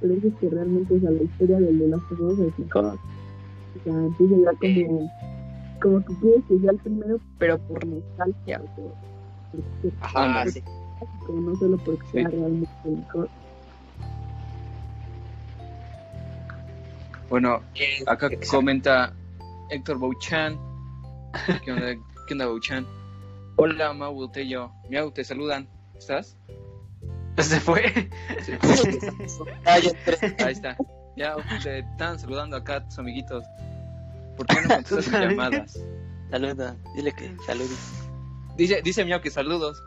[0.00, 2.84] pero dices que realmente, o sea, la historia del de las cosas es mejor.
[2.84, 5.10] O sea, entonces ya como,
[5.80, 8.84] como que quieres que sea el primero, pero por nostalgia, o sea,
[9.52, 10.60] porque es Ajá, sí.
[10.60, 13.28] clásico, no solo porque sea realmente el mejor.
[17.28, 17.60] Bueno,
[18.06, 19.12] acá comenta
[19.70, 20.58] Héctor Bouchan.
[21.64, 21.94] ¿Qué onda,
[22.26, 22.86] ¿Qué onda Bouchan?
[23.56, 24.70] Hola, Mau Botello.
[24.90, 25.68] Miau, te saludan.
[25.96, 26.36] ¿Estás?
[27.38, 27.82] Se fue.
[29.66, 29.78] Ah.
[30.38, 30.76] Ahí está.
[31.16, 33.44] Ya te están saludando acá tus amiguitos.
[34.36, 35.78] ¿Por qué no contestas sus llamadas?
[36.30, 36.76] Saluda.
[36.94, 38.04] Dile que saludes.
[38.56, 39.82] Dice, dice Miau que saludos.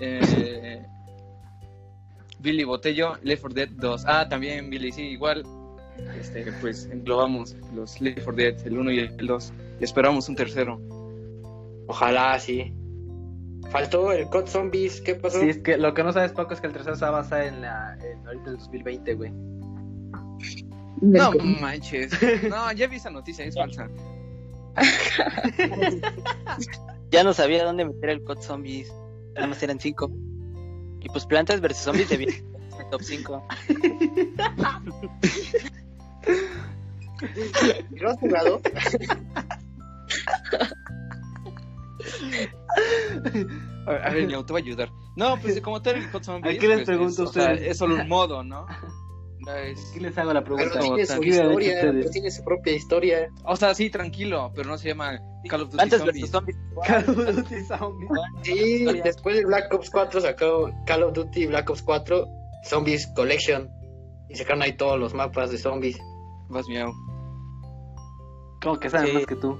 [0.00, 0.84] Eh,
[2.40, 4.04] Billy Botello, Left 4 Dead 2.
[4.06, 5.44] Ah, también Billy, sí, igual.
[6.18, 9.52] Este, pues englobamos los Left 4 Dead, el 1 y el 2.
[9.80, 10.80] Y esperamos un tercero.
[11.86, 12.72] Ojalá, sí.
[13.70, 15.40] Faltó el COD Zombies, ¿qué pasó?
[15.40, 17.22] Sí, es que lo que no sabes, Paco, es que el tercero se va a
[17.22, 19.32] basar en, la, en ahorita el 2020, güey.
[21.00, 22.12] No manches.
[22.48, 23.88] No, ya vi esa noticia, es falsa.
[27.10, 28.92] Ya no sabía dónde meter el COD Zombies.
[29.34, 30.10] Nada más eran 5.
[31.00, 31.78] Y pues Plantas vs.
[31.78, 33.46] Zombies debía estar en el top 5.
[37.90, 38.60] ¿Lo has jugado?
[43.86, 44.90] A ver, a ver, Miau, te voy a ayudar.
[45.16, 46.04] No, pues como tal el.
[46.04, 48.66] ¿A qué les pues, pregunto es, a o sea, es solo un modo, ¿no?
[49.40, 50.78] No es- Aquí les hago la Pero pregunta.
[50.80, 51.20] como tiene su.
[51.20, 53.28] ¿Qué historia, pero tiene su propia historia.
[53.44, 55.18] O sea, sí, tranquilo, pero no se llama
[55.48, 56.30] Call of Duty Plantas Zombies.
[56.30, 56.56] Zombies.
[56.86, 58.10] Call of Duty Zombies.
[58.42, 62.26] Sí, después de Black Ops 4 sacó Call of Duty Black Ops 4
[62.64, 63.70] Zombies Collection.
[64.28, 65.98] Y sacaron ahí todos los mapas de zombies.
[66.48, 66.92] Vas, Miau.
[68.62, 69.14] Como que saben Sí.
[69.14, 69.58] más que tú.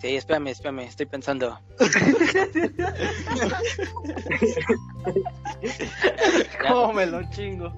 [0.00, 1.58] Sí, espérame, espérame, estoy pensando.
[6.68, 7.72] ¿Cómo me lo chingo?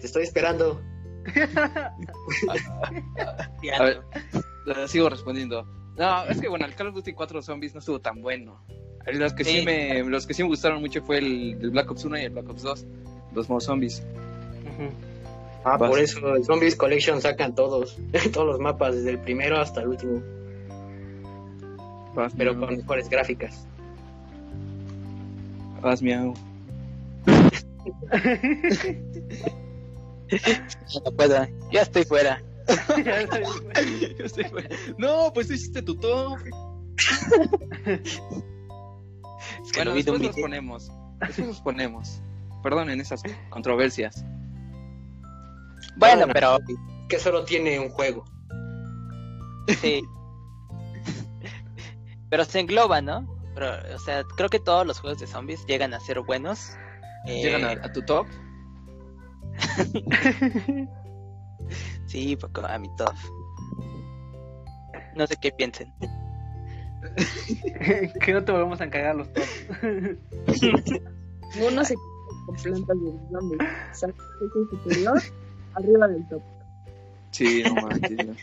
[0.00, 0.80] Te estoy esperando.
[3.78, 4.02] A ver,
[4.88, 5.64] sigo respondiendo.
[5.96, 8.64] No, es que bueno, el Call of Duty 4 Zombies no estuvo tan bueno.
[9.12, 9.64] Los que sí, Sí.
[9.66, 12.30] me, los que sí me gustaron mucho fue el, el Black Ops 1 y el
[12.30, 12.86] Black Ops 2,
[13.34, 14.04] los modos zombies.
[15.64, 15.90] Ah, Vas.
[15.90, 17.96] por eso el Zombies Collection sacan todos,
[18.32, 20.20] todos los mapas, desde el primero hasta el último,
[22.14, 22.66] Vas, pero miau.
[22.66, 23.66] con mejores gráficas.
[25.80, 26.34] Vas, miau.
[31.04, 31.46] No puedo.
[31.70, 32.42] Ya estoy fuera.
[34.18, 34.68] Yo estoy fuera.
[34.98, 36.38] No, pues hiciste tu top.
[37.86, 40.32] Es que Bueno, después video.
[40.32, 40.90] ponemos.
[41.20, 42.20] Después los ponemos.
[42.62, 44.24] Perdonen esas controversias.
[45.96, 46.58] Bueno, pero
[47.08, 48.24] Que solo tiene un juego.
[49.80, 50.02] sí.
[52.30, 53.26] pero se engloba, ¿no?
[53.54, 56.70] Pero, o sea, creo que todos los juegos de zombies llegan a ser buenos.
[57.26, 58.26] Eh, Llegan a, a tu top.
[62.06, 63.14] Sí, poco a mi top.
[65.16, 65.92] No sé qué piensen.
[68.20, 69.66] que no te volvemos a encargar los tops.
[71.66, 73.60] Uno se con plantas de zombies.
[74.02, 74.14] El
[74.70, 75.22] superior
[75.74, 76.42] arriba del top.
[77.30, 78.26] Sí, no manches.
[78.26, 78.34] no.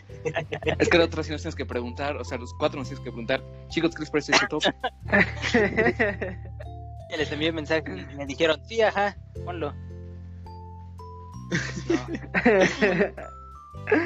[0.78, 3.02] es que la otra sí nos tienes que preguntar, o sea, los cuatro nos tienes
[3.02, 4.62] que preguntar, chicos, ¿qué les parece este top?
[7.10, 7.82] Ya les envié mensaje
[8.12, 9.74] y me dijeron, sí, ajá, ponlo.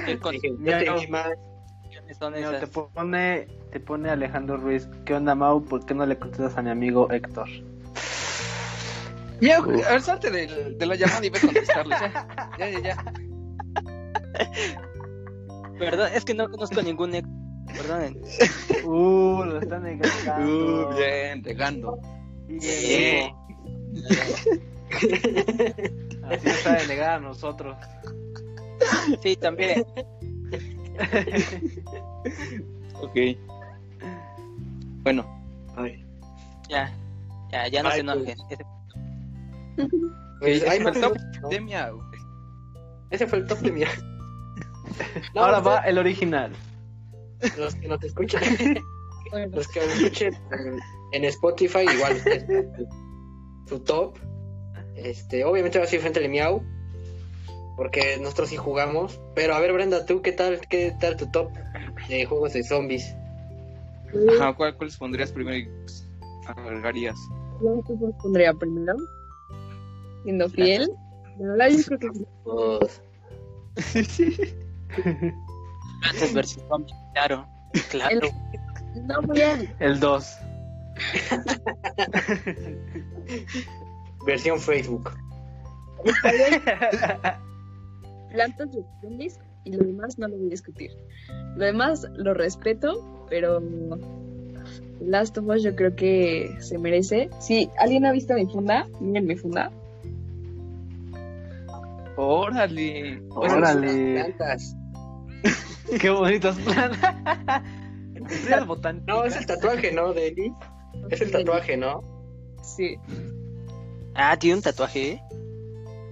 [0.05, 0.97] ¿Qué Dije, Ya, "Vete, no.
[0.97, 1.31] ni más".
[2.21, 4.89] No, te pone, te pone Alejandro Ruiz.
[5.05, 5.65] ¿Qué onda, Mau?
[5.65, 7.49] ¿Por qué no le contestas a mi amigo Héctor?
[9.41, 12.01] Ya, a ver, salte de, de la llamada y ve a contestarles.
[12.01, 12.27] Ya,
[12.59, 12.81] ya, ya.
[12.81, 12.97] ya.
[15.79, 17.29] Perdón, es que no conozco ningún ex.
[17.75, 18.21] Perdonen.
[18.85, 20.89] Uh, lo está negando.
[20.89, 21.99] Uh, bien, regando.
[22.47, 22.61] Bien.
[22.61, 23.33] Sí.
[26.25, 27.77] Así nos sabe negar a nosotros.
[29.23, 29.85] Sí, también.
[33.01, 33.17] Ok.
[35.03, 35.25] Bueno,
[35.77, 36.05] Ay,
[36.69, 36.91] Ya,
[37.53, 38.37] ya, ya no Ay, se enojen.
[38.51, 38.65] Ese-
[40.41, 42.01] pues, ese fue el no, top no, de miau.
[43.11, 43.87] Ese fue el top de.
[45.35, 46.53] No, Ahora va el original.
[47.59, 48.43] Los que nos escuchan,
[49.31, 50.79] Bueno, los que escuchen en,
[51.13, 52.65] en Spotify, igual ustedes,
[53.67, 54.17] su top.
[54.95, 56.63] Este, obviamente va a ser frente al Miau,
[57.77, 59.21] porque nosotros sí jugamos.
[59.35, 61.51] Pero a ver, Brenda, ¿tú qué tal, qué tal tu top
[62.09, 63.15] de juegos de zombies?
[64.39, 65.69] Ajá, ¿cuál, ¿cuáles pondrías primero y
[66.47, 67.19] agregarías?
[67.61, 67.83] yo
[68.23, 68.95] pondría primero.
[70.27, 70.91] Siendo fiel.
[71.39, 72.09] La verdad, yo creo que
[72.43, 73.01] Pues,
[76.33, 76.59] Antes
[77.15, 77.47] claro.
[77.91, 78.21] Claro.
[78.95, 80.37] el- no voy a El 2.
[84.27, 85.11] versión Facebook.
[88.33, 90.91] plantas de zombies y lo demás no lo voy a discutir.
[91.57, 93.63] Lo demás lo respeto, pero
[95.01, 97.31] Last of Us yo creo que se merece.
[97.39, 99.71] Si alguien ha visto mi funda, miren mi funda.
[102.17, 103.21] Órale.
[103.31, 104.15] Órale.
[104.35, 104.75] Plantas.
[106.01, 107.15] Qué bonitas plantas.
[108.29, 109.07] Estrellas botánicas.
[109.07, 110.53] No, es el tatuaje, ¿no, de Eli?
[111.11, 112.01] Es el tatuaje, ¿no?
[112.63, 112.97] Sí,
[114.15, 115.23] Ah, tiene un tatuaje, ¿eh?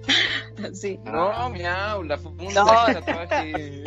[0.75, 1.01] sí.
[1.05, 2.67] No, miau, la funda No.
[3.01, 3.83] tatuaje.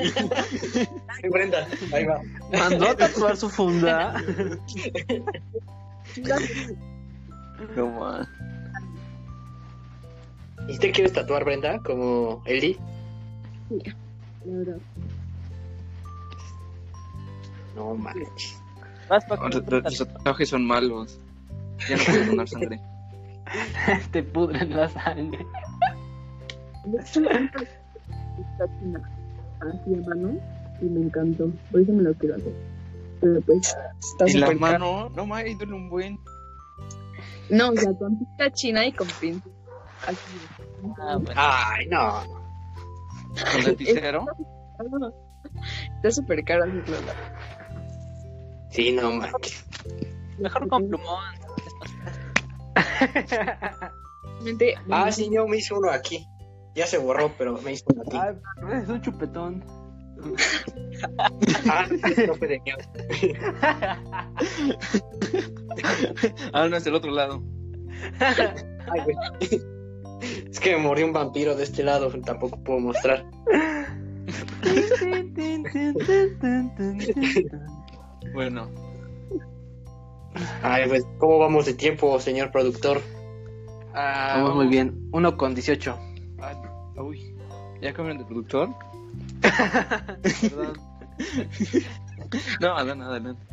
[1.08, 2.20] Ay, Brenda, ahí va.
[2.52, 4.16] Mandó a tatuar su funda.
[7.76, 8.28] No, man.
[10.68, 12.78] ¿Y te quieres tatuar, Brenda, como Eli?
[14.46, 14.78] La verdad.
[17.76, 18.62] No manches.
[19.10, 21.20] Vas para Los, tatuajes son malos.
[21.88, 22.80] Ya no puedo donar sangre.
[24.12, 25.46] Te pudren la sangre.
[26.98, 27.26] Así
[29.94, 30.38] a mano
[30.82, 31.50] y me encantó.
[31.72, 32.54] Por eso me lo quiero hacer.
[33.22, 36.20] Pero pues está Y la mano, no mames, duele un buen.
[37.50, 39.48] No, o sea, con tinta china y con pinta.
[40.06, 40.18] Así.
[41.00, 41.34] Ah, bueno.
[41.36, 42.24] Ay, no.
[43.52, 44.26] Con lapicero.
[44.80, 45.12] Ah,
[45.96, 47.12] Está súper caro hacerlo.
[48.70, 49.66] Sí, no manches.
[50.38, 51.24] Mejor con plumón.
[54.92, 56.28] Ah, sí, yo me hice uno aquí.
[56.76, 58.18] Ya se borró, pero me hice uno aquí.
[58.18, 59.64] Ay, es un chupetón.
[61.70, 61.86] Ah,
[62.28, 62.80] no fue de miedo.
[66.54, 67.44] Ah, no, es del otro lado.
[68.20, 69.77] Ay, güey.
[70.52, 73.26] Es que me mordió un vampiro de este lado, tampoco puedo mostrar.
[78.34, 78.70] Bueno,
[80.62, 83.02] Ay, pues, ¿cómo vamos de tiempo, señor productor?
[83.94, 85.10] ah, Vamos muy bien.
[85.12, 85.98] Uno con 18.
[86.40, 86.54] Ah,
[86.98, 87.34] uy,
[87.82, 88.70] ¿ya cambiaron de productor?
[90.42, 90.74] Perdón.
[92.60, 93.44] No, adelante, adelante.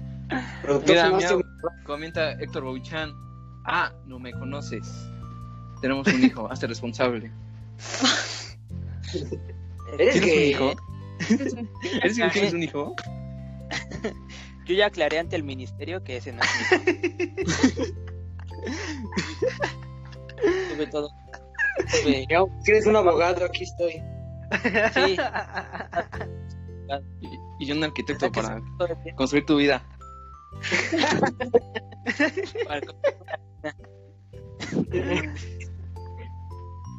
[0.62, 1.38] Productor, Mira,
[1.86, 3.12] comenta Héctor Bouchan.
[3.66, 5.08] Ah, no me conoces.
[5.84, 7.30] Tenemos un hijo, hazte responsable.
[9.98, 10.72] ¿Eres ¿Tienes un hijo?
[12.02, 12.94] ¿Eres que tienes un hijo?
[14.64, 16.48] Yo ya aclaré ante el ministerio que ese no es
[16.86, 16.90] mi
[17.42, 17.84] hijo.
[20.72, 21.10] Tuve todo.
[22.02, 24.02] Tuve- Miau, si eres un abogado, aquí estoy.
[24.94, 25.18] sí,
[27.20, 27.28] Y,
[27.62, 28.62] y yo un arquitecto para
[29.16, 29.86] construir tu vida.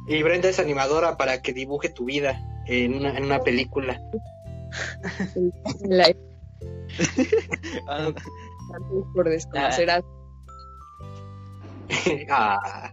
[0.08, 4.00] Y Brenda es animadora para que dibuje tu vida en una, en una película.
[5.88, 6.14] la-
[7.88, 8.10] Ah,
[9.14, 10.02] por desconocer a
[12.30, 12.92] ah.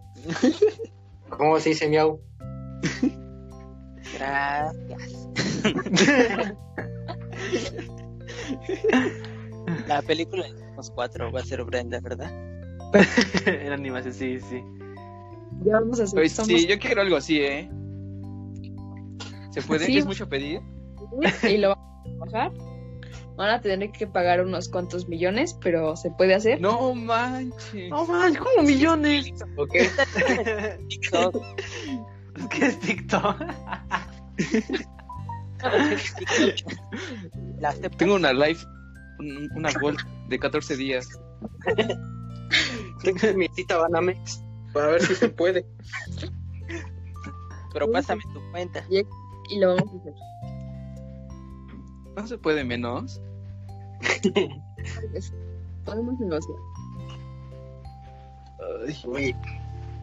[1.29, 2.19] ¿Cómo se dice miau?
[4.13, 5.29] Gracias.
[9.87, 12.31] La película de los cuatro va a ser Brenda, ¿verdad?
[13.45, 14.63] en animación, sí, sí.
[15.65, 17.69] Ya vamos a hacer Pues somos sí, yo quiero algo así, ¿eh?
[19.51, 19.85] ¿Se puede?
[19.85, 19.97] Sí.
[19.97, 20.61] ¿Es mucho pedir?
[21.49, 22.51] y lo vamos a trabajar.
[23.35, 26.61] Van a tener que pagar unos cuantos millones, pero se puede hacer.
[26.61, 27.89] No manches.
[27.89, 29.31] No man, como millones.
[32.49, 33.35] ¿Qué es TikTok?
[37.97, 38.59] Tengo una live,
[39.19, 39.99] un- una gold
[40.29, 41.07] de 14 días.
[43.03, 44.41] Tengo mi cita Banamex
[44.73, 45.65] para ver si se puede.
[47.71, 48.83] pero pásame tu cuenta.
[49.49, 50.13] Y lo vamos a hacer.
[52.15, 53.21] ¿No se puede menos?
[55.85, 56.57] Podemos negociar.
[59.05, 59.35] Uy.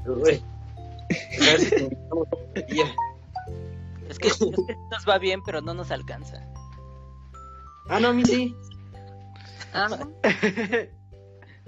[0.07, 0.43] Uy.
[2.69, 2.87] Día.
[4.09, 6.45] Es que, es que nos va bien, pero no nos alcanza.
[7.89, 8.55] Ah, no, a mí sí.
[9.73, 9.89] Ah,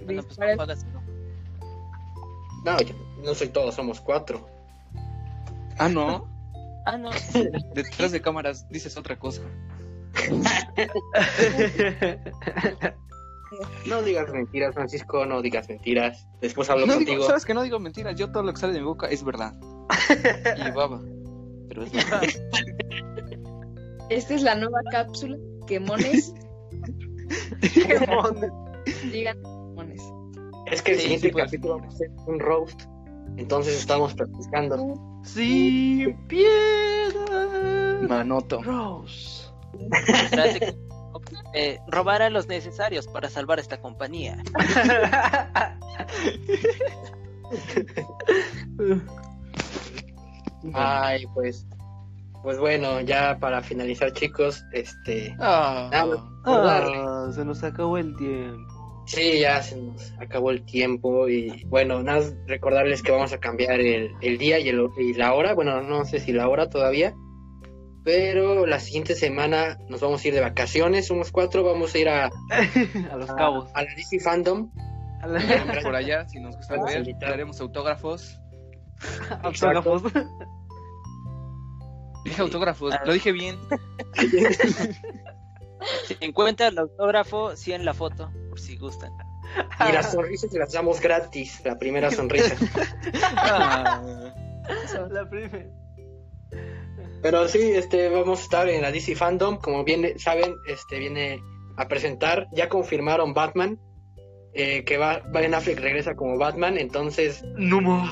[0.04, 1.01] Bueno, pues no pagas uno.
[2.64, 2.94] No, yo
[3.24, 4.46] no soy todos, somos cuatro.
[5.78, 6.30] Ah, no.
[6.84, 7.10] Ah, no.
[7.76, 9.40] Detrás de cámaras dices otra cosa.
[13.86, 16.26] No digas mentiras, Francisco, no digas mentiras.
[16.40, 17.18] Después hablo No contigo.
[17.18, 18.16] digo, sabes que no digo mentiras.
[18.16, 19.52] Yo todo lo que sale de mi boca es verdad.
[20.66, 21.00] Y baba.
[21.68, 22.22] Pero es verdad.
[24.08, 25.36] Esta es la nueva cápsula
[25.66, 26.32] que Mones
[27.74, 28.72] Qué mono.
[29.12, 29.38] digan
[29.74, 30.02] Mones.
[30.72, 31.44] Es que el Sí, siguiente sí, pues.
[31.44, 32.82] capítulo va a ser un roast.
[33.36, 34.94] Entonces estamos practicando.
[35.22, 38.00] Sin piedad.
[38.08, 38.60] Manoto.
[38.60, 38.66] Que-
[41.54, 44.42] eh, robar a los necesarios para salvar esta compañía.
[50.74, 51.66] Ay, pues.
[52.42, 55.34] Pues bueno, ya para finalizar, chicos, este.
[55.38, 58.71] Ah, Nada, Ah, se nos acabó el tiempo.
[59.04, 63.38] Sí, ya se nos acabó el tiempo y bueno, nada, más recordarles que vamos a
[63.38, 66.68] cambiar el, el día y, el, y la hora, bueno, no sé si la hora
[66.70, 67.12] todavía,
[68.04, 72.08] pero la siguiente semana nos vamos a ir de vacaciones, somos cuatro, vamos a ir
[72.08, 72.26] a,
[73.10, 73.70] A los cabos.
[73.74, 74.70] a la DC Fandom,
[75.20, 78.38] A la- por allá, si nos gusta ver, daremos autógrafos.
[79.42, 80.02] autógrafos.
[82.24, 83.56] Dije autógrafos, lo dije bien.
[86.06, 89.10] Si encuentra el autógrafo, sí en la foto, por si gustan.
[89.88, 92.54] y las sonrisas las damos gratis, la primera sonrisa.
[93.34, 94.02] Ah.
[95.10, 95.70] La primera.
[97.22, 101.40] Pero sí, este, vamos a estar en la DC Fandom, como bien saben, este, viene
[101.78, 103.80] a presentar, ya confirmaron Batman,
[104.52, 108.04] eh, que va, Ben Affleck regresa como Batman, entonces, No mo.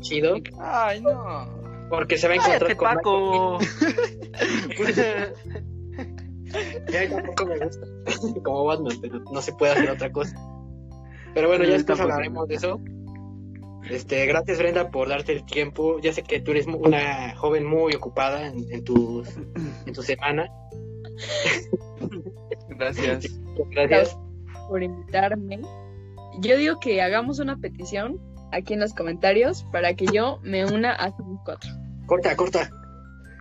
[0.00, 1.88] chido, Ay, no.
[1.90, 3.58] porque se va a encontrar con Paco.
[6.90, 7.86] Ya tampoco me gusta
[8.44, 10.34] como Batman, pero no se puede hacer otra cosa.
[11.34, 12.80] Pero bueno, ya después hablaremos de eso.
[13.90, 15.98] Este, gracias Brenda por darte el tiempo.
[16.00, 19.24] Ya sé que tú eres una joven muy ocupada en, en tu
[19.86, 20.50] en tu semana.
[22.70, 23.26] Gracias.
[23.70, 24.16] Gracias.
[24.68, 25.60] por invitarme.
[26.40, 28.20] Yo digo que hagamos una petición
[28.52, 31.70] aquí en los comentarios para que yo me una a Somos Cuatro.
[32.06, 32.70] Corta, corta.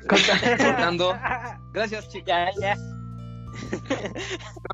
[0.07, 1.15] Cortando.
[1.73, 2.27] Gracias, chicos.
[2.27, 2.96] Ya, ya.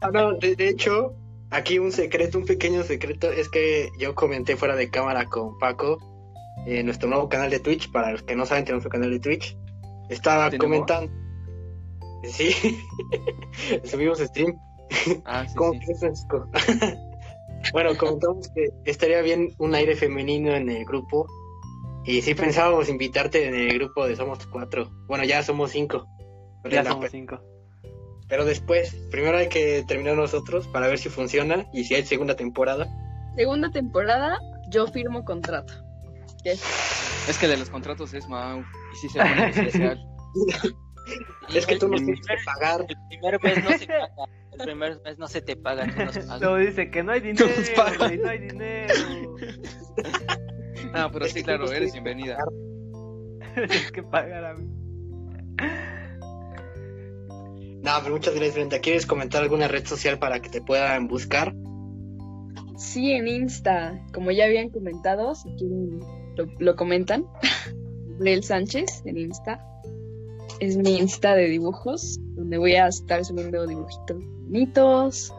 [0.01, 1.15] No, no, de, de hecho,
[1.49, 5.97] aquí un secreto, un pequeño secreto, es que yo comenté fuera de cámara con Paco
[6.65, 7.91] en nuestro nuevo canal de Twitch.
[7.91, 9.57] Para los que no saben, tenemos un canal de Twitch.
[10.09, 11.11] Estaba comentando.
[12.23, 12.51] Sí,
[13.83, 14.55] subimos stream.
[15.25, 15.79] Ah, sí, ¿Cómo sí.
[15.99, 16.49] Francisco?
[17.73, 21.27] bueno, comentamos que estaría bien un aire femenino en el grupo.
[22.05, 24.89] Y sí pensábamos invitarte en el grupo de Somos Cuatro.
[25.07, 26.05] Bueno, ya somos cinco.
[26.69, 27.39] Ya somos cinco.
[28.29, 32.35] Pero después, primero hay que terminar nosotros para ver si funciona y si hay segunda
[32.35, 32.87] temporada.
[33.35, 34.39] Segunda temporada,
[34.69, 35.73] yo firmo contrato.
[36.45, 38.59] Es que de los contratos es Mau.
[38.59, 39.99] Y sí se pone especial.
[41.53, 42.85] Es que tú no tienes que pagar.
[42.87, 44.31] El primer mes no se paga.
[44.53, 46.39] El primer mes no se te paga, pagas.
[46.39, 47.45] Luego dice que no hay dinero,
[47.99, 48.93] güey, no hay dinero.
[50.93, 52.37] Ah, pero Es sí, claro, eres bienvenida.
[53.55, 54.69] Tienes que pagar a mí.
[57.83, 58.79] No, pero muchas gracias, Brenda.
[58.79, 61.53] ¿Quieres comentar alguna red social para que te puedan buscar?
[62.77, 65.99] Sí, en Insta, como ya habían comentado, si quieren
[66.37, 67.25] lo, lo comentan.
[68.13, 69.59] Gabriel Sánchez en Insta.
[70.61, 75.33] Es mi Insta de dibujos, donde voy a estar subiendo dibujitos bonitos.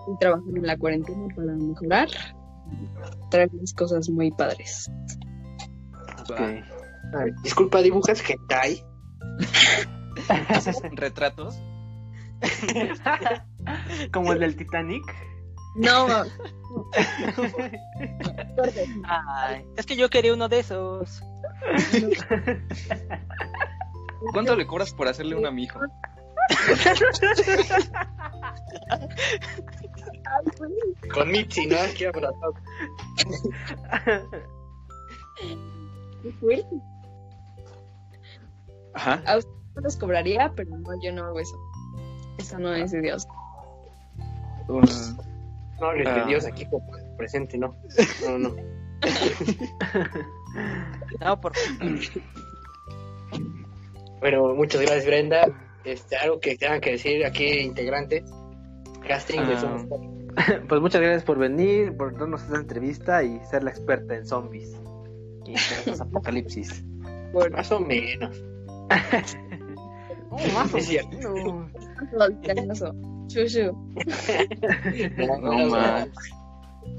[0.00, 2.08] Estoy trabajando en la cuarentena para mejorar.
[3.30, 4.90] Traerles cosas muy padres.
[6.22, 6.40] Ok.
[6.40, 8.82] Ay, Disculpa, ¿dibujas hentai?
[10.48, 11.56] ¿Haces retratos?
[14.12, 15.04] Como el del Titanic.
[15.76, 16.06] No.
[19.04, 21.22] Ay, es que yo quería uno de esos.
[24.32, 25.80] ¿Cuánto le cobras por hacerle un a mi hijo?
[31.12, 31.76] Con Mitzi, ¿no?
[31.78, 32.54] Aquí abrazado.
[36.22, 36.76] Qué fuerte.
[38.94, 39.22] Ajá.
[39.26, 41.56] A ustedes no les cobraría, pero no, yo no hago eso.
[42.38, 43.26] Eso no es de Dios.
[44.68, 44.80] Uh,
[45.80, 46.20] No hables Ah.
[46.20, 46.86] de Dios aquí como
[47.16, 47.74] presente, ¿no.
[48.26, 48.54] No, no.
[51.20, 51.52] No, por
[54.20, 55.48] Bueno, muchas gracias, Brenda.
[55.84, 58.24] Este, algo que tengan que decir aquí, integrantes.
[59.06, 59.60] Casting de Ah.
[59.60, 60.10] Somos Cuatro.
[60.68, 64.72] Pues muchas gracias por venir, por darnos esta entrevista y ser la experta en zombies.
[65.46, 66.84] Y en estos apocalipsis.
[67.32, 68.42] Por Más o menos.
[70.36, 70.78] Oh, más o
[72.04, 72.60] Es cierto.
[72.60, 72.80] menos.
[72.80, 73.14] hermoso.
[73.28, 73.72] Shushu.
[75.16, 76.08] No, no no, más.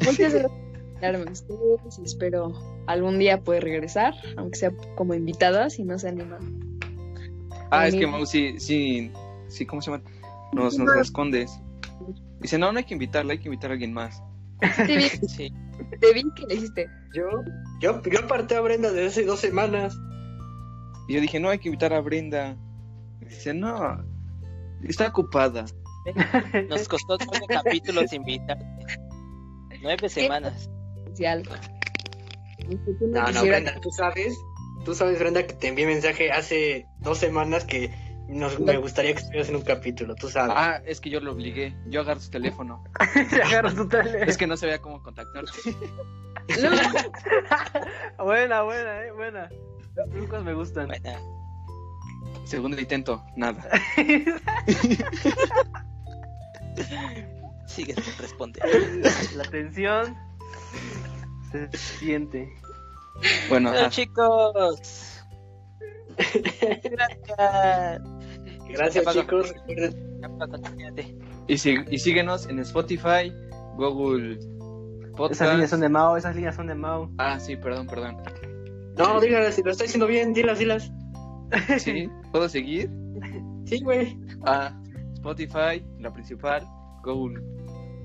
[0.05, 2.53] Muchas gracias por espero
[2.87, 6.79] algún día poder regresar, aunque sea como invitada, si no se animan.
[7.71, 8.07] Ah, es que.
[8.07, 9.11] Mau sí, sí,
[9.47, 10.03] sí, ¿cómo se llama?
[10.53, 11.59] Nos, nos escondes.
[12.39, 14.21] Dice, no, no hay que invitarla, hay que invitar a alguien más.
[14.59, 15.53] Te vi, sí.
[15.99, 16.87] te vi que le hiciste.
[17.13, 17.27] Yo,
[17.81, 19.97] yo, yo aparté a Brenda desde hace dos semanas.
[21.07, 22.57] Y yo dije, no, hay que invitar a Brenda.
[23.21, 24.03] Y dice, no,
[24.89, 25.65] está ocupada.
[26.69, 28.65] Nos costó nueve capítulos invitarte.
[29.81, 30.69] Nueve semanas.
[31.15, 31.23] Tú
[33.07, 34.35] No, no, Brenda, tú sabes,
[34.83, 37.91] tú sabes, Brenda, que te envié mensaje hace dos semanas que
[38.27, 40.55] nos, me gustaría que estuvieras en un capítulo, tú sabes.
[40.57, 41.75] Ah, es que yo lo obligué.
[41.87, 42.83] Yo agarro su teléfono.
[43.29, 44.25] Se agarra su teléfono.
[44.25, 45.51] Es que no sabía cómo contactarte.
[48.17, 49.49] Buena, buena, eh, buena.
[49.95, 50.87] Los trucos me gustan.
[50.87, 51.34] Bueno,
[52.45, 53.63] Segundo intento, nada.
[57.67, 58.63] sigue sin responder.
[59.35, 60.15] La tensión
[61.51, 62.49] se siente.
[63.49, 65.21] Bueno, Bueno, chicos.
[66.83, 68.01] Gracias.
[68.69, 69.53] Gracias, chicos.
[71.47, 73.31] Y, sí- y síguenos en Spotify,
[73.75, 74.39] Google
[75.15, 75.41] Podcast.
[75.41, 77.09] Esas líneas son de Mao, esas líneas son de Mao.
[77.17, 78.17] Ah, sí, perdón, perdón.
[78.97, 80.91] No, dígalas, si lo estoy diciendo bien, dilas, dilas.
[81.77, 82.09] ¿Sí?
[82.31, 82.89] ¿Puedo seguir?
[83.65, 84.17] Sí, güey.
[84.45, 84.75] Ah,
[85.15, 86.65] Spotify, la principal,
[87.03, 87.41] Google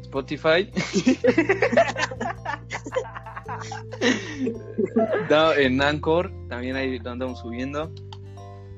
[0.03, 0.71] Spotify.
[5.31, 7.93] no, en Anchor, también ahí lo andamos subiendo.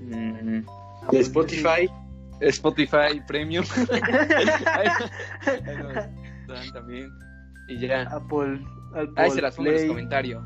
[0.01, 0.65] Mm,
[1.11, 1.89] De Spotify.
[2.41, 3.65] Spotify Premium.
[4.67, 4.89] ahí,
[5.47, 5.95] ahí nos
[6.49, 7.09] dan también.
[7.69, 8.03] Y ya.
[8.03, 8.61] Apple,
[8.95, 10.43] Apple Ahí se las pongo en los comentarios.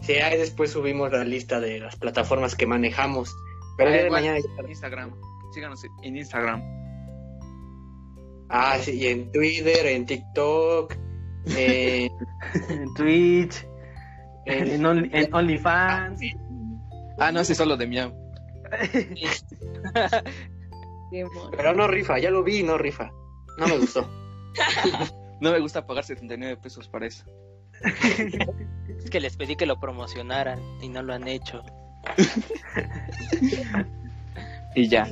[0.00, 3.34] Sí, ahí después subimos la lista de las plataformas que manejamos.
[3.76, 4.38] Pero el día de mañana.
[4.38, 5.12] en Instagram.
[5.54, 6.62] Síganos en Instagram.
[8.50, 10.94] Ah, sí, y en Twitter, en TikTok,
[11.46, 12.10] en,
[12.70, 13.66] En Twitch,
[14.46, 16.20] en, en Only- en OnlyFans.
[17.18, 18.12] Ah, no, ese es solo de Miau.
[21.56, 23.10] Pero no rifa, ya lo vi, no rifa.
[23.58, 24.08] No me gustó.
[25.40, 27.24] No me gusta pagar 79 pesos para eso.
[27.82, 31.62] Es que les pedí que lo promocionaran y no lo han hecho.
[34.74, 35.08] Y ya.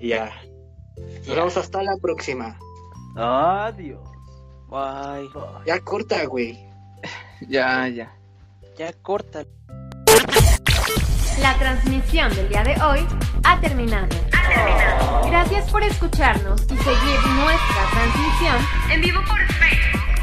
[0.00, 0.30] Y ya.
[1.26, 2.58] Nos vemos hasta la próxima.
[3.16, 4.00] Adiós.
[4.68, 5.28] Bye.
[5.66, 6.58] Ya corta, güey.
[7.48, 8.12] Ya, ya.
[8.76, 9.44] Ya corta.
[11.40, 13.06] La transmisión del día de hoy
[13.44, 14.08] ha terminado.
[15.26, 18.56] Gracias por escucharnos y seguir nuestra transmisión.
[18.90, 20.17] En vivo por Facebook.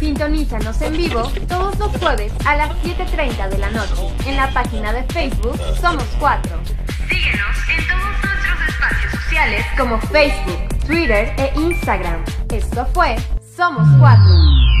[0.00, 4.94] Sintonízanos en vivo todos los jueves a las 7.30 de la noche en la página
[4.94, 6.58] de Facebook Somos Cuatro,
[7.06, 12.24] Síguenos en todos nuestros espacios sociales como Facebook, Twitter e Instagram.
[12.50, 13.14] Esto fue
[13.54, 14.79] Somos Cuatro.